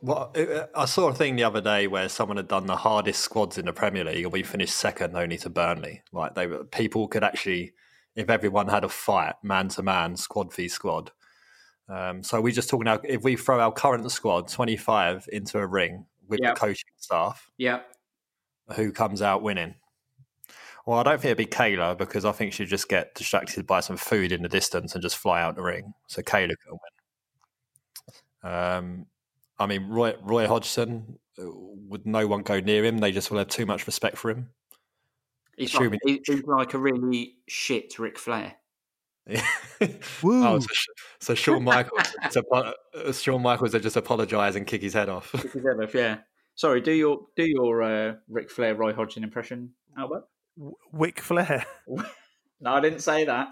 Well, 0.00 0.32
uh, 0.36 0.66
I 0.74 0.84
saw 0.86 1.08
a 1.08 1.14
thing 1.14 1.36
the 1.36 1.44
other 1.44 1.60
day 1.60 1.86
where 1.86 2.08
someone 2.08 2.36
had 2.36 2.48
done 2.48 2.66
the 2.66 2.76
hardest 2.76 3.20
squads 3.20 3.58
in 3.58 3.66
the 3.66 3.72
Premier 3.72 4.04
League, 4.04 4.24
and 4.24 4.32
we 4.32 4.42
finished 4.42 4.76
second 4.76 5.16
only 5.16 5.36
to 5.38 5.50
Burnley. 5.50 6.02
Like 6.12 6.34
they 6.34 6.46
were, 6.46 6.64
people 6.64 7.08
could 7.08 7.24
actually, 7.24 7.72
if 8.16 8.30
everyone 8.30 8.68
had 8.68 8.84
a 8.84 8.88
fight, 8.88 9.34
man 9.42 9.68
to 9.70 9.82
man, 9.82 10.16
squad 10.16 10.54
v 10.54 10.68
squad. 10.68 11.10
Um, 11.88 12.22
so 12.22 12.40
we're 12.40 12.52
just 12.52 12.70
talking 12.70 12.84
now. 12.84 13.00
If 13.04 13.22
we 13.22 13.36
throw 13.36 13.60
our 13.60 13.72
current 13.72 14.10
squad, 14.10 14.48
twenty 14.48 14.76
five, 14.76 15.28
into 15.32 15.58
a 15.58 15.66
ring 15.66 16.06
with 16.28 16.40
Yeah. 16.42 16.54
the 16.54 16.60
coaching 16.60 16.90
staff, 16.96 17.50
Yeah. 17.58 17.80
who 18.76 18.92
comes 18.92 19.20
out 19.20 19.42
winning? 19.42 19.74
Well, 20.86 20.98
I 20.98 21.02
don't 21.04 21.20
think 21.20 21.26
it'd 21.26 21.38
be 21.38 21.46
Kayla 21.46 21.96
because 21.96 22.24
I 22.24 22.32
think 22.32 22.52
she'd 22.52 22.66
just 22.68 22.88
get 22.88 23.14
distracted 23.14 23.66
by 23.66 23.80
some 23.80 23.96
food 23.96 24.32
in 24.32 24.42
the 24.42 24.48
distance 24.48 24.94
and 24.94 25.02
just 25.02 25.16
fly 25.16 25.40
out 25.42 25.54
the 25.54 25.62
ring. 25.62 25.94
So 26.08 26.22
Kayla 26.22 26.54
can 26.64 26.78
win. 28.42 28.52
Um, 28.52 29.06
I 29.62 29.66
mean, 29.66 29.88
Roy, 29.88 30.14
Roy 30.22 30.46
Hodgson, 30.46 31.18
uh, 31.38 31.44
would 31.46 32.06
no 32.06 32.26
one 32.26 32.42
go 32.42 32.60
near 32.60 32.84
him? 32.84 32.98
They 32.98 33.12
just 33.12 33.30
will 33.30 33.38
have 33.38 33.48
too 33.48 33.64
much 33.66 33.86
respect 33.86 34.16
for 34.18 34.30
him. 34.30 34.50
He's 35.56 35.72
like, 35.74 35.80
Assuming- 35.82 36.00
he- 36.04 36.22
he's 36.26 36.44
like 36.44 36.74
a 36.74 36.78
really 36.78 37.36
shit 37.48 37.98
Ric 37.98 38.18
Flair. 38.18 38.54
oh, 39.30 40.58
so, 40.58 40.66
Sh- 40.72 40.86
so 41.20 41.34
Shawn 41.34 41.62
Michaels, 41.62 42.12
it's 42.24 42.36
apo- 42.36 42.72
uh, 42.94 43.12
Shawn 43.12 43.40
Michaels, 43.40 43.72
would 43.72 43.82
just 43.82 43.96
apologise 43.96 44.56
and 44.56 44.66
kick 44.66 44.82
his 44.82 44.94
head 44.94 45.08
off. 45.08 45.32
yeah. 45.94 46.18
Sorry, 46.56 46.80
do 46.80 46.90
your 46.92 47.26
do 47.36 47.44
your 47.44 47.82
uh, 47.82 48.14
Ric 48.28 48.50
Flair 48.50 48.74
Roy 48.74 48.92
Hodgson 48.92 49.22
impression, 49.22 49.74
Albert? 49.96 50.24
W- 50.58 50.76
Wick 50.92 51.20
Flair. 51.20 51.64
No, 52.64 52.74
I 52.74 52.80
didn't 52.80 53.00
say 53.00 53.24
that. 53.24 53.48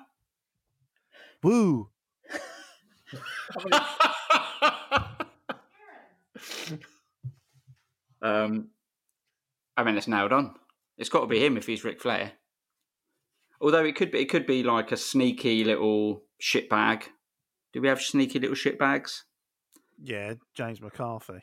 Woo. 1.43 1.89
Um, 8.23 8.69
I 9.77 9.85
mean, 9.85 9.97
it's 9.97 10.09
nailed 10.09 10.33
on. 10.33 10.55
It's 10.99 11.09
got 11.09 11.21
to 11.21 11.27
be 11.27 11.45
him 11.45 11.57
if 11.57 11.67
he's 11.67 11.85
Ric 11.85 12.01
Flair. 12.01 12.33
Although 13.61 13.85
it 13.85 13.97
could 13.97 14.11
be, 14.11 14.21
it 14.21 14.29
could 14.31 14.47
be 14.47 14.63
like 14.63 14.93
a 14.93 14.97
sneaky 14.97 15.65
little 15.65 16.23
shit 16.39 16.69
bag. 16.69 17.07
Do 17.73 17.81
we 17.81 17.89
have 17.89 18.01
sneaky 18.01 18.39
little 18.39 18.55
shit 18.57 18.79
bags? 18.79 19.25
Yeah, 20.03 20.35
James 20.55 20.81
McCarthy. 20.81 21.41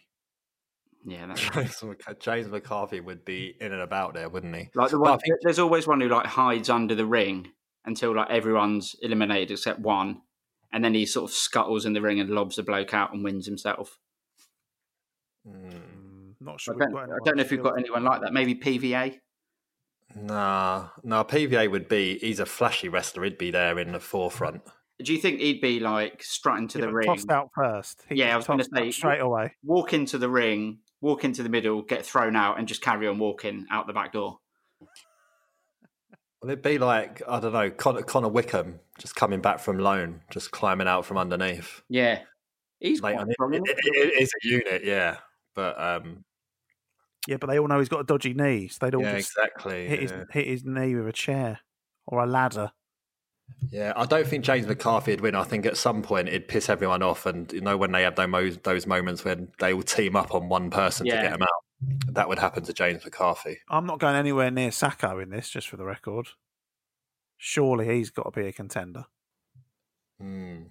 Yeah, 1.05 1.28
that's 1.55 1.80
James, 1.80 1.84
James 2.20 2.47
McCarthy 2.47 2.99
would 2.99 3.24
be 3.24 3.55
in 3.62 3.72
and 3.72 3.82
about 3.82 4.14
there, 4.14 4.30
wouldn't 4.30 4.55
he? 4.55 4.70
like 4.76 4.91
the 4.91 4.99
one. 4.99 5.18
think- 5.20 5.36
There's 5.41 5.60
always 5.60 5.88
one 5.88 6.01
who 6.01 6.10
like 6.10 6.26
hides 6.26 6.70
under 6.70 6.95
the 6.95 7.05
ring 7.05 7.47
until 7.86 8.16
like 8.16 8.30
everyone's 8.30 8.95
eliminated 9.01 9.51
except 9.51 9.80
one, 9.80 10.22
and 10.74 10.84
then 10.84 10.93
he 10.93 11.05
sort 11.05 11.30
of 11.30 11.36
scuttles 11.36 11.86
in 11.86 11.93
the 11.93 12.01
ring 12.01 12.20
and 12.20 12.30
lobs 12.30 12.58
the 12.58 12.64
bloke 12.64 12.93
out 12.93 13.14
and 13.14 13.24
wins 13.24 13.45
himself. 13.45 13.99
Mm. 15.48 15.82
Not 16.41 16.56
I 16.56 16.58
sure. 16.58 16.76
don't, 16.76 16.95
I 16.98 17.06
don't 17.26 17.38
know 17.38 17.41
if 17.43 17.52
we've 17.52 17.64
got 17.64 17.78
anyone 17.80 18.04
like 18.04 18.22
that. 18.22 18.34
Maybe 18.34 18.56
PVA. 18.56 19.20
Nah, 20.16 20.89
nah. 21.04 21.24
PVA 21.24 21.70
would 21.70 21.88
be. 21.89 22.18
He's 22.20 22.39
a 22.39 22.45
flashy 22.45 22.89
wrestler. 22.89 23.24
He'd 23.24 23.38
be 23.38 23.52
there 23.52 23.78
in 23.80 23.91
the 23.91 24.00
forefront. 24.00 24.62
Do 25.04 25.14
you 25.14 25.20
think 25.20 25.39
he'd 25.39 25.62
be 25.62 25.80
like 25.80 26.24
strutting 26.24 26.68
to 26.70 26.80
Yeah, 26.80 26.86
the 26.86 26.88
but 26.91 26.95
ring, 26.95 27.08
tossed 27.08 27.30
out 27.30 27.50
first. 27.54 28.04
He 28.10 28.16
Yeah, 28.16 28.34
I 28.34 28.38
was 28.38 28.48
gonna 28.48 28.64
say- 28.64 28.89
straight 28.91 29.20
away. 29.20 29.54
walk 29.64 29.93
into 29.93 30.18
the 30.18 30.30
ring, 30.30 30.80
walk 31.02 31.24
into 31.24 31.43
the 31.43 31.50
middle, 31.50 31.82
get 31.84 32.04
thrown 32.06 32.36
out, 32.36 32.58
and 32.58 32.68
just 32.68 32.82
carry 32.82 33.08
on 33.08 33.20
walking 33.20 33.66
out 33.70 33.86
the 33.86 33.93
back 33.93 34.14
door? 34.14 34.39
Well, 36.41 36.52
it'd 36.52 36.64
be 36.64 36.78
like 36.80 37.22
I 37.28 37.39
don't 37.39 37.54
know, 37.54 37.70
Connor, 37.70 38.02
Connor 38.04 38.30
Wickham 38.30 38.80
just 39.00 39.16
coming 39.16 39.41
back 39.41 39.60
from 39.60 39.78
loan, 39.80 40.22
just 40.32 40.52
climbing 40.52 40.88
out 40.88 41.06
from 41.06 41.18
underneath. 41.18 41.84
Yeah, 41.89 42.22
he's 42.80 43.02
Like, 43.02 43.16
quite 43.16 43.22
and 43.24 43.32
it, 43.32 43.34
strong, 43.34 43.54
it, 43.54 43.62
isn't 43.66 43.80
he? 43.84 43.89
it- 44.00 44.14
it 44.14 44.22
is 44.24 44.32
a 44.43 44.48
unit, 44.48 44.84
yeah. 44.84 45.18
But 45.58 45.82
um, 45.82 46.24
Yeah, 47.28 47.38
but 47.38 47.47
they 47.47 47.58
all 47.58 47.68
know 47.68 47.80
he's 47.80 47.89
got 47.89 48.01
a 48.01 48.03
dodgy 48.03 48.36
knee. 48.36 48.68
So 48.68 48.78
they'd 48.86 48.93
all 48.93 49.01
yeah, 49.01 49.18
just 49.18 49.32
exactly. 49.32 49.88
hit 49.88 50.01
his 50.01 50.14
hit 50.32 50.47
his 50.47 50.64
knee 50.64 50.93
with 50.93 51.08
a 51.08 51.12
chair 51.12 51.60
or 52.05 52.24
a 52.24 52.28
ladder. 52.28 52.72
Yeah, 53.72 53.93
I 53.95 54.05
don't 54.05 54.28
think 54.28 54.45
James 54.45 54.68
McCarthy 54.68 55.12
would 55.12 55.22
win. 55.22 55.34
I 55.36 55.43
think 55.43 55.66
at 55.66 55.78
some 55.78 56.03
point 56.03 56.28
it'd 56.28 56.47
piss 56.47 56.70
everyone 56.70 57.01
off, 57.01 57.26
and 57.26 57.51
you 57.51 57.62
know 57.62 57.76
when 57.76 57.91
they 57.91 58.03
have 58.03 58.16
those 58.16 58.58
those 58.60 58.86
moments 58.86 59.26
when 59.26 59.49
they 59.58 59.74
will 59.74 59.82
team 59.82 60.16
up 60.16 60.36
on 60.36 60.47
one 60.47 60.70
person 60.70 61.08
to 61.08 61.12
get 61.12 61.34
him 61.34 61.41
out, 61.41 62.14
that 62.14 62.30
would 62.30 62.38
happen 62.38 62.64
to 62.66 62.74
James 62.74 63.03
McCarthy. 63.03 63.58
I'm 63.68 63.88
not 63.88 63.99
going 63.99 64.16
anywhere 64.16 64.51
near 64.51 64.70
Sakho 64.70 65.24
in 65.24 65.32
this, 65.32 65.49
just 65.49 65.68
for 65.68 65.78
the 65.78 65.86
record. 65.86 66.28
Surely 67.38 67.88
he's 67.97 68.12
got 68.12 68.32
to 68.32 68.39
be 68.39 68.45
a 68.45 68.53
contender. 68.53 69.05
Hmm. 70.22 70.64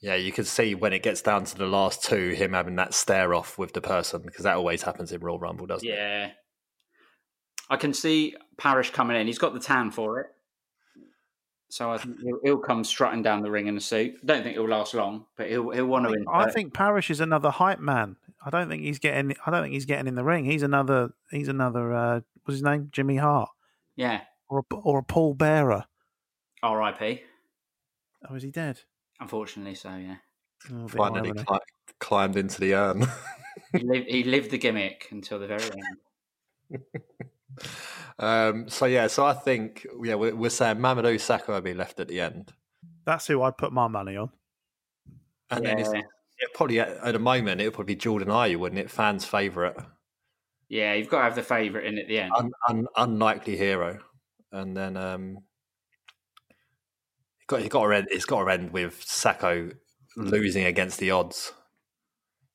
Yeah, 0.00 0.14
you 0.14 0.32
can 0.32 0.44
see 0.44 0.74
when 0.74 0.92
it 0.92 1.02
gets 1.02 1.20
down 1.20 1.44
to 1.44 1.56
the 1.56 1.66
last 1.66 2.02
two, 2.02 2.30
him 2.30 2.54
having 2.54 2.76
that 2.76 2.94
stare 2.94 3.34
off 3.34 3.58
with 3.58 3.74
the 3.74 3.82
person 3.82 4.22
because 4.22 4.44
that 4.44 4.56
always 4.56 4.82
happens 4.82 5.12
in 5.12 5.20
Royal 5.20 5.38
Rumble, 5.38 5.66
doesn't 5.66 5.86
it? 5.86 5.92
Yeah, 5.92 6.30
I 7.68 7.76
can 7.76 7.92
see 7.92 8.34
Parish 8.56 8.90
coming 8.90 9.16
in. 9.16 9.26
He's 9.26 9.38
got 9.38 9.52
the 9.52 9.60
tan 9.60 9.90
for 9.90 10.20
it, 10.20 10.26
so 11.68 11.90
I 11.92 11.98
think 11.98 12.18
he'll, 12.20 12.40
he'll 12.42 12.58
come 12.58 12.82
strutting 12.82 13.22
down 13.22 13.42
the 13.42 13.50
ring 13.50 13.66
in 13.66 13.76
a 13.76 13.80
suit. 13.80 14.14
I 14.22 14.26
don't 14.26 14.42
think 14.42 14.56
it'll 14.56 14.68
last 14.68 14.94
long, 14.94 15.26
but 15.36 15.50
he'll 15.50 15.70
he'll 15.70 15.86
want 15.86 16.06
to. 16.06 16.14
Insert. 16.14 16.34
I 16.34 16.50
think 16.50 16.72
Parish 16.72 17.10
is 17.10 17.20
another 17.20 17.50
hype 17.50 17.80
man. 17.80 18.16
I 18.42 18.48
don't 18.48 18.70
think 18.70 18.82
he's 18.82 18.98
getting. 18.98 19.36
I 19.44 19.50
don't 19.50 19.62
think 19.62 19.74
he's 19.74 19.84
getting 19.84 20.06
in 20.06 20.14
the 20.14 20.24
ring. 20.24 20.46
He's 20.46 20.62
another. 20.62 21.10
He's 21.30 21.48
another. 21.48 21.92
Uh, 21.92 22.20
what's 22.44 22.56
his 22.56 22.62
name? 22.62 22.88
Jimmy 22.90 23.16
Hart 23.16 23.50
yeah. 24.00 24.22
or 24.48 24.60
a, 24.60 24.74
or 24.76 24.98
a 25.00 25.02
Paul 25.02 25.34
Bearer. 25.34 25.84
R.I.P. 26.62 27.22
Oh, 28.28 28.34
is 28.34 28.42
he 28.42 28.50
dead? 28.50 28.80
Unfortunately, 29.20 29.74
so 29.74 29.90
yeah. 29.96 30.16
Oh, 30.72 30.88
Finally 30.88 31.30
irony. 31.30 31.44
cli- 31.44 31.58
climbed 31.98 32.36
into 32.36 32.60
the 32.60 32.74
urn. 32.74 33.06
He 33.72 33.78
lived, 33.84 34.06
he 34.08 34.24
lived 34.24 34.50
the 34.50 34.58
gimmick 34.58 35.08
until 35.10 35.38
the 35.38 35.46
very 35.46 35.62
end. 35.64 36.82
um, 38.18 38.68
so 38.68 38.86
yeah, 38.86 39.06
so 39.06 39.24
I 39.24 39.34
think 39.34 39.86
yeah, 40.02 40.14
we're, 40.14 40.34
we're 40.34 40.50
saying 40.50 40.76
Mamadou 40.78 41.14
Sakho 41.16 41.48
will 41.48 41.60
be 41.60 41.74
left 41.74 42.00
at 42.00 42.08
the 42.08 42.20
end, 42.20 42.52
That's 43.04 43.26
who 43.26 43.42
I'd 43.42 43.58
put 43.58 43.72
my 43.72 43.88
money 43.88 44.16
on. 44.16 44.30
and 45.50 45.64
then 45.64 45.78
it's 45.78 45.90
Yeah. 45.92 46.00
yeah, 46.00 46.46
probably 46.54 46.80
at, 46.80 46.88
at 46.88 47.12
the 47.12 47.18
moment 47.18 47.60
it 47.60 47.64
would 47.64 47.74
probably 47.74 47.94
be 47.94 48.00
Jordan 48.00 48.28
Ayew, 48.28 48.56
wouldn't 48.58 48.78
it? 48.80 48.90
Fans' 48.90 49.24
favourite, 49.24 49.76
Yeah, 50.68 50.94
you've 50.94 51.08
got 51.08 51.18
to 51.18 51.24
have 51.24 51.34
the 51.34 51.42
favourite 51.42 51.86
in 51.86 51.98
at 51.98 52.06
the 52.08 52.20
end. 52.20 52.32
un, 52.36 52.52
un, 52.68 52.86
unlikely 52.96 53.56
hero, 53.56 53.98
and 54.52 54.76
then 54.76 54.96
um, 54.96 55.38
it 55.38 55.42
got 57.50 57.62
it 57.62 57.68
got 57.68 57.86
to 57.86 57.94
end. 57.94 58.08
It's 58.10 58.24
got 58.24 58.44
to 58.44 58.50
end 58.50 58.72
with 58.72 59.04
Sakho 59.04 59.74
hmm. 60.14 60.22
losing 60.22 60.64
against 60.64 60.98
the 60.98 61.10
odds 61.10 61.52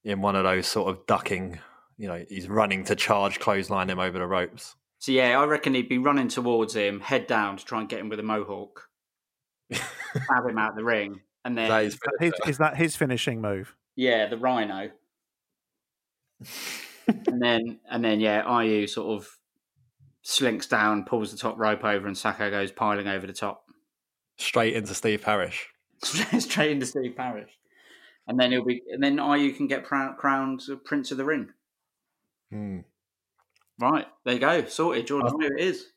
in 0.03 0.21
one 0.21 0.35
of 0.35 0.43
those 0.43 0.65
sort 0.67 0.89
of 0.89 1.05
ducking. 1.05 1.59
You 1.97 2.07
know, 2.07 2.25
he's 2.27 2.47
running 2.47 2.83
to 2.85 2.95
charge, 2.95 3.39
clothesline 3.39 3.89
him 3.89 3.99
over 3.99 4.17
the 4.17 4.25
ropes. 4.25 4.75
So 4.99 5.11
yeah, 5.11 5.39
I 5.39 5.45
reckon 5.45 5.73
he'd 5.75 5.89
be 5.89 5.97
running 5.97 6.29
towards 6.29 6.73
him, 6.73 6.99
head 6.99 7.27
down 7.27 7.57
to 7.57 7.65
try 7.65 7.79
and 7.79 7.89
get 7.89 7.99
him 7.99 8.09
with 8.09 8.19
a 8.19 8.23
mohawk, 8.23 8.89
have 9.71 10.45
him 10.47 10.57
out 10.57 10.75
the 10.75 10.83
ring, 10.83 11.21
and 11.43 11.57
then 11.57 11.69
That 11.69 11.83
is 11.83 11.99
His, 12.19 12.33
is 12.47 12.57
that 12.57 12.75
his 12.75 12.95
finishing 12.95 13.41
move? 13.41 13.75
yeah, 13.95 14.27
the 14.27 14.37
rhino, 14.37 14.89
and 17.07 17.41
then 17.41 17.79
and 17.89 18.03
then 18.03 18.19
yeah, 18.19 18.43
Ayew 18.43 18.89
sort 18.89 19.21
of 19.21 19.37
slinks 20.23 20.67
down, 20.67 21.05
pulls 21.05 21.31
the 21.31 21.37
top 21.37 21.59
rope 21.59 21.83
over, 21.83 22.07
and 22.07 22.15
Sakho 22.15 22.49
goes 22.49 22.71
piling 22.71 23.07
over 23.07 23.27
the 23.27 23.33
top, 23.33 23.64
straight 24.37 24.75
into 24.75 24.93
Steve 24.93 25.21
Parish. 25.21 25.67
straight 26.03 26.71
into 26.71 26.85
Steve 26.85 27.15
Parish, 27.15 27.51
and 28.27 28.39
then 28.39 28.51
he'll 28.51 28.65
be, 28.65 28.81
and 28.91 29.03
then 29.03 29.17
Ayew 29.17 29.55
can 29.55 29.67
get 29.67 29.85
prou- 29.85 30.17
crowned 30.17 30.61
Prince 30.83 31.11
of 31.11 31.17
the 31.17 31.25
Ring. 31.25 31.49
Hmm. 32.51 32.79
Right, 33.79 34.05
there 34.23 34.35
you 34.35 34.39
go, 34.39 34.65
sorted. 34.65 35.07
Jordan, 35.07 35.31
who 35.31 35.41
it 35.41 35.59
is. 35.59 35.87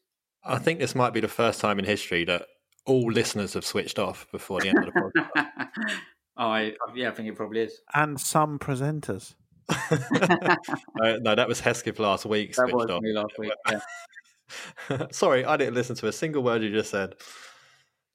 I 0.45 0.59
think 0.59 0.79
this 0.79 0.95
might 0.95 1.13
be 1.13 1.21
the 1.21 1.29
first 1.29 1.61
time 1.61 1.79
in 1.79 1.85
history 1.85 2.25
that 2.25 2.47
all 2.87 3.13
listeners 3.13 3.55
have 3.55 3.65
switched 3.67 3.99
off 3.99 4.27
before 4.33 4.61
the 4.61 4.69
end 4.69 4.79
of 4.79 4.85
the 4.87 4.91
podcast. 4.93 5.99
I 6.37 6.75
yeah, 6.95 7.09
I 7.09 7.11
think 7.13 7.29
it 7.29 7.37
probably 7.37 7.61
is. 7.61 7.81
And 7.95 8.19
some 8.19 8.59
presenters. 8.59 9.35
no, 10.97 11.19
no, 11.21 11.35
that 11.35 11.49
was 11.49 11.61
Hesketh 11.61 11.99
last 11.99 12.25
week. 12.25 12.55
That 12.55 12.73
was 12.73 12.89
off. 12.89 13.03
me 13.03 13.13
last 13.13 13.39
week. 13.39 13.53
Yeah. 13.69 15.07
Sorry, 15.11 15.45
I 15.45 15.57
didn't 15.57 15.75
listen 15.75 15.97
to 15.97 16.09
a 16.09 16.13
single 16.13 16.43
word 16.43 16.63
you 16.63 16.71
just 16.71 16.91
said. 16.91 17.15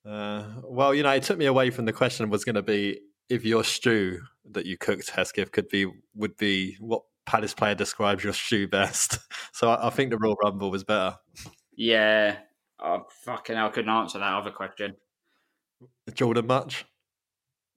Uh, 0.06 0.44
well, 0.64 0.94
you 0.94 1.04
know, 1.04 1.12
it 1.12 1.24
took 1.24 1.38
me 1.38 1.46
away 1.46 1.70
from 1.70 1.86
the 1.86 1.94
question 1.94 2.30
was 2.30 2.44
going 2.44 2.56
to 2.56 2.62
be 2.62 3.00
if 3.30 3.46
your 3.46 3.64
stew 3.64 4.22
that 4.52 4.66
you 4.66 4.78
cooked, 4.78 5.10
Hesketh, 5.10 5.52
could 5.52 5.70
be 5.70 5.88
would 6.16 6.36
be 6.38 6.76
what 6.80 7.04
Palace 7.26 7.54
player 7.54 7.76
describes 7.76 8.24
your 8.24 8.34
stew 8.34 8.68
best. 8.68 9.20
So 9.56 9.70
I, 9.70 9.88
I 9.88 9.90
think 9.92 10.10
the 10.10 10.18
Royal 10.18 10.36
Rumble 10.44 10.72
was 10.72 10.84
better. 10.84 11.16
Yeah. 11.76 12.38
Oh, 12.80 13.06
fucking 13.24 13.56
hell, 13.56 13.68
I 13.68 13.70
couldn't 13.70 13.92
answer 13.92 14.18
that 14.18 14.34
other 14.34 14.50
question. 14.50 14.96
Jordan 16.16 16.48
much? 16.48 16.86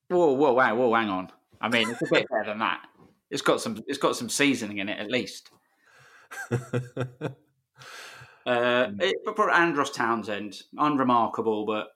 Whoa, 0.08 0.32
whoa, 0.32 0.54
wow, 0.54 0.74
whoa, 0.74 0.94
hang 0.94 1.10
on. 1.10 1.30
I 1.60 1.68
mean, 1.68 1.90
it's 1.90 2.00
a 2.00 2.06
bit 2.10 2.26
better 2.30 2.46
than 2.46 2.60
that. 2.60 2.86
It's 3.30 3.42
got 3.42 3.60
some 3.60 3.82
it's 3.86 3.98
got 3.98 4.16
some 4.16 4.30
seasoning 4.30 4.78
in 4.78 4.88
it 4.88 4.98
at 4.98 5.10
least. 5.10 5.50
Uh, 8.46 8.92
it, 9.00 9.16
but 9.24 9.34
for 9.34 9.50
Andros 9.50 9.90
Townsend, 9.90 10.62
unremarkable, 10.78 11.66
but 11.66 11.88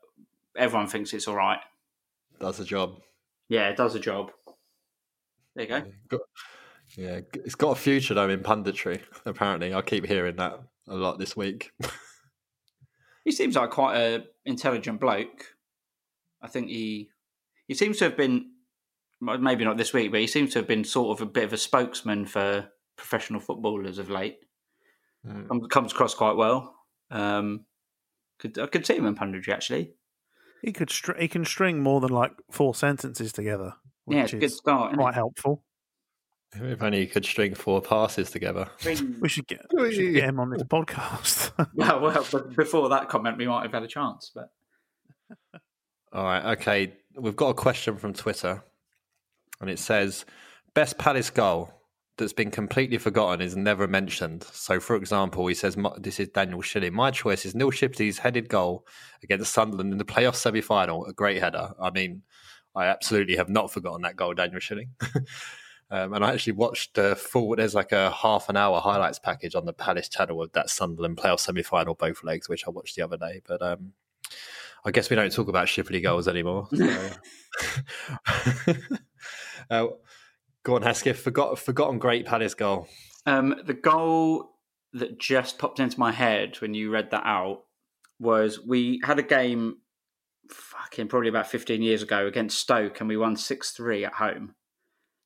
everyone 0.56 0.86
thinks 0.86 1.12
it's 1.12 1.28
all 1.28 1.36
right. 1.36 1.60
Does 2.40 2.60
a 2.60 2.64
job. 2.64 3.00
Yeah, 3.48 3.68
it 3.68 3.76
does 3.76 3.94
a 3.94 4.00
job. 4.00 4.30
There 5.54 5.64
you 5.64 5.82
go. 6.10 6.18
Yeah, 6.96 7.20
it's 7.34 7.54
got 7.54 7.72
a 7.76 7.80
future 7.80 8.14
though 8.14 8.28
in 8.28 8.40
punditry. 8.40 9.00
Apparently, 9.26 9.74
I 9.74 9.82
keep 9.82 10.06
hearing 10.06 10.36
that 10.36 10.60
a 10.88 10.94
lot 10.94 11.18
this 11.18 11.36
week. 11.36 11.70
He 13.24 13.32
seems 13.32 13.56
like 13.56 13.70
quite 13.70 13.96
a 13.96 14.24
intelligent 14.44 15.00
bloke. 15.00 15.54
I 16.42 16.48
think 16.48 16.68
he 16.68 17.10
he 17.68 17.74
seems 17.74 17.98
to 17.98 18.04
have 18.04 18.16
been 18.16 18.50
maybe 19.20 19.64
not 19.64 19.76
this 19.76 19.92
week, 19.92 20.10
but 20.10 20.20
he 20.20 20.26
seems 20.26 20.52
to 20.52 20.60
have 20.60 20.68
been 20.68 20.84
sort 20.84 21.18
of 21.18 21.22
a 21.22 21.30
bit 21.30 21.44
of 21.44 21.52
a 21.52 21.58
spokesman 21.58 22.24
for 22.26 22.68
professional 22.96 23.40
footballers 23.40 23.98
of 23.98 24.10
late. 24.10 24.38
Mm. 25.26 25.48
Comes, 25.48 25.66
comes 25.68 25.92
across 25.92 26.14
quite 26.14 26.36
well. 26.36 26.74
Um, 27.10 27.66
could 28.38 28.58
I 28.58 28.66
could 28.66 28.86
see 28.86 28.96
him 28.96 29.06
in 29.06 29.14
punditry 29.14 29.50
actually. 29.50 29.94
He 30.62 30.72
could 30.72 30.90
str- 30.90 31.16
he 31.18 31.28
can 31.28 31.44
string 31.44 31.82
more 31.82 32.00
than 32.00 32.10
like 32.10 32.32
four 32.50 32.74
sentences 32.74 33.32
together, 33.32 33.74
which 34.04 34.16
yeah, 34.16 34.24
it's 34.24 34.32
a 34.32 34.36
good 34.36 34.44
is 34.44 34.56
start. 34.56 34.90
Isn't 34.92 34.98
quite 34.98 35.10
it? 35.10 35.14
helpful. 35.14 35.62
If 36.52 36.82
only 36.82 37.00
he 37.00 37.06
could 37.06 37.24
string 37.24 37.54
four 37.54 37.80
passes 37.80 38.30
together. 38.30 38.68
We 38.84 39.28
should 39.28 39.46
get 39.46 39.66
we 39.72 39.94
should 39.94 40.14
get 40.14 40.24
him 40.24 40.40
on 40.40 40.50
this 40.50 40.62
podcast. 40.64 41.52
well, 41.74 42.00
well, 42.00 42.26
but 42.30 42.56
before 42.56 42.88
that 42.88 43.08
comment, 43.08 43.38
we 43.38 43.46
might 43.46 43.62
have 43.62 43.72
had 43.72 43.84
a 43.84 43.88
chance. 43.88 44.32
But 44.34 44.50
All 46.12 46.24
right, 46.24 46.58
okay. 46.58 46.94
We've 47.16 47.36
got 47.36 47.50
a 47.50 47.54
question 47.54 47.96
from 47.96 48.12
Twitter, 48.12 48.62
and 49.60 49.70
it 49.70 49.78
says, 49.78 50.24
"Best 50.74 50.98
Palace 50.98 51.30
goal 51.30 51.72
that's 52.20 52.32
been 52.32 52.52
completely 52.52 52.98
forgotten 52.98 53.40
is 53.40 53.56
never 53.56 53.88
mentioned." 53.88 54.44
So, 54.44 54.78
for 54.78 54.94
example, 54.94 55.46
he 55.48 55.54
says, 55.54 55.76
"This 55.98 56.20
is 56.20 56.28
Daniel 56.28 56.62
Schilling. 56.62 56.94
My 56.94 57.10
choice 57.10 57.44
is 57.44 57.54
Neil 57.54 57.72
Shipperley's 57.72 58.18
headed 58.18 58.48
goal 58.48 58.86
against 59.22 59.52
Sunderland 59.52 59.92
in 59.92 59.98
the 59.98 60.04
playoff 60.04 60.36
semi-final. 60.36 61.06
A 61.06 61.12
great 61.12 61.42
header. 61.42 61.72
I 61.80 61.90
mean, 61.90 62.22
I 62.76 62.86
absolutely 62.86 63.36
have 63.36 63.48
not 63.48 63.72
forgotten 63.72 64.02
that 64.02 64.16
goal, 64.16 64.34
Daniel 64.34 64.60
Schilling." 64.60 64.90
Um, 65.92 66.12
and 66.12 66.24
I 66.24 66.32
actually 66.32 66.52
watched 66.52 66.94
the 66.94 67.16
full. 67.16 67.56
There's 67.56 67.74
like 67.74 67.90
a 67.90 68.12
half 68.12 68.48
an 68.48 68.56
hour 68.56 68.80
highlights 68.80 69.18
package 69.18 69.56
on 69.56 69.64
the 69.64 69.72
Palace 69.72 70.08
channel 70.08 70.40
of 70.40 70.52
that 70.52 70.70
Sunderland 70.70 71.16
playoff 71.16 71.40
semi 71.40 71.64
final, 71.64 71.94
both 71.94 72.22
legs, 72.22 72.48
which 72.48 72.64
I 72.66 72.70
watched 72.70 72.94
the 72.94 73.02
other 73.02 73.16
day. 73.16 73.42
But 73.46 73.60
um, 73.60 73.92
I 74.84 74.92
guess 74.92 75.10
we 75.10 75.16
don't 75.16 75.32
talk 75.32 75.48
about 75.48 75.66
Shipperley 75.66 76.02
goals 76.02 76.28
anymore. 76.28 76.68
So. 76.72 77.10
uh, 79.70 79.86
go 80.64 80.76
on, 80.76 80.82
Hesketh. 80.82 81.18
Forgot, 81.18 81.58
forgotten 81.58 81.98
great 81.98 82.26
Palace 82.26 82.54
goal. 82.54 82.88
um, 83.26 83.54
the 83.64 83.74
goal 83.74 84.56
that 84.92 85.18
just 85.20 85.58
popped 85.58 85.78
into 85.80 85.98
my 86.00 86.12
head 86.12 86.56
when 86.60 86.74
you 86.74 86.90
read 86.90 87.10
that 87.12 87.24
out 87.26 87.62
was 88.18 88.60
we 88.66 89.00
had 89.04 89.18
a 89.18 89.22
game, 89.22 89.76
fucking 90.50 91.08
probably 91.08 91.28
about 91.28 91.46
fifteen 91.48 91.82
years 91.82 92.02
ago 92.02 92.26
against 92.26 92.58
Stoke, 92.58 93.00
and 93.00 93.08
we 93.08 93.16
won 93.16 93.36
six 93.36 93.70
three 93.70 94.04
at 94.04 94.14
home. 94.14 94.54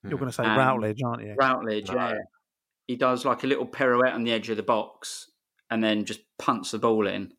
You're 0.07 0.19
going 0.19 0.31
to 0.31 0.35
say 0.37 0.45
Um, 0.45 0.59
Routledge, 0.59 1.01
aren't 1.03 1.23
you? 1.23 1.35
Routledge, 1.39 1.89
No. 1.89 1.95
yeah. 1.95 2.15
He 2.87 2.97
does 2.97 3.25
like 3.25 3.43
a 3.43 3.47
little 3.47 3.65
pirouette 3.65 4.13
on 4.13 4.25
the 4.25 4.33
edge 4.33 4.51
of 4.51 4.59
the 4.59 4.63
box 4.63 5.31
and 5.71 5.83
then 5.83 6.05
just 6.05 6.21
punts 6.39 6.73
the 6.73 6.79
ball 6.79 7.07
in. 7.07 7.33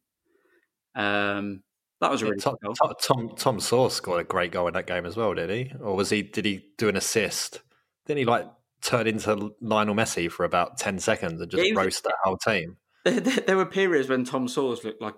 Um, 0.96 1.62
that 2.02 2.10
was 2.10 2.24
a 2.24 2.26
really 2.26 2.38
Tom, 2.38 2.56
good 2.62 2.76
goal. 2.80 2.96
Tom, 3.00 3.28
Tom 3.28 3.36
Tom 3.38 3.58
Soares 3.60 3.92
scored 3.92 4.22
a 4.22 4.24
great 4.24 4.52
goal 4.52 4.68
in 4.68 4.74
that 4.74 4.88
game 4.88 5.06
as 5.06 5.16
well, 5.16 5.36
did 5.36 5.52
he? 5.52 5.72
Or 5.80 5.96
was 5.96 6.10
he? 6.10 6.24
Did 6.24 6.46
he 6.46 6.66
do 6.80 6.90
an 6.90 6.96
assist? 6.96 7.62
Didn't 8.06 8.20
he 8.20 8.26
like 8.26 8.48
turn 8.82 9.08
into 9.08 9.54
Lionel 9.62 9.96
Messi 9.96 10.30
for 10.32 10.44
about 10.44 10.78
ten 10.78 11.00
seconds 11.00 11.42
and 11.42 11.50
just 11.50 11.62
Yeah, 11.64 11.70
he 11.70 11.74
roast 11.74 12.04
that 12.04 12.16
whole 12.24 12.38
team? 12.38 12.78
There, 13.04 13.20
there, 13.20 13.40
there 13.48 13.58
were 13.58 13.66
periods 13.66 14.10
when 14.10 14.24
Tom 14.24 14.48
Soares 14.48 14.84
looked 14.84 15.02
like 15.02 15.16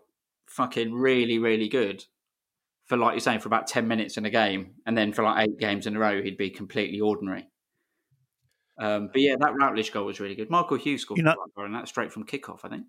fucking 0.48 0.94
really, 0.94 1.40
really 1.40 1.70
good 1.70 2.04
for, 2.86 2.98
like 2.98 3.14
you're 3.14 3.20
saying, 3.20 3.40
for 3.40 3.48
about 3.48 3.68
10 3.68 3.88
minutes 3.88 4.18
in 4.18 4.26
a 4.26 4.30
game. 4.30 4.76
And 4.86 4.98
then 4.98 5.12
for 5.14 5.24
like 5.24 5.48
eight 5.48 5.58
games 5.60 5.88
in 5.88 5.96
a 5.96 6.00
row, 6.00 6.22
he'd 6.22 6.38
be 6.38 6.50
completely 6.50 7.00
ordinary. 7.02 7.48
Um, 8.80 9.10
but 9.12 9.22
yeah, 9.22 9.36
that 9.40 9.54
Routledge 9.56 9.92
goal 9.92 10.06
was 10.06 10.20
really 10.20 10.36
good. 10.36 10.50
Michael 10.50 10.78
Hughes 10.78 11.02
scored 11.02 11.18
You 11.18 11.24
know- 11.24 11.32
that 11.32 11.52
goal, 11.56 11.66
and 11.66 11.76
that's 11.76 11.90
straight 11.90 12.12
from 12.12 12.26
kickoff, 12.26 12.60
I 12.64 12.70
think. 12.70 12.84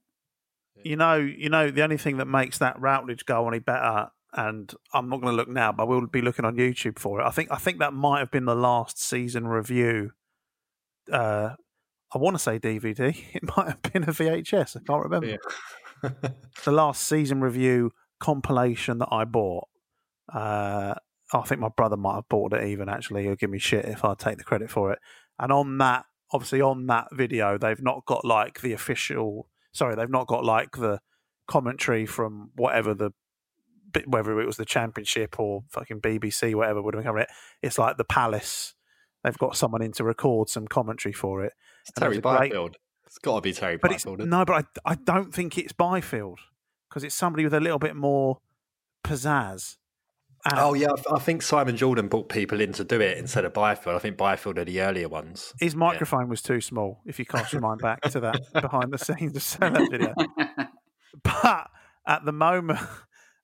You 0.84 0.94
know, 0.96 1.16
you 1.16 1.48
know, 1.48 1.70
the 1.72 1.82
only 1.82 1.96
thing 1.96 2.18
that 2.18 2.26
makes 2.26 2.58
that 2.58 2.80
Routledge 2.80 3.24
goal 3.24 3.48
any 3.48 3.58
better, 3.58 4.10
and 4.34 4.72
I'm 4.92 5.08
not 5.08 5.20
going 5.20 5.32
to 5.32 5.36
look 5.36 5.48
now, 5.48 5.72
but 5.72 5.88
we'll 5.88 6.06
be 6.06 6.22
looking 6.22 6.44
on 6.44 6.56
YouTube 6.56 6.98
for 6.98 7.20
it. 7.20 7.24
I 7.24 7.30
think, 7.30 7.50
I 7.50 7.56
think 7.56 7.78
that 7.78 7.92
might 7.92 8.18
have 8.20 8.30
been 8.30 8.44
the 8.44 8.54
last 8.54 9.02
season 9.02 9.46
review. 9.46 10.12
Uh, 11.10 11.54
I 12.14 12.18
want 12.18 12.34
to 12.36 12.42
say 12.42 12.58
DVD. 12.58 13.16
It 13.34 13.42
might 13.56 13.68
have 13.68 13.82
been 13.82 14.04
a 14.04 14.08
VHS. 14.08 14.76
I 14.76 14.80
can't 14.86 15.04
remember. 15.04 15.26
Yeah. 15.26 16.10
the 16.64 16.72
last 16.72 17.04
season 17.04 17.40
review 17.40 17.92
compilation 18.20 18.98
that 18.98 19.08
I 19.10 19.24
bought. 19.24 19.68
Uh, 20.32 20.94
I 21.32 21.42
think 21.42 21.60
my 21.60 21.70
brother 21.76 21.96
might 21.96 22.16
have 22.16 22.28
bought 22.28 22.52
it 22.52 22.66
even 22.68 22.88
actually. 22.88 23.24
He'll 23.24 23.36
give 23.36 23.50
me 23.50 23.58
shit 23.58 23.84
if 23.84 24.04
I 24.04 24.14
take 24.14 24.38
the 24.38 24.44
credit 24.44 24.70
for 24.70 24.92
it. 24.92 24.98
And 25.38 25.52
on 25.52 25.78
that, 25.78 26.04
obviously, 26.32 26.60
on 26.60 26.86
that 26.86 27.08
video, 27.12 27.58
they've 27.58 27.82
not 27.82 28.04
got 28.06 28.24
like 28.24 28.60
the 28.60 28.72
official. 28.72 29.48
Sorry, 29.72 29.94
they've 29.94 30.10
not 30.10 30.26
got 30.26 30.44
like 30.44 30.72
the 30.76 31.00
commentary 31.46 32.06
from 32.06 32.50
whatever 32.56 32.94
the 32.94 33.10
whether 34.06 34.40
it 34.40 34.46
was 34.46 34.56
the 34.56 34.64
championship 34.64 35.38
or 35.40 35.62
fucking 35.70 36.00
BBC, 36.00 36.54
whatever 36.54 36.82
would 36.82 36.94
have 36.94 37.04
covered 37.04 37.20
it. 37.20 37.28
It's 37.62 37.78
like 37.78 37.96
the 37.96 38.04
Palace. 38.04 38.74
They've 39.24 39.36
got 39.38 39.56
someone 39.56 39.82
in 39.82 39.92
to 39.92 40.04
record 40.04 40.48
some 40.48 40.66
commentary 40.68 41.12
for 41.12 41.44
it. 41.44 41.52
It's 41.82 41.90
And 41.96 42.02
Terry 42.02 42.18
a 42.18 42.20
great- 42.20 42.50
Byfield. 42.52 42.76
It's 43.06 43.18
got 43.18 43.36
to 43.36 43.40
be 43.40 43.52
Terry 43.54 43.78
but 43.78 43.90
it's 43.90 44.04
Byfield. 44.04 44.28
no, 44.28 44.44
but 44.44 44.66
I 44.84 44.92
I 44.92 44.94
don't 44.96 45.32
think 45.32 45.56
it's 45.56 45.72
Byfield 45.72 46.40
because 46.88 47.04
it's 47.04 47.14
somebody 47.14 47.42
with 47.44 47.54
a 47.54 47.60
little 47.60 47.78
bit 47.78 47.96
more 47.96 48.40
pizzazz. 49.02 49.76
And 50.44 50.58
Oh 50.58 50.74
yeah, 50.74 50.88
I 51.10 51.14
I 51.14 51.18
think 51.18 51.40
Simon 51.42 51.76
Jordan 51.76 52.08
brought 52.08 52.28
people 52.28 52.60
in 52.60 52.72
to 52.74 52.84
do 52.84 53.00
it 53.00 53.16
instead 53.18 53.44
of 53.46 53.54
Byfield. 53.54 53.96
I 53.96 53.98
think 53.98 54.16
Byfield 54.18 54.58
are 54.58 54.64
the 54.66 54.82
earlier 54.82 55.08
ones. 55.08 55.54
his 55.58 55.74
microphone 55.74 56.28
was 56.28 56.42
too 56.42 56.60
small. 56.60 57.00
If 57.06 57.18
you 57.18 57.24
cast 57.24 57.52
your 57.52 57.62
mind 57.62 57.80
back 57.80 58.02
to 58.02 58.20
that 58.20 58.40
behind 58.52 58.92
the 58.92 58.98
scenes 58.98 59.36
of 59.54 59.60
that 59.60 59.88
video, 59.90 60.14
but 61.22 61.70
at 62.06 62.24
the 62.24 62.32
moment, 62.32 62.78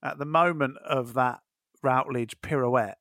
at 0.05 0.19
the 0.19 0.27
moment 0.27 0.77
of 0.87 1.15
that 1.15 1.41
Routledge 1.83 2.37
pirouette, 2.43 2.99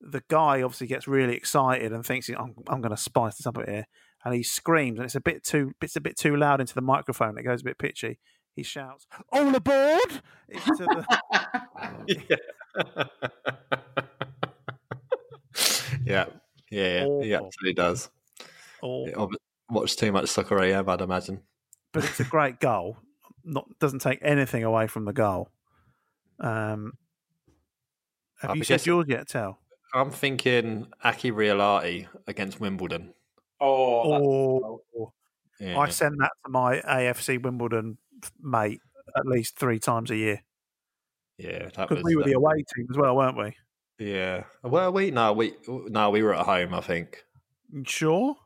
the 0.00 0.22
guy 0.28 0.62
obviously 0.62 0.86
gets 0.88 1.06
really 1.06 1.36
excited 1.36 1.92
and 1.92 2.04
thinks 2.04 2.28
I'm, 2.28 2.54
I'm 2.68 2.80
going 2.80 2.94
to 2.94 3.00
spice 3.00 3.36
this 3.36 3.46
up 3.46 3.56
a 3.56 3.60
bit 3.60 3.68
here, 3.68 3.86
and 4.24 4.34
he 4.34 4.42
screams, 4.42 4.98
and 4.98 5.06
it's 5.06 5.14
a 5.14 5.20
bit 5.20 5.44
too 5.44 5.72
it's 5.80 5.96
a 5.96 6.00
bit 6.00 6.18
too 6.18 6.36
loud 6.36 6.60
into 6.60 6.74
the 6.74 6.80
microphone. 6.80 7.38
It 7.38 7.44
goes 7.44 7.60
a 7.60 7.64
bit 7.64 7.78
pitchy. 7.78 8.18
He 8.56 8.62
shouts, 8.62 9.06
"All 9.32 9.54
aboard!" 9.54 10.22
into 10.48 10.84
the 10.84 11.06
yeah, 12.18 12.36
yeah, 16.04 16.26
yeah. 16.70 17.06
He 17.22 17.34
Awful. 17.34 17.46
absolutely 17.46 17.74
does. 17.74 18.10
He 18.82 19.12
too 19.96 20.12
much 20.12 20.28
soccer 20.28 20.60
eh, 20.60 20.72
AM, 20.72 20.88
I'd 20.88 21.00
imagine. 21.00 21.42
but 21.92 22.04
it's 22.04 22.20
a 22.20 22.24
great 22.24 22.58
goal. 22.58 22.96
Not 23.44 23.66
doesn't 23.78 24.00
take 24.00 24.18
anything 24.22 24.64
away 24.64 24.86
from 24.86 25.04
the 25.04 25.12
goal. 25.12 25.50
Um, 26.40 26.92
have 28.40 28.50
I'll 28.50 28.56
you 28.56 28.64
said 28.64 28.74
guessing- 28.74 28.92
yours 28.92 29.06
yet, 29.08 29.28
Tel? 29.28 29.58
I'm 29.92 30.10
thinking 30.10 30.86
Aki 31.02 31.32
Riihilahti 31.32 32.06
against 32.28 32.60
Wimbledon. 32.60 33.12
oh, 33.60 34.80
Or 34.92 35.12
Yeah. 35.58 35.78
I 35.78 35.88
send 35.90 36.14
that 36.20 36.30
to 36.44 36.50
my 36.50 36.80
AFC 36.80 37.38
Wimbledon 37.42 37.98
mate 38.40 38.80
at 39.16 39.26
least 39.26 39.58
three 39.58 39.78
times 39.80 40.10
a 40.10 40.16
year 40.16 40.42
yeah, 41.38 41.64
that 41.74 41.88
because 41.88 41.96
was. 41.96 42.04
we 42.04 42.16
were 42.16 42.22
the 42.24 42.32
away 42.34 42.62
team 42.74 42.86
as 42.90 42.96
well, 42.96 43.16
weren't 43.16 43.36
we? 43.36 43.56
yeah. 43.98 44.44
Well, 44.62 44.92
we 44.92 45.10
no, 45.10 45.32
we 45.32 45.54
no, 45.66 46.10
we 46.10 46.22
were 46.22 46.34
at 46.34 46.44
home. 46.46 46.72
I 46.74 46.80
think. 46.82 47.24
Sure. 47.84 48.36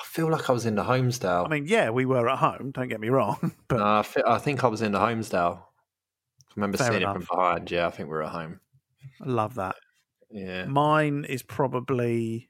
I 0.00 0.04
feel 0.04 0.30
like 0.30 0.48
I 0.48 0.52
was 0.52 0.64
in 0.66 0.74
the 0.76 0.84
Holmesdale. 0.84 1.46
I 1.46 1.48
mean, 1.48 1.66
yeah, 1.66 1.90
we 1.90 2.04
were 2.06 2.28
at 2.28 2.38
home. 2.38 2.70
Don't 2.72 2.88
get 2.88 3.00
me 3.00 3.08
wrong, 3.10 3.52
but 3.68 3.78
no, 3.78 3.84
I, 3.98 4.02
thi- 4.02 4.22
I 4.26 4.38
think 4.38 4.62
I 4.64 4.68
was 4.68 4.82
in 4.82 4.92
the 4.92 4.98
Holmesdale. 4.98 5.62
I 6.56 6.60
remember 6.60 6.78
Fair 6.78 6.88
seeing 6.92 7.02
it 7.02 7.12
from 7.12 7.26
behind. 7.28 7.70
Yeah, 7.70 7.86
I 7.86 7.90
think 7.90 8.08
we 8.08 8.14
were 8.14 8.22
at 8.22 8.30
home. 8.30 8.60
I 9.20 9.28
love 9.28 9.54
that. 9.56 9.76
Yeah. 10.30 10.64
Mine 10.66 11.24
is 11.24 11.42
probably. 11.42 12.48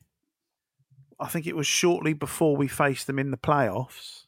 I 1.21 1.29
think 1.29 1.47
it 1.47 1.57
was 1.57 1.67
shortly 1.67 2.13
before 2.13 2.57
we 2.57 2.69
faced 2.69 3.07
them 3.07 3.19
in 3.19 3.31
the 3.31 3.37
playoffs. 3.37 4.25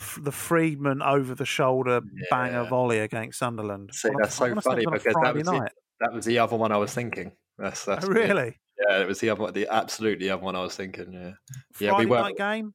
F- 0.00 0.18
The 0.22 0.32
Freedman 0.32 1.02
over 1.02 1.34
the 1.34 1.44
shoulder 1.46 2.00
banger 2.30 2.62
Yeah. 2.62 2.68
volley 2.68 2.98
against 2.98 3.38
Sunderland. 3.38 3.90
See, 3.94 4.08
On 4.08 4.14
a- 4.14 4.18
that's 4.22 4.36
I 4.40 4.44
so 4.46 4.48
wanna 4.50 4.60
funny 4.62 4.76
was 4.78 4.86
on 4.86 4.94
a 4.94 4.98
because 4.98 5.14
that 5.22 5.34
was, 5.34 5.48
it, 5.48 5.50
night. 5.52 5.72
that 6.00 6.12
was 6.12 6.24
the 6.24 6.38
other 6.38 6.56
one 6.56 6.72
I 6.72 6.76
was 6.76 6.92
thinking. 6.94 7.32
That's, 7.58 7.84
that's 7.84 8.04
Oh, 8.04 8.08
weird. 8.08 8.28
really? 8.28 8.58
Yeah, 8.88 9.00
it 9.00 9.08
was 9.08 9.18
the 9.20 9.30
other 9.30 9.42
one, 9.42 9.52
the 9.54 9.66
absolute 9.68 10.20
the 10.20 10.30
other 10.30 10.42
one 10.42 10.54
I 10.54 10.60
was 10.60 10.76
thinking. 10.76 11.12
Yeah. 11.12 11.32
Yeah, 11.80 11.98
we 11.98 12.06
were. 12.06 12.20
night 12.20 12.36
game. 12.36 12.72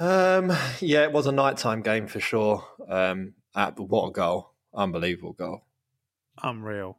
Um, 0.00 0.50
yeah, 0.80 1.02
it 1.04 1.12
was 1.12 1.26
a 1.26 1.32
nighttime 1.32 1.80
game 1.82 2.06
for 2.06 2.20
sure. 2.20 2.62
Um, 2.88 3.34
at, 3.58 3.78
what 3.78 4.08
a 4.08 4.12
goal! 4.12 4.54
Unbelievable 4.74 5.32
goal. 5.32 5.62
Unreal. 6.42 6.98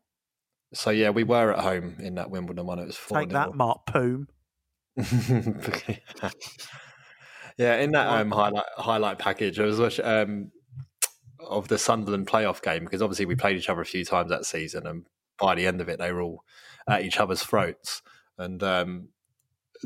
So 0.73 0.91
yeah, 0.91 1.09
we 1.09 1.23
were 1.23 1.53
at 1.53 1.63
home 1.63 1.95
in 1.99 2.15
that 2.15 2.29
Wimbledon 2.29 2.65
one. 2.65 2.79
It 2.79 2.85
was 2.85 2.97
four. 2.97 3.19
Take 3.19 3.29
that, 3.29 3.55
Mart 3.55 3.85
Poom. 3.87 4.27
yeah, 7.57 7.77
in 7.77 7.91
that 7.91 8.07
um, 8.07 8.31
highlight 8.31 8.65
highlight 8.77 9.17
package, 9.17 9.59
I 9.59 9.63
was 9.63 9.79
watching 9.79 10.05
um, 10.05 10.51
of 11.39 11.67
the 11.69 11.77
Sunderland 11.77 12.27
playoff 12.27 12.61
game 12.61 12.83
because 12.83 13.01
obviously 13.01 13.25
we 13.25 13.35
played 13.35 13.57
each 13.57 13.69
other 13.69 13.81
a 13.81 13.85
few 13.85 14.05
times 14.05 14.29
that 14.29 14.45
season, 14.45 14.85
and 14.85 15.05
by 15.39 15.55
the 15.55 15.65
end 15.65 15.81
of 15.81 15.89
it, 15.89 15.97
they 15.99 16.11
were 16.11 16.21
all 16.21 16.43
at 16.87 17.03
each 17.03 17.19
other's 17.19 17.41
throats. 17.41 18.01
And 18.37 18.61
um, 18.61 19.09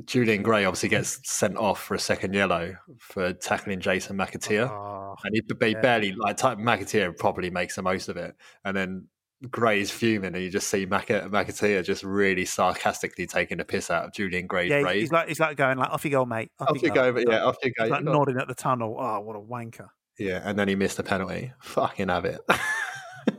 Julian 0.06 0.42
Gray 0.44 0.66
obviously 0.66 0.90
gets 0.90 1.20
sent 1.30 1.56
off 1.58 1.82
for 1.84 1.94
a 1.96 2.00
second 2.00 2.34
yellow 2.34 2.76
for 3.00 3.32
tackling 3.34 3.80
Jason 3.80 4.18
McAteer, 4.18 4.70
Oh, 4.70 5.16
and 5.24 5.36
he, 5.36 5.42
he 5.66 5.72
yeah. 5.72 5.82
barely 5.82 6.12
like 6.14 6.38
type 6.38 6.58
McAteer 6.58 7.18
probably 7.18 7.50
makes 7.50 7.76
the 7.76 7.82
most 7.82 8.10
of 8.10 8.18
it, 8.18 8.36
and 8.66 8.76
then. 8.76 9.08
Gray's 9.52 9.92
fuming, 9.92 10.34
and 10.36 10.42
you 10.42 10.50
just 10.50 10.70
see 10.70 10.86
Mac- 10.86 11.08
McAteer 11.10 11.84
just 11.84 12.02
really 12.06 12.46
sarcastically 12.46 13.28
taking 13.28 13.58
the 13.58 13.66
piss 13.66 13.92
out 13.92 14.06
of 14.06 14.14
Julian 14.14 14.48
Gray's 14.48 14.70
yeah, 14.70 14.78
rage. 14.78 15.02
he's 15.02 15.12
like 15.12 15.28
he's 15.28 15.40
like 15.42 15.58
going 15.58 15.78
like 15.78 15.90
off 15.90 16.06
you 16.06 16.12
go, 16.12 16.24
mate. 16.24 16.50
Off, 16.62 16.70
Off 16.70 16.82
you 16.82 16.90
go, 16.94 17.12
but 17.12 17.26
yeah, 17.30 17.44
off 17.44 17.58
you 17.62 17.74
go. 17.78 17.84
He's 17.84 17.92
like 17.92 18.00
You 18.00 18.06
got- 18.06 18.14
nodding 18.14 18.38
at 18.38 18.48
the 18.48 18.56
tunnel. 18.56 18.96
Oh, 18.98 19.20
what 19.20 19.36
a 19.36 19.42
wanker. 19.42 19.90
Yeah, 20.18 20.40
and 20.46 20.58
then 20.58 20.70
he 20.70 20.76
missed 20.76 20.96
the 20.96 21.04
penalty. 21.04 21.52
Fucking 21.62 22.08
have 22.08 22.24
it. 22.24 22.40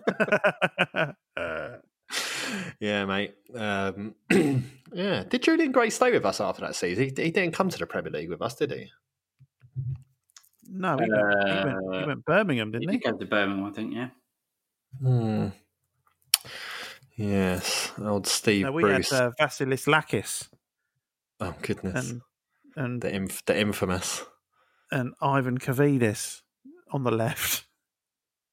Uh, 1.36 1.76
yeah, 2.80 3.04
mate. 3.04 3.34
Um, 3.54 4.14
yeah. 4.92 5.24
Did 5.24 5.42
Julian 5.42 5.72
Gray 5.72 5.90
stay 5.90 6.10
with 6.12 6.24
us 6.24 6.40
after 6.40 6.62
that 6.62 6.74
season? 6.76 7.04
He, 7.04 7.22
he 7.22 7.30
didn't 7.30 7.52
come 7.54 7.68
to 7.68 7.78
the 7.78 7.86
Premier 7.86 8.10
League 8.12 8.30
with 8.30 8.42
us, 8.42 8.54
did 8.54 8.70
he? 8.72 8.90
no, 10.70 10.96
he, 10.98 11.08
went, 11.10 11.48
he, 11.48 11.54
went, 11.54 11.94
he 11.94 11.98
Uh, 12.02 12.06
went 12.06 12.24
Birmingham, 12.24 12.70
didn't 12.72 12.88
he? 12.88 12.96
he? 12.96 12.98
go 12.98 13.16
to 13.16 13.26
Birmingham, 13.26 13.66
I 13.66 13.70
think, 13.72 13.94
yeah. 13.94 14.08
Hmm. 15.00 15.48
Yes, 17.16 17.92
old 18.00 18.26
Steve 18.26 18.66
No, 18.66 18.72
we 18.72 18.82
Bruce. 18.82 19.10
had 19.10 19.22
uh, 19.22 19.30
Vasilis 19.40 19.86
Lakis 19.86 20.48
oh 21.40 21.54
goodness, 21.62 22.10
and 22.10 22.20
and 22.76 23.00
the 23.02 23.14
inf- 23.14 23.44
the 23.44 23.56
infamous. 23.58 24.24
and 24.90 25.14
Ivan 25.22 25.58
Kaviedes 25.58 26.42
on 26.92 27.04
the 27.04 27.12
left. 27.12 27.66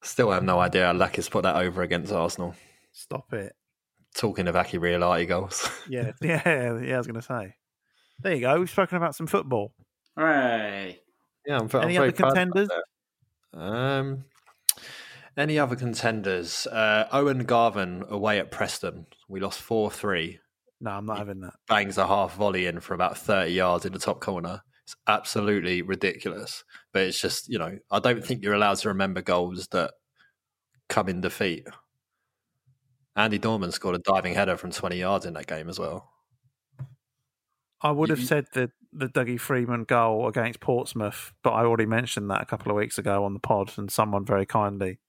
Still 0.03 0.29
have 0.31 0.43
no 0.43 0.59
idea 0.59 0.85
how 0.87 0.93
Lakis 0.93 1.29
put 1.29 1.41
that 1.43 1.55
over 1.55 1.81
against 1.81 2.11
Arsenal. 2.11 2.55
Stop 2.91 3.33
it. 3.33 3.55
Talking 4.16 4.47
of 4.47 4.55
Aki 4.55 4.78
Riihilahti 4.78 5.28
goals. 5.28 5.70
Yeah, 5.89 6.12
yeah, 6.22 6.80
yeah. 6.80 6.95
I 6.95 6.97
was 6.97 7.07
going 7.07 7.20
to 7.20 7.22
say. 7.22 7.55
There 8.20 8.36
you 8.36 8.41
go. 8.41 8.59
We've 8.59 8.70
spoken 8.70 8.97
about 8.97 9.16
some 9.16 9.28
football. 9.28 9.74
Hooray. 10.18 10.99
Yeah, 11.45 11.57
I'm, 11.57 11.70
I'm 11.74 11.82
Any 11.82 11.97
very 11.97 12.09
other 12.09 12.12
contenders? 12.12 12.70
Um, 13.53 14.26
any 15.38 15.57
other 15.57 15.76
contenders? 15.76 16.68
Uh, 16.68 17.07
Owen 17.12 17.45
Garvin 17.45 18.03
away 18.09 18.39
at 18.39 18.51
Preston. 18.51 19.07
We 19.28 19.39
lost 19.39 19.62
four 19.62 19.89
three. 19.89 20.39
No, 20.80 20.91
I'm 20.91 21.05
not 21.05 21.18
having 21.18 21.41
that. 21.41 21.53
Bangs 21.68 21.97
a 21.97 22.07
half 22.07 22.36
volley 22.36 22.68
in 22.68 22.80
for 22.80 22.93
about 22.93 23.18
thirty 23.18 23.53
yards 23.53 23.86
in 23.86 23.93
the 23.93 23.99
top 23.99 24.20
corner. 24.20 24.62
It's 24.84 24.95
absolutely 25.07 25.82
ridiculous. 25.82 26.64
But 26.91 27.03
it's 27.03 27.20
just 27.20 27.49
you 27.49 27.59
know 27.59 27.78
I 27.89 27.99
don't 27.99 28.26
think 28.26 28.43
you're 28.43 28.53
allowed 28.53 28.78
to 28.80 28.89
remember 28.89 29.22
goals 29.22 29.68
that 29.72 29.93
come 30.89 31.07
in 31.07 31.22
defeat. 31.22 31.66
Andy 33.16 33.38
Dorman 33.38 33.72
scored 33.72 33.95
a 33.95 33.99
diving 33.99 34.34
header 34.34 34.57
from 34.57 34.72
twenty 34.72 34.97
yards 34.97 35.26
in 35.26 35.34
that 35.34 35.47
game 35.47 35.70
as 35.70 35.80
well. 35.80 36.12
I 37.82 37.91
would 37.91 38.09
have 38.09 38.24
said 38.24 38.45
the 38.53 38.72
the 38.93 39.07
Dougie 39.07 39.39
Freedman 39.39 39.86
goal 39.86 40.28
against 40.28 40.59
Portsmouth, 40.59 41.34
but 41.43 41.51
I 41.51 41.64
already 41.64 41.86
mentioned 41.86 42.30
that 42.30 42.41
a 42.41 42.45
couple 42.45 42.72
of 42.72 42.78
weeks 42.78 42.97
ago 42.97 43.26
on 43.26 43.34
the 43.34 43.39
pod, 43.39 43.74
and 43.78 43.89
someone 43.91 44.26
very 44.26 44.45
kindly 44.45 44.99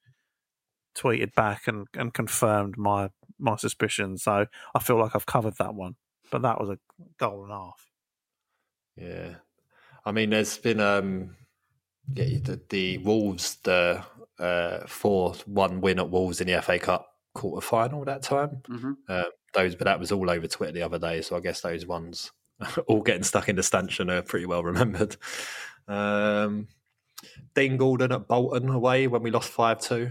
tweeted 0.97 1.35
back 1.35 1.67
and, 1.67 1.87
and 1.95 2.15
confirmed 2.15 2.77
my 2.77 3.11
my 3.39 3.57
suspicion. 3.57 4.17
So 4.19 4.47
I 4.75 4.79
feel 4.79 4.99
like 4.99 5.15
I've 5.15 5.27
covered 5.27 5.55
that 5.59 5.75
one. 5.75 5.97
But 6.31 6.43
that 6.43 6.61
was 6.61 6.71
a 6.71 6.79
goal 7.19 7.45
and 7.45 7.53
a 7.53 7.57
half. 7.57 7.91
Yeah, 8.97 9.35
I 10.05 10.13
mean, 10.13 10.31
there's 10.31 10.57
been 10.57 10.81
um, 10.81 11.37
yeah, 12.15 12.39
the, 12.43 12.61
the 12.69 12.99
Wolves 12.99 13.57
the 13.57 14.03
uh 14.39 14.87
four 14.87 15.35
one 15.45 15.81
win 15.81 15.99
at 15.99 16.09
Wolves 16.09 16.41
in 16.41 16.47
the 16.47 16.63
FA 16.63 16.79
Cup 16.79 17.12
quarter 17.35 17.65
final 17.67 18.05
that 18.05 18.23
time. 18.23 18.63
Mhm. 18.69 18.97
Uh, 19.09 19.25
those, 19.55 19.75
but 19.75 19.85
that 19.85 19.99
was 20.01 20.13
all 20.13 20.31
over 20.31 20.47
Twitter 20.47 20.73
the 20.73 20.83
other 20.83 20.99
day, 20.99 21.21
so 21.23 21.37
I 21.37 21.41
guess 21.41 21.61
those 21.61 21.87
ones 21.87 22.33
all 22.87 23.03
getting 23.03 23.23
stuck 23.23 23.49
in 23.49 23.57
the 23.57 23.63
stanchion 23.63 24.11
are 24.11 24.23
pretty 24.23 24.47
well 24.47 24.63
remembered. 24.63 25.17
Um, 25.89 26.69
Dean 27.55 27.77
Gordon 27.77 28.13
at 28.13 28.29
Bolton 28.29 28.69
away 28.69 29.07
when 29.07 29.23
we 29.23 29.31
lost 29.31 29.51
five 29.51 29.81
two. 29.81 30.11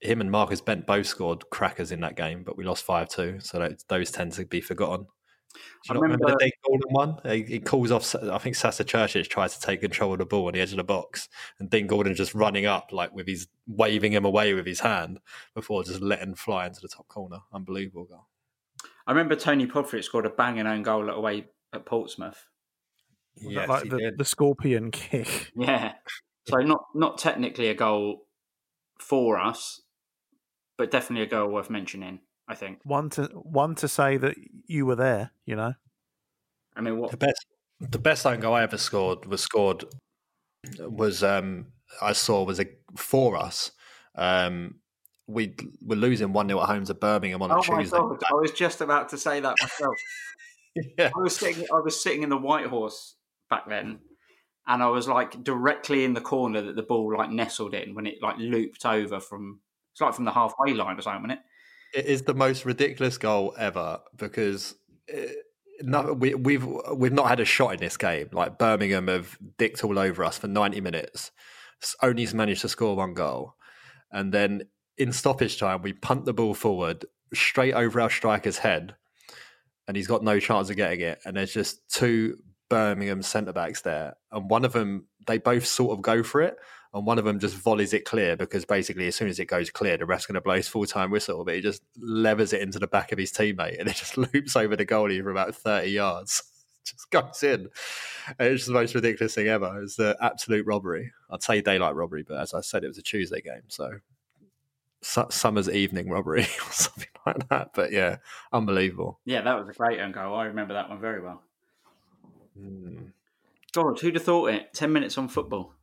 Him 0.00 0.20
and 0.20 0.30
Marcus 0.30 0.60
Bent 0.60 0.86
both 0.86 1.06
scored 1.06 1.50
crackers 1.50 1.90
in 1.90 2.00
that 2.00 2.16
game, 2.16 2.44
but 2.44 2.56
we 2.56 2.64
lost 2.64 2.84
five 2.84 3.08
two, 3.08 3.40
so 3.40 3.58
that, 3.58 3.82
those 3.88 4.10
tend 4.10 4.32
to 4.32 4.44
be 4.46 4.60
forgotten. 4.60 5.06
Do 5.54 5.60
I 5.90 5.94
not 5.94 6.02
remember, 6.02 6.24
remember- 6.26 6.38
the 6.38 6.44
Dean 6.44 6.52
Gordon 6.66 6.90
one? 7.24 7.36
He, 7.36 7.42
he 7.44 7.60
calls 7.60 7.90
off. 7.90 8.14
I 8.14 8.38
think 8.38 8.54
Sasa 8.56 8.84
Curcic 8.84 9.28
tries 9.28 9.56
to 9.56 9.60
take 9.66 9.80
control 9.80 10.12
of 10.12 10.18
the 10.18 10.26
ball 10.26 10.46
on 10.46 10.52
the 10.52 10.60
edge 10.60 10.70
of 10.72 10.76
the 10.76 10.84
box, 10.84 11.28
and 11.58 11.70
Dean 11.70 11.86
Gordon 11.86 12.14
just 12.14 12.34
running 12.34 12.66
up 12.66 12.92
like 12.92 13.12
with 13.14 13.26
his 13.26 13.48
waving 13.66 14.12
him 14.12 14.24
away 14.24 14.54
with 14.54 14.66
his 14.66 14.80
hand 14.80 15.20
before 15.54 15.82
just 15.84 16.00
letting 16.02 16.34
fly 16.34 16.66
into 16.66 16.80
the 16.80 16.88
top 16.88 17.08
corner. 17.08 17.38
Unbelievable 17.52 18.04
goal. 18.04 18.26
I 19.06 19.12
remember 19.12 19.34
Tony 19.36 19.66
Podfrey 19.66 20.04
scored 20.04 20.26
a 20.26 20.30
banging 20.30 20.66
own 20.66 20.82
goal 20.82 21.08
away 21.08 21.46
at 21.72 21.86
Portsmouth. 21.86 22.44
Was 23.42 23.54
Yes, 23.54 23.66
that 23.66 23.68
like 23.72 23.82
he 23.84 23.88
the, 23.88 23.98
did. 23.98 24.18
the 24.18 24.24
scorpion 24.24 24.90
kick? 24.90 25.52
Yeah. 25.56 25.92
So 26.46 26.56
not 26.58 26.84
not 26.94 27.18
technically 27.18 27.68
a 27.68 27.74
goal 27.74 28.26
for 29.00 29.38
us, 29.38 29.82
but 30.76 30.90
definitely 30.90 31.24
a 31.26 31.30
goal 31.30 31.48
worth 31.50 31.70
mentioning. 31.70 32.20
I 32.48 32.54
think. 32.54 32.78
One 32.82 33.10
to 33.10 33.24
one 33.26 33.74
to 33.76 33.88
say 33.88 34.16
that 34.16 34.36
you 34.66 34.86
were 34.86 34.96
there, 34.96 35.30
you 35.44 35.54
know. 35.54 35.74
I 36.74 36.80
mean, 36.80 36.98
what 36.98 37.10
The 37.10 37.16
best, 37.16 37.46
the 37.80 37.98
best 37.98 38.26
own 38.26 38.40
goal 38.40 38.54
I 38.54 38.62
ever 38.62 38.78
scored 38.78 39.26
was 39.26 39.42
scored 39.42 39.84
was 40.80 41.22
um 41.22 41.66
I 42.00 42.12
saw 42.12 42.44
was 42.44 42.60
a 42.60 42.66
for 42.96 43.36
us. 43.36 43.72
Um, 44.14 44.76
we 45.26 45.54
were 45.84 45.96
losing 45.96 46.32
one 46.32 46.48
0 46.48 46.60
at 46.62 46.68
home 46.68 46.84
to 46.86 46.94
Birmingham 46.94 47.42
on 47.42 47.50
a 47.50 47.54
Oh 47.54 47.62
my 47.68 47.82
Tuesday. 47.82 47.98
god! 47.98 48.22
I 48.30 48.34
was 48.34 48.52
just 48.52 48.80
about 48.80 49.10
to 49.10 49.18
say 49.18 49.40
that 49.40 49.56
myself. 49.60 49.94
yeah, 50.98 51.10
I 51.14 51.20
was 51.20 51.36
sitting. 51.36 51.66
I 51.72 51.80
was 51.80 52.02
sitting 52.02 52.22
in 52.22 52.30
the 52.30 52.36
White 52.36 52.66
Horse 52.66 53.16
back 53.50 53.68
then, 53.68 53.98
and 54.66 54.82
I 54.82 54.86
was 54.88 55.06
like 55.06 55.44
directly 55.44 56.04
in 56.04 56.14
the 56.14 56.20
corner 56.20 56.62
that 56.62 56.76
the 56.76 56.82
ball 56.82 57.14
like 57.16 57.30
nestled 57.30 57.74
in 57.74 57.94
when 57.94 58.06
it 58.06 58.22
like 58.22 58.36
looped 58.38 58.86
over 58.86 59.20
from. 59.20 59.60
It's 59.92 60.00
like 60.00 60.14
from 60.14 60.24
the 60.24 60.32
halfway 60.32 60.74
line 60.74 60.96
or 60.96 61.02
something, 61.02 61.22
wasn't 61.22 61.40
it? 61.40 61.44
It 61.94 62.06
is 62.06 62.22
the 62.22 62.34
most 62.34 62.64
ridiculous 62.64 63.18
goal 63.18 63.54
ever 63.58 64.00
because. 64.16 64.74
uh 65.12 65.26
no, 65.80 66.12
we, 66.12 66.34
we've 66.34 66.66
we've 66.92 67.12
not 67.12 67.28
had 67.28 67.38
a 67.38 67.44
shot 67.44 67.72
in 67.72 67.78
this 67.78 67.96
game. 67.96 68.28
Like 68.32 68.58
Birmingham 68.58 69.06
have 69.06 69.38
dicked 69.58 69.84
all 69.84 69.98
over 69.98 70.24
us 70.24 70.36
for 70.36 70.48
ninety 70.48 70.80
minutes, 70.80 71.30
only 72.02 72.26
managed 72.34 72.62
to 72.62 72.68
score 72.68 72.96
one 72.96 73.14
goal, 73.14 73.54
and 74.10 74.32
then 74.34 74.62
in 74.96 75.12
stoppage 75.12 75.58
time 75.58 75.82
we 75.82 75.92
punt 75.92 76.24
the 76.24 76.32
ball 76.32 76.54
forward 76.54 77.04
straight 77.32 77.74
over 77.74 78.00
our 78.00 78.10
striker's 78.10 78.58
head, 78.58 78.96
and 79.86 79.96
he's 79.96 80.08
got 80.08 80.24
no 80.24 80.40
chance 80.40 80.68
of 80.68 80.74
getting 80.76 81.00
it. 81.00 81.20
And 81.24 81.36
there's 81.36 81.52
just 81.52 81.88
two 81.88 82.38
Birmingham 82.68 83.22
centre 83.22 83.52
backs 83.52 83.82
there, 83.82 84.16
and 84.32 84.50
one 84.50 84.64
of 84.64 84.72
them 84.72 85.06
they 85.28 85.38
both 85.38 85.64
sort 85.64 85.92
of 85.96 86.02
go 86.02 86.24
for 86.24 86.42
it, 86.42 86.56
and 86.98 87.06
one 87.06 87.18
of 87.18 87.24
them 87.24 87.38
just 87.38 87.56
volleys 87.56 87.94
it 87.94 88.04
clear 88.04 88.36
because 88.36 88.64
basically 88.64 89.06
as 89.06 89.16
soon 89.16 89.28
as 89.28 89.38
it 89.38 89.46
goes 89.46 89.70
clear, 89.70 89.96
the 89.96 90.04
ref's 90.04 90.26
going 90.26 90.34
to 90.34 90.40
blow 90.40 90.56
his 90.56 90.68
full 90.68 90.86
time 90.86 91.10
whistle, 91.10 91.44
but 91.44 91.54
he 91.54 91.60
just 91.60 91.82
levers 91.98 92.52
it 92.52 92.60
into 92.60 92.78
the 92.78 92.86
back 92.86 93.12
of 93.12 93.18
his 93.18 93.32
teammate, 93.32 93.78
and 93.78 93.88
it 93.88 93.96
just 93.96 94.16
loops 94.34 94.56
over 94.56 94.76
the 94.76 94.86
goalie 94.86 95.22
for 95.22 95.30
about 95.30 95.54
thirty 95.54 95.90
yards. 95.90 96.42
Just 96.84 97.10
goes 97.10 97.42
in. 97.42 97.68
And 98.38 98.48
It's 98.48 98.64
the 98.64 98.72
most 98.72 98.94
ridiculous 98.94 99.34
thing 99.34 99.48
ever. 99.48 99.82
It's 99.82 99.96
the 99.96 100.16
absolute 100.22 100.64
robbery. 100.64 101.12
I'd 101.28 101.42
say 101.42 101.60
daylight 101.60 101.94
robbery, 101.94 102.24
but 102.26 102.38
as 102.40 102.54
I 102.54 102.62
said, 102.62 102.82
it 102.82 102.86
was 102.86 102.96
a 102.96 103.02
Tuesday 103.02 103.42
game, 103.42 103.64
so 103.68 103.98
summer's 105.02 105.68
evening 105.68 106.08
robbery 106.08 106.42
or 106.66 106.72
something 106.72 107.08
like 107.26 107.46
that. 107.50 107.72
But 107.74 107.92
yeah, 107.92 108.16
unbelievable. 108.54 109.20
Yeah, 109.26 109.42
that 109.42 109.58
was 109.58 109.68
a 109.68 109.72
great 109.72 110.00
own 110.00 110.12
goal. 110.12 110.34
I 110.34 110.46
remember 110.46 110.72
that 110.74 110.88
one 110.88 110.98
very 110.98 111.20
well. 111.20 111.42
Mm. 112.58 113.12
God, 113.72 114.00
who'd 114.00 114.14
have 114.14 114.24
thought 114.24 114.50
it? 114.50 114.72
Ten 114.72 114.92
minutes 114.92 115.18
on 115.18 115.28
football. 115.28 115.74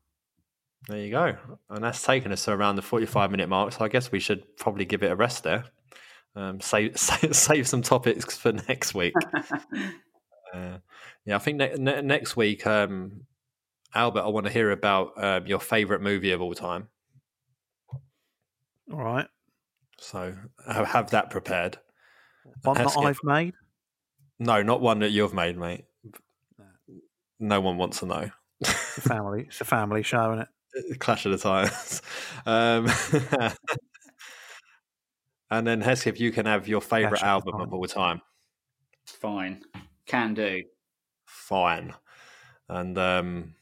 There 0.87 0.99
you 0.99 1.11
go. 1.11 1.35
And 1.69 1.83
that's 1.83 2.03
taken 2.03 2.31
us 2.31 2.45
to 2.45 2.51
around 2.51 2.75
the 2.75 2.81
45 2.81 3.31
minute 3.31 3.49
mark. 3.49 3.73
So 3.73 3.83
I 3.83 3.87
guess 3.87 4.11
we 4.11 4.19
should 4.19 4.57
probably 4.57 4.85
give 4.85 5.03
it 5.03 5.11
a 5.11 5.15
rest 5.15 5.43
there. 5.43 5.65
Um, 6.35 6.59
save, 6.61 6.97
save, 6.97 7.35
save 7.35 7.67
some 7.67 7.81
topics 7.81 8.37
for 8.37 8.51
next 8.51 8.93
week. 8.93 9.13
uh, 10.53 10.77
yeah, 11.25 11.35
I 11.35 11.39
think 11.39 11.57
ne- 11.57 11.75
ne- 11.77 12.01
next 12.01 12.35
week, 12.35 12.67
um, 12.67 13.21
Albert, 13.93 14.21
I 14.21 14.27
want 14.27 14.45
to 14.45 14.51
hear 14.51 14.71
about 14.71 15.11
um, 15.23 15.47
your 15.47 15.59
favorite 15.59 16.01
movie 16.01 16.31
of 16.31 16.41
all 16.41 16.53
time. 16.53 16.89
All 18.91 19.01
right. 19.03 19.27
So 19.97 20.35
have, 20.67 20.87
have 20.87 21.09
that 21.11 21.29
prepared. 21.31 21.79
One 22.61 22.77
that 22.77 22.83
Let's 22.83 22.95
get- 22.95 23.05
I've 23.05 23.19
made. 23.23 23.53
No, 24.37 24.61
not 24.61 24.81
one 24.81 24.99
that 24.99 25.11
you've 25.11 25.33
made, 25.33 25.57
mate. 25.57 25.85
No 27.39 27.61
one 27.61 27.77
wants 27.77 27.99
to 27.99 28.05
know. 28.05 28.29
It's 28.59 28.97
a 28.97 29.01
family. 29.01 29.45
It's 29.47 29.61
a 29.61 29.65
family 29.65 30.03
show, 30.03 30.31
isn't 30.33 30.41
it? 30.43 30.47
Clash 30.99 31.25
of 31.25 31.31
the 31.31 31.37
Titans. 31.37 32.01
Um, 32.47 32.87
and 35.49 35.65
then 35.65 35.81
Heskey, 35.81 36.07
if 36.07 36.19
you 36.19 36.31
can 36.31 36.45
have 36.45 36.67
your 36.67 36.81
favorite 36.81 37.19
Clash 37.19 37.23
album 37.23 37.55
of 37.55 37.59
Titans. 37.69 37.73
all 37.73 37.85
time, 37.87 38.21
Fine, 39.05 39.63
can 40.05 40.33
do. 40.33 40.63
fine. 41.25 41.93
And 42.69 42.97
um, 42.97 43.53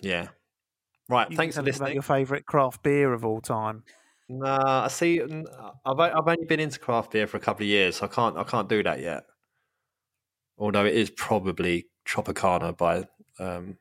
yeah, 0.00 0.28
right. 1.08 1.30
You 1.30 1.36
thanks 1.36 1.56
can 1.56 1.64
for 1.64 1.70
tell 1.70 1.76
about 1.76 1.84
listening. 1.86 1.94
Your 1.94 2.02
favourite 2.02 2.46
craft 2.46 2.82
beer 2.82 3.12
of 3.12 3.24
all 3.24 3.40
time. 3.40 3.82
Nah, 4.28 4.84
I 4.84 4.88
see. 4.88 5.20
n- 5.20 5.44
I've 5.84 5.98
o- 5.98 6.02
I've 6.02 6.28
only 6.28 6.44
been 6.46 6.60
into 6.60 6.78
craft 6.78 7.10
beer 7.12 7.26
for 7.26 7.36
a 7.36 7.40
couple 7.40 7.64
of 7.64 7.68
years, 7.68 7.96
so 7.96 8.06
I 8.06 8.08
can't 8.08 8.36
I 8.36 8.44
can't 8.44 8.68
do 8.68 8.82
that 8.84 9.00
yet. 9.00 9.24
Although 10.58 10.86
it 10.86 10.94
is 10.94 11.10
probably 11.10 11.86
Tropicana 12.06 12.76
by 12.76 13.04
um, 13.40 13.76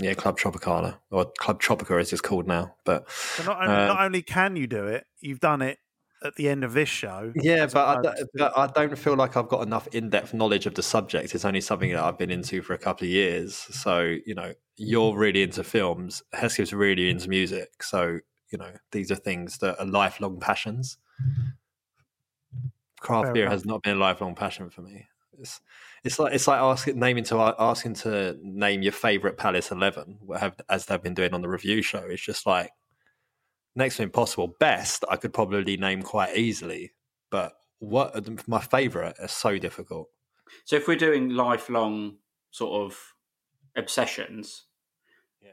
yeah 0.00 0.14
Club 0.14 0.38
Tropicana 0.38 0.98
or 1.10 1.26
Club 1.38 1.60
Tropica 1.60 2.00
as 2.00 2.12
it's 2.12 2.20
called 2.22 2.46
now. 2.46 2.74
But 2.84 3.10
So 3.10 3.44
not 3.44 3.62
only, 3.62 3.74
Uh, 3.74 3.86
not 3.86 4.00
only 4.02 4.22
can 4.22 4.56
you 4.56 4.66
do 4.66 4.86
it, 4.86 5.06
you've 5.20 5.40
done 5.40 5.62
it 5.62 5.78
at 6.22 6.34
the 6.36 6.48
end 6.48 6.64
of 6.64 6.72
this 6.72 6.88
show. 6.88 7.32
Yeah, 7.36 7.66
but 7.66 7.86
I, 7.98 8.02
don't- 8.02 8.28
but 8.34 8.56
I 8.56 8.66
don't 8.68 8.96
feel 8.98 9.14
like 9.16 9.36
I've 9.36 9.48
got 9.48 9.62
enough 9.62 9.86
in-depth 9.88 10.32
knowledge 10.32 10.66
of 10.66 10.74
the 10.74 10.82
subject. 10.82 11.34
It's 11.34 11.44
only 11.44 11.60
something 11.60 11.92
that 11.92 12.02
I've 12.02 12.18
been 12.18 12.30
into 12.30 12.62
for 12.62 12.72
a 12.72 12.78
couple 12.78 13.04
of 13.04 13.10
years. 13.10 13.54
So 13.54 14.16
you 14.24 14.34
know, 14.34 14.54
you're 14.76 15.16
really 15.16 15.42
into 15.42 15.62
films. 15.62 16.22
Heskey's 16.34 16.72
really 16.72 17.10
into 17.10 17.28
music. 17.28 17.82
So 17.82 18.20
you 18.50 18.58
know, 18.58 18.72
these 18.92 19.10
are 19.10 19.16
things 19.16 19.58
that 19.58 19.78
are 19.80 19.86
lifelong 19.86 20.40
passions. 20.40 20.98
Craft 23.00 23.26
Fair 23.26 23.32
beer 23.34 23.42
enough. 23.44 23.52
has 23.52 23.64
not 23.66 23.82
been 23.82 23.96
a 23.96 24.00
lifelong 24.00 24.34
passion 24.34 24.70
for 24.70 24.80
me. 24.82 25.06
It's 25.38 25.60
it's 26.04 26.18
like 26.18 26.32
it's 26.34 26.46
like 26.46 26.60
asking 26.60 26.98
naming 26.98 27.24
to 27.24 27.54
asking 27.58 27.94
to 27.94 28.36
name 28.42 28.82
your 28.82 28.92
favorite 28.92 29.36
Palace 29.36 29.70
Eleven, 29.70 30.18
have, 30.38 30.54
as 30.68 30.86
they've 30.86 31.02
been 31.02 31.14
doing 31.14 31.34
on 31.34 31.42
the 31.42 31.48
review 31.48 31.82
show. 31.82 32.04
It's 32.08 32.22
just 32.22 32.46
like 32.46 32.70
next 33.74 33.96
to 33.96 34.02
impossible. 34.02 34.54
Best 34.58 35.04
I 35.10 35.16
could 35.16 35.32
probably 35.32 35.76
name 35.76 36.02
quite 36.02 36.36
easily, 36.36 36.92
but 37.30 37.54
what 37.78 38.48
my 38.48 38.60
favorite 38.60 39.16
is 39.20 39.32
so 39.32 39.58
difficult. 39.58 40.08
So 40.64 40.76
if 40.76 40.88
we're 40.88 40.96
doing 40.96 41.30
lifelong 41.30 42.16
sort 42.50 42.86
of 42.86 43.14
obsessions, 43.76 44.64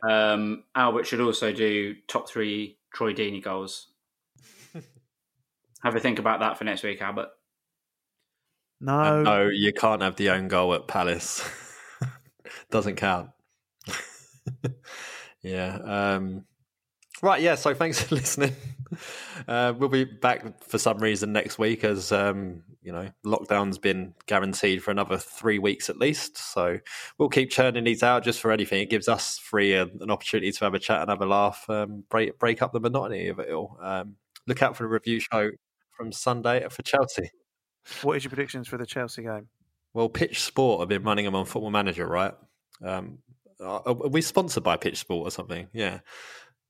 um, 0.08 0.64
Albert 0.76 1.06
should 1.06 1.22
also 1.22 1.52
do 1.52 1.96
top 2.08 2.30
three 2.30 2.78
Troy 2.94 3.14
Deeney 3.14 3.42
goals. 3.44 3.88
Have 5.84 5.96
a 5.96 6.00
think 6.00 6.20
about 6.20 6.40
that 6.40 6.58
for 6.58 6.64
next 6.64 6.84
week, 6.84 7.02
Albert. 7.02 7.30
No, 8.84 9.00
And 9.00 9.24
no, 9.24 9.48
you 9.48 9.72
can't 9.72 10.02
have 10.02 10.18
the 10.18 10.30
own 10.30 10.50
goal 10.50 10.74
at 10.74 10.88
Palace. 10.88 11.50
Doesn't 12.70 12.98
count. 12.98 13.30
yeah. 15.42 15.78
Um, 15.78 16.44
right. 17.22 17.42
Yeah. 17.42 17.56
So 17.56 17.74
thanks 17.74 18.02
for 18.04 18.16
listening. 18.16 18.54
Uh, 19.48 19.74
we'll 19.78 19.88
be 19.88 20.04
back 20.04 20.62
for 20.66 20.78
some 20.78 20.98
reason 20.98 21.32
next 21.32 21.58
week, 21.58 21.86
as 21.86 22.12
um, 22.12 22.62
you 22.82 22.92
know, 22.92 23.10
lockdown's 23.26 23.78
been 23.78 24.14
guaranteed 24.26 24.84
for 24.84 24.92
another 24.92 25.18
three 25.18 25.60
weeks 25.60 25.90
at 25.90 25.98
least. 25.98 26.38
So 26.38 26.78
we'll 27.18 27.30
keep 27.30 27.52
churning 27.52 27.86
these 27.86 28.04
out 28.04 28.26
just 28.26 28.42
for 28.42 28.52
anything. 28.52 28.82
It 28.82 28.90
gives 28.90 29.08
us 29.08 29.38
free 29.38 29.78
uh, 29.78 29.88
an 30.02 30.12
opportunity 30.12 30.52
to 30.52 30.66
have 30.66 30.74
a 30.74 30.80
chat 30.80 31.00
and 31.00 31.10
have 31.10 31.22
a 31.22 31.26
laugh, 31.26 31.64
um, 31.70 32.04
break 32.10 32.38
break 32.38 32.62
up 32.62 32.74
the 32.74 32.82
monotony 32.82 33.30
of 33.30 33.40
it 33.40 33.50
all. 33.50 33.80
Um, 33.82 34.18
look 34.46 34.62
out 34.62 34.76
for 34.76 34.84
the 34.84 34.90
review 34.90 35.22
show 35.22 35.52
from 35.96 36.12
Sunday 36.12 36.68
for 36.70 36.82
Chelsea. 36.82 37.32
What 38.02 38.18
is 38.18 38.24
your 38.24 38.30
predictions 38.30 38.68
for 38.68 38.78
the 38.78 38.86
Chelsea 38.86 39.24
game? 39.24 39.48
Well, 39.94 40.10
Pitch 40.10 40.42
Sport 40.42 40.82
have 40.82 40.90
been 40.90 41.04
running 41.04 41.26
them 41.26 41.36
on 41.36 41.46
Football 41.46 41.72
Manager, 41.72 42.08
right? 42.08 42.34
Um, 42.84 43.20
are 43.62 43.94
we 43.94 44.22
sponsored 44.22 44.64
by 44.64 44.78
Pitch 44.78 44.98
Sport 44.98 45.28
or 45.28 45.32
something? 45.32 45.68
Yeah. 45.74 46.00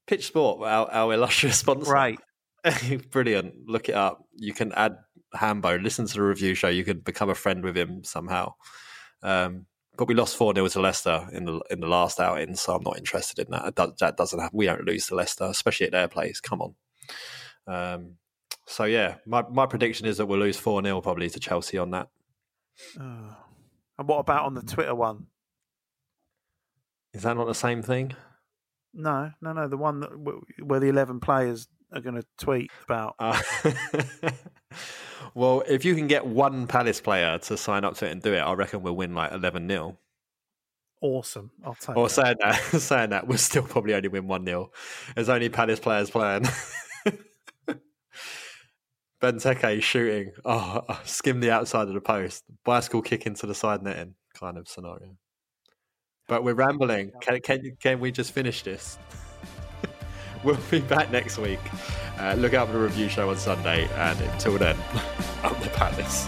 Pitch 0.07 0.27
Sport, 0.27 0.67
our, 0.67 0.91
our 0.91 1.13
illustrious 1.13 1.57
sponsor. 1.59 1.91
Right. 1.91 2.19
Brilliant. 3.11 3.67
Look 3.67 3.89
it 3.89 3.95
up. 3.95 4.25
You 4.35 4.53
can 4.53 4.71
add 4.73 4.97
Hambo, 5.33 5.77
listen 5.77 6.05
to 6.05 6.13
the 6.13 6.21
review 6.21 6.53
show. 6.53 6.69
You 6.69 6.83
could 6.83 7.03
become 7.03 7.29
a 7.29 7.35
friend 7.35 7.63
with 7.63 7.77
him 7.77 8.03
somehow. 8.03 8.53
Um, 9.21 9.65
but 9.97 10.07
we 10.07 10.15
lost 10.15 10.37
4 10.37 10.55
0 10.55 10.67
to 10.69 10.81
Leicester 10.81 11.27
in 11.31 11.45
the 11.45 11.61
in 11.69 11.79
the 11.79 11.87
last 11.87 12.19
outing, 12.19 12.55
so 12.55 12.75
I'm 12.75 12.83
not 12.83 12.97
interested 12.97 13.45
in 13.45 13.51
that. 13.51 13.75
That, 13.75 13.97
that 13.99 14.17
doesn't 14.17 14.39
happen. 14.39 14.57
We 14.57 14.65
don't 14.65 14.85
lose 14.85 15.07
to 15.07 15.15
Leicester, 15.15 15.45
especially 15.45 15.85
at 15.85 15.91
their 15.91 16.07
place. 16.07 16.39
Come 16.39 16.61
on. 16.61 16.75
Um, 17.67 18.15
so, 18.65 18.85
yeah, 18.85 19.15
my, 19.25 19.43
my 19.49 19.65
prediction 19.65 20.05
is 20.05 20.17
that 20.17 20.25
we'll 20.25 20.39
lose 20.39 20.57
4 20.57 20.83
0 20.83 21.01
probably 21.01 21.29
to 21.29 21.39
Chelsea 21.39 21.77
on 21.77 21.91
that. 21.91 22.09
Oh. 22.99 23.35
And 23.99 24.07
what 24.07 24.17
about 24.19 24.45
on 24.45 24.53
the 24.55 24.61
Twitter 24.61 24.95
one? 24.95 25.27
Is 27.13 27.23
that 27.23 27.35
not 27.37 27.45
the 27.45 27.53
same 27.53 27.83
thing? 27.83 28.13
No, 28.93 29.31
no, 29.41 29.53
no. 29.53 29.67
The 29.67 29.77
one 29.77 29.99
that, 29.99 30.09
where 30.63 30.79
the 30.79 30.87
eleven 30.89 31.19
players 31.19 31.67
are 31.91 32.01
going 32.01 32.15
to 32.15 32.25
tweet 32.39 32.71
about. 32.85 33.15
Uh, 33.19 33.39
well, 35.35 35.63
if 35.67 35.85
you 35.85 35.93
can 35.95 36.07
get 36.07 36.25
one 36.25 36.65
Palace 36.67 37.01
player 37.01 37.37
to 37.39 37.57
sign 37.57 37.83
up 37.83 37.95
to 37.97 38.07
it 38.07 38.11
and 38.11 38.21
do 38.21 38.33
it, 38.33 38.39
I 38.39 38.53
reckon 38.53 38.81
we'll 38.81 38.95
win 38.95 39.13
like 39.13 39.31
11 39.31 39.67
0. 39.67 39.97
Awesome. 41.01 41.51
I'll 41.63 41.75
take 41.75 41.97
Or 41.97 42.07
that. 42.07 42.13
saying 42.13 42.35
that, 42.39 42.55
saying 42.81 43.09
that, 43.11 43.27
we'll 43.27 43.37
still 43.37 43.63
probably 43.63 43.93
only 43.93 44.07
win 44.09 44.27
1 44.27 44.45
0. 44.45 44.71
There's 45.15 45.29
only 45.29 45.49
Palace 45.49 45.79
players 45.79 46.09
playing. 46.09 46.45
Benteke 49.23 49.81
shooting. 49.81 50.33
Oh, 50.43 50.81
skim 51.05 51.39
the 51.39 51.49
outside 51.49 51.87
of 51.87 51.93
the 51.93 52.01
post. 52.01 52.43
Bicycle 52.65 53.01
kick 53.01 53.25
into 53.25 53.47
the 53.47 53.55
side 53.55 53.81
netting 53.81 54.15
kind 54.37 54.57
of 54.57 54.67
scenario. 54.67 55.15
But 56.27 56.43
we're 56.43 56.55
rambling. 56.55 57.11
Can, 57.21 57.39
can, 57.39 57.77
can 57.79 57.99
we 58.01 58.11
just 58.11 58.33
finish 58.33 58.63
this? 58.63 58.97
we'll 60.43 60.57
be 60.69 60.81
back 60.81 61.09
next 61.09 61.37
week. 61.37 61.59
Uh, 62.19 62.35
look 62.37 62.53
out 62.53 62.67
for 62.67 62.73
the 62.73 62.79
review 62.79 63.07
show 63.07 63.29
on 63.29 63.37
Sunday. 63.37 63.87
And 63.95 64.19
until 64.19 64.57
then, 64.57 64.75
up 65.43 65.57
the 65.61 65.69
Palace. 65.69 66.27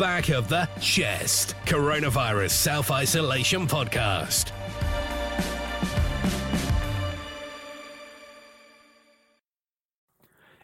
Back 0.00 0.30
of 0.30 0.48
the 0.48 0.66
chest. 0.80 1.54
Coronavirus 1.66 2.52
Self 2.52 2.90
Isolation 2.90 3.66
Podcast. 3.66 4.50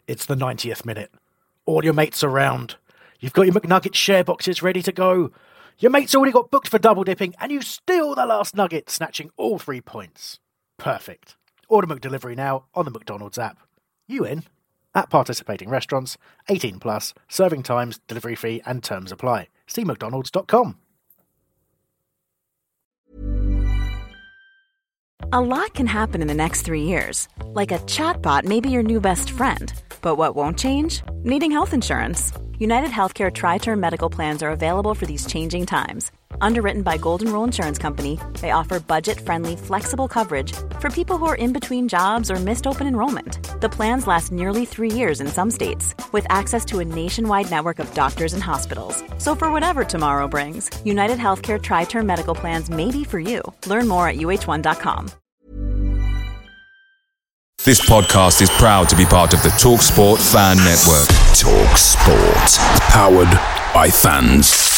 It's 0.07 0.25
the 0.25 0.33
90th 0.33 0.87
minute. 0.87 1.11
All 1.67 1.83
your 1.83 1.93
mates 1.93 2.23
around. 2.23 2.77
You've 3.19 3.33
got 3.33 3.43
your 3.43 3.53
McNugget 3.53 3.93
share 3.93 4.23
boxes 4.23 4.63
ready 4.63 4.81
to 4.81 4.91
go. 4.91 5.31
Your 5.77 5.91
mate's 5.91 6.15
already 6.15 6.31
got 6.31 6.49
booked 6.49 6.69
for 6.69 6.79
double 6.79 7.03
dipping, 7.03 7.35
and 7.39 7.51
you 7.51 7.61
steal 7.61 8.15
the 8.15 8.25
last 8.25 8.55
nugget, 8.55 8.89
snatching 8.89 9.29
all 9.37 9.59
three 9.59 9.81
points. 9.81 10.39
Perfect. 10.79 11.35
Order 11.69 11.85
McDelivery 11.85 12.35
now 12.35 12.65
on 12.73 12.85
the 12.85 12.91
McDonald's 12.91 13.37
app. 13.37 13.59
You 14.07 14.25
in? 14.25 14.45
At 14.97 15.11
participating 15.11 15.69
restaurants, 15.69 16.17
18 16.49 16.79
plus, 16.79 17.13
serving 17.27 17.61
times, 17.61 17.99
delivery 18.07 18.33
fee, 18.33 18.63
and 18.65 18.83
terms 18.83 19.11
apply. 19.11 19.47
See 19.67 19.83
McDonald's.com. 19.83 20.75
A 25.31 25.41
lot 25.41 25.73
can 25.75 25.85
happen 25.85 26.21
in 26.23 26.27
the 26.27 26.33
next 26.33 26.63
three 26.63 26.81
years. 26.83 27.27
Like 27.45 27.71
a 27.71 27.79
chatbot 27.79 28.43
may 28.45 28.59
be 28.59 28.71
your 28.71 28.81
new 28.81 28.99
best 28.99 29.29
friend. 29.29 29.71
But 30.01 30.15
what 30.15 30.35
won't 30.35 30.57
change? 30.57 31.03
Needing 31.23 31.51
health 31.51 31.75
insurance. 31.75 32.31
UnitedHealthcare 32.59 33.31
TriTerm 33.31 33.77
Medical 33.77 34.09
Plans 34.09 34.41
are 34.41 34.49
available 34.49 34.95
for 34.95 35.05
these 35.05 35.27
changing 35.27 35.67
times. 35.67 36.11
Underwritten 36.41 36.81
by 36.81 36.97
Golden 36.97 37.31
Rule 37.31 37.43
Insurance 37.43 37.77
Company, 37.77 38.19
they 38.41 38.51
offer 38.51 38.79
budget 38.79 39.19
friendly, 39.19 39.55
flexible 39.55 40.07
coverage 40.07 40.53
for 40.79 40.89
people 40.89 41.17
who 41.17 41.25
are 41.25 41.35
in 41.35 41.53
between 41.53 41.87
jobs 41.87 42.29
or 42.29 42.35
missed 42.35 42.67
open 42.67 42.87
enrollment. 42.87 43.39
The 43.61 43.69
plans 43.69 44.07
last 44.07 44.31
nearly 44.31 44.65
three 44.65 44.91
years 44.91 45.19
in 45.19 45.27
some 45.27 45.51
states, 45.51 45.95
with 46.11 46.25
access 46.29 46.63
to 46.65 46.79
a 46.79 46.85
nationwide 46.85 47.49
network 47.49 47.79
of 47.79 47.93
doctors 47.93 48.33
and 48.33 48.43
hospitals. 48.43 49.03
So 49.17 49.33
for 49.33 49.51
whatever 49.51 49.83
tomorrow 49.83 50.27
brings, 50.27 50.69
UnitedHealthcare 50.85 51.59
TriTerm 51.59 52.05
Medical 52.05 52.35
Plans 52.35 52.69
may 52.69 52.91
be 52.91 53.03
for 53.03 53.19
you. 53.19 53.41
Learn 53.65 53.87
more 53.87 54.07
at 54.07 54.17
uhone.com. 54.17 55.09
This 57.65 57.81
podcast 57.89 58.41
is 58.41 58.49
proud 58.51 58.87
to 58.89 58.95
be 58.95 59.03
part 59.03 59.33
of 59.33 59.43
the 59.43 59.49
TalkSport 59.49 60.19
Fan 60.31 60.55
Network. 60.57 61.07
Talk 61.35 61.77
Sport. 61.77 62.79
Powered 62.91 63.73
by 63.73 63.89
fans. 63.89 64.76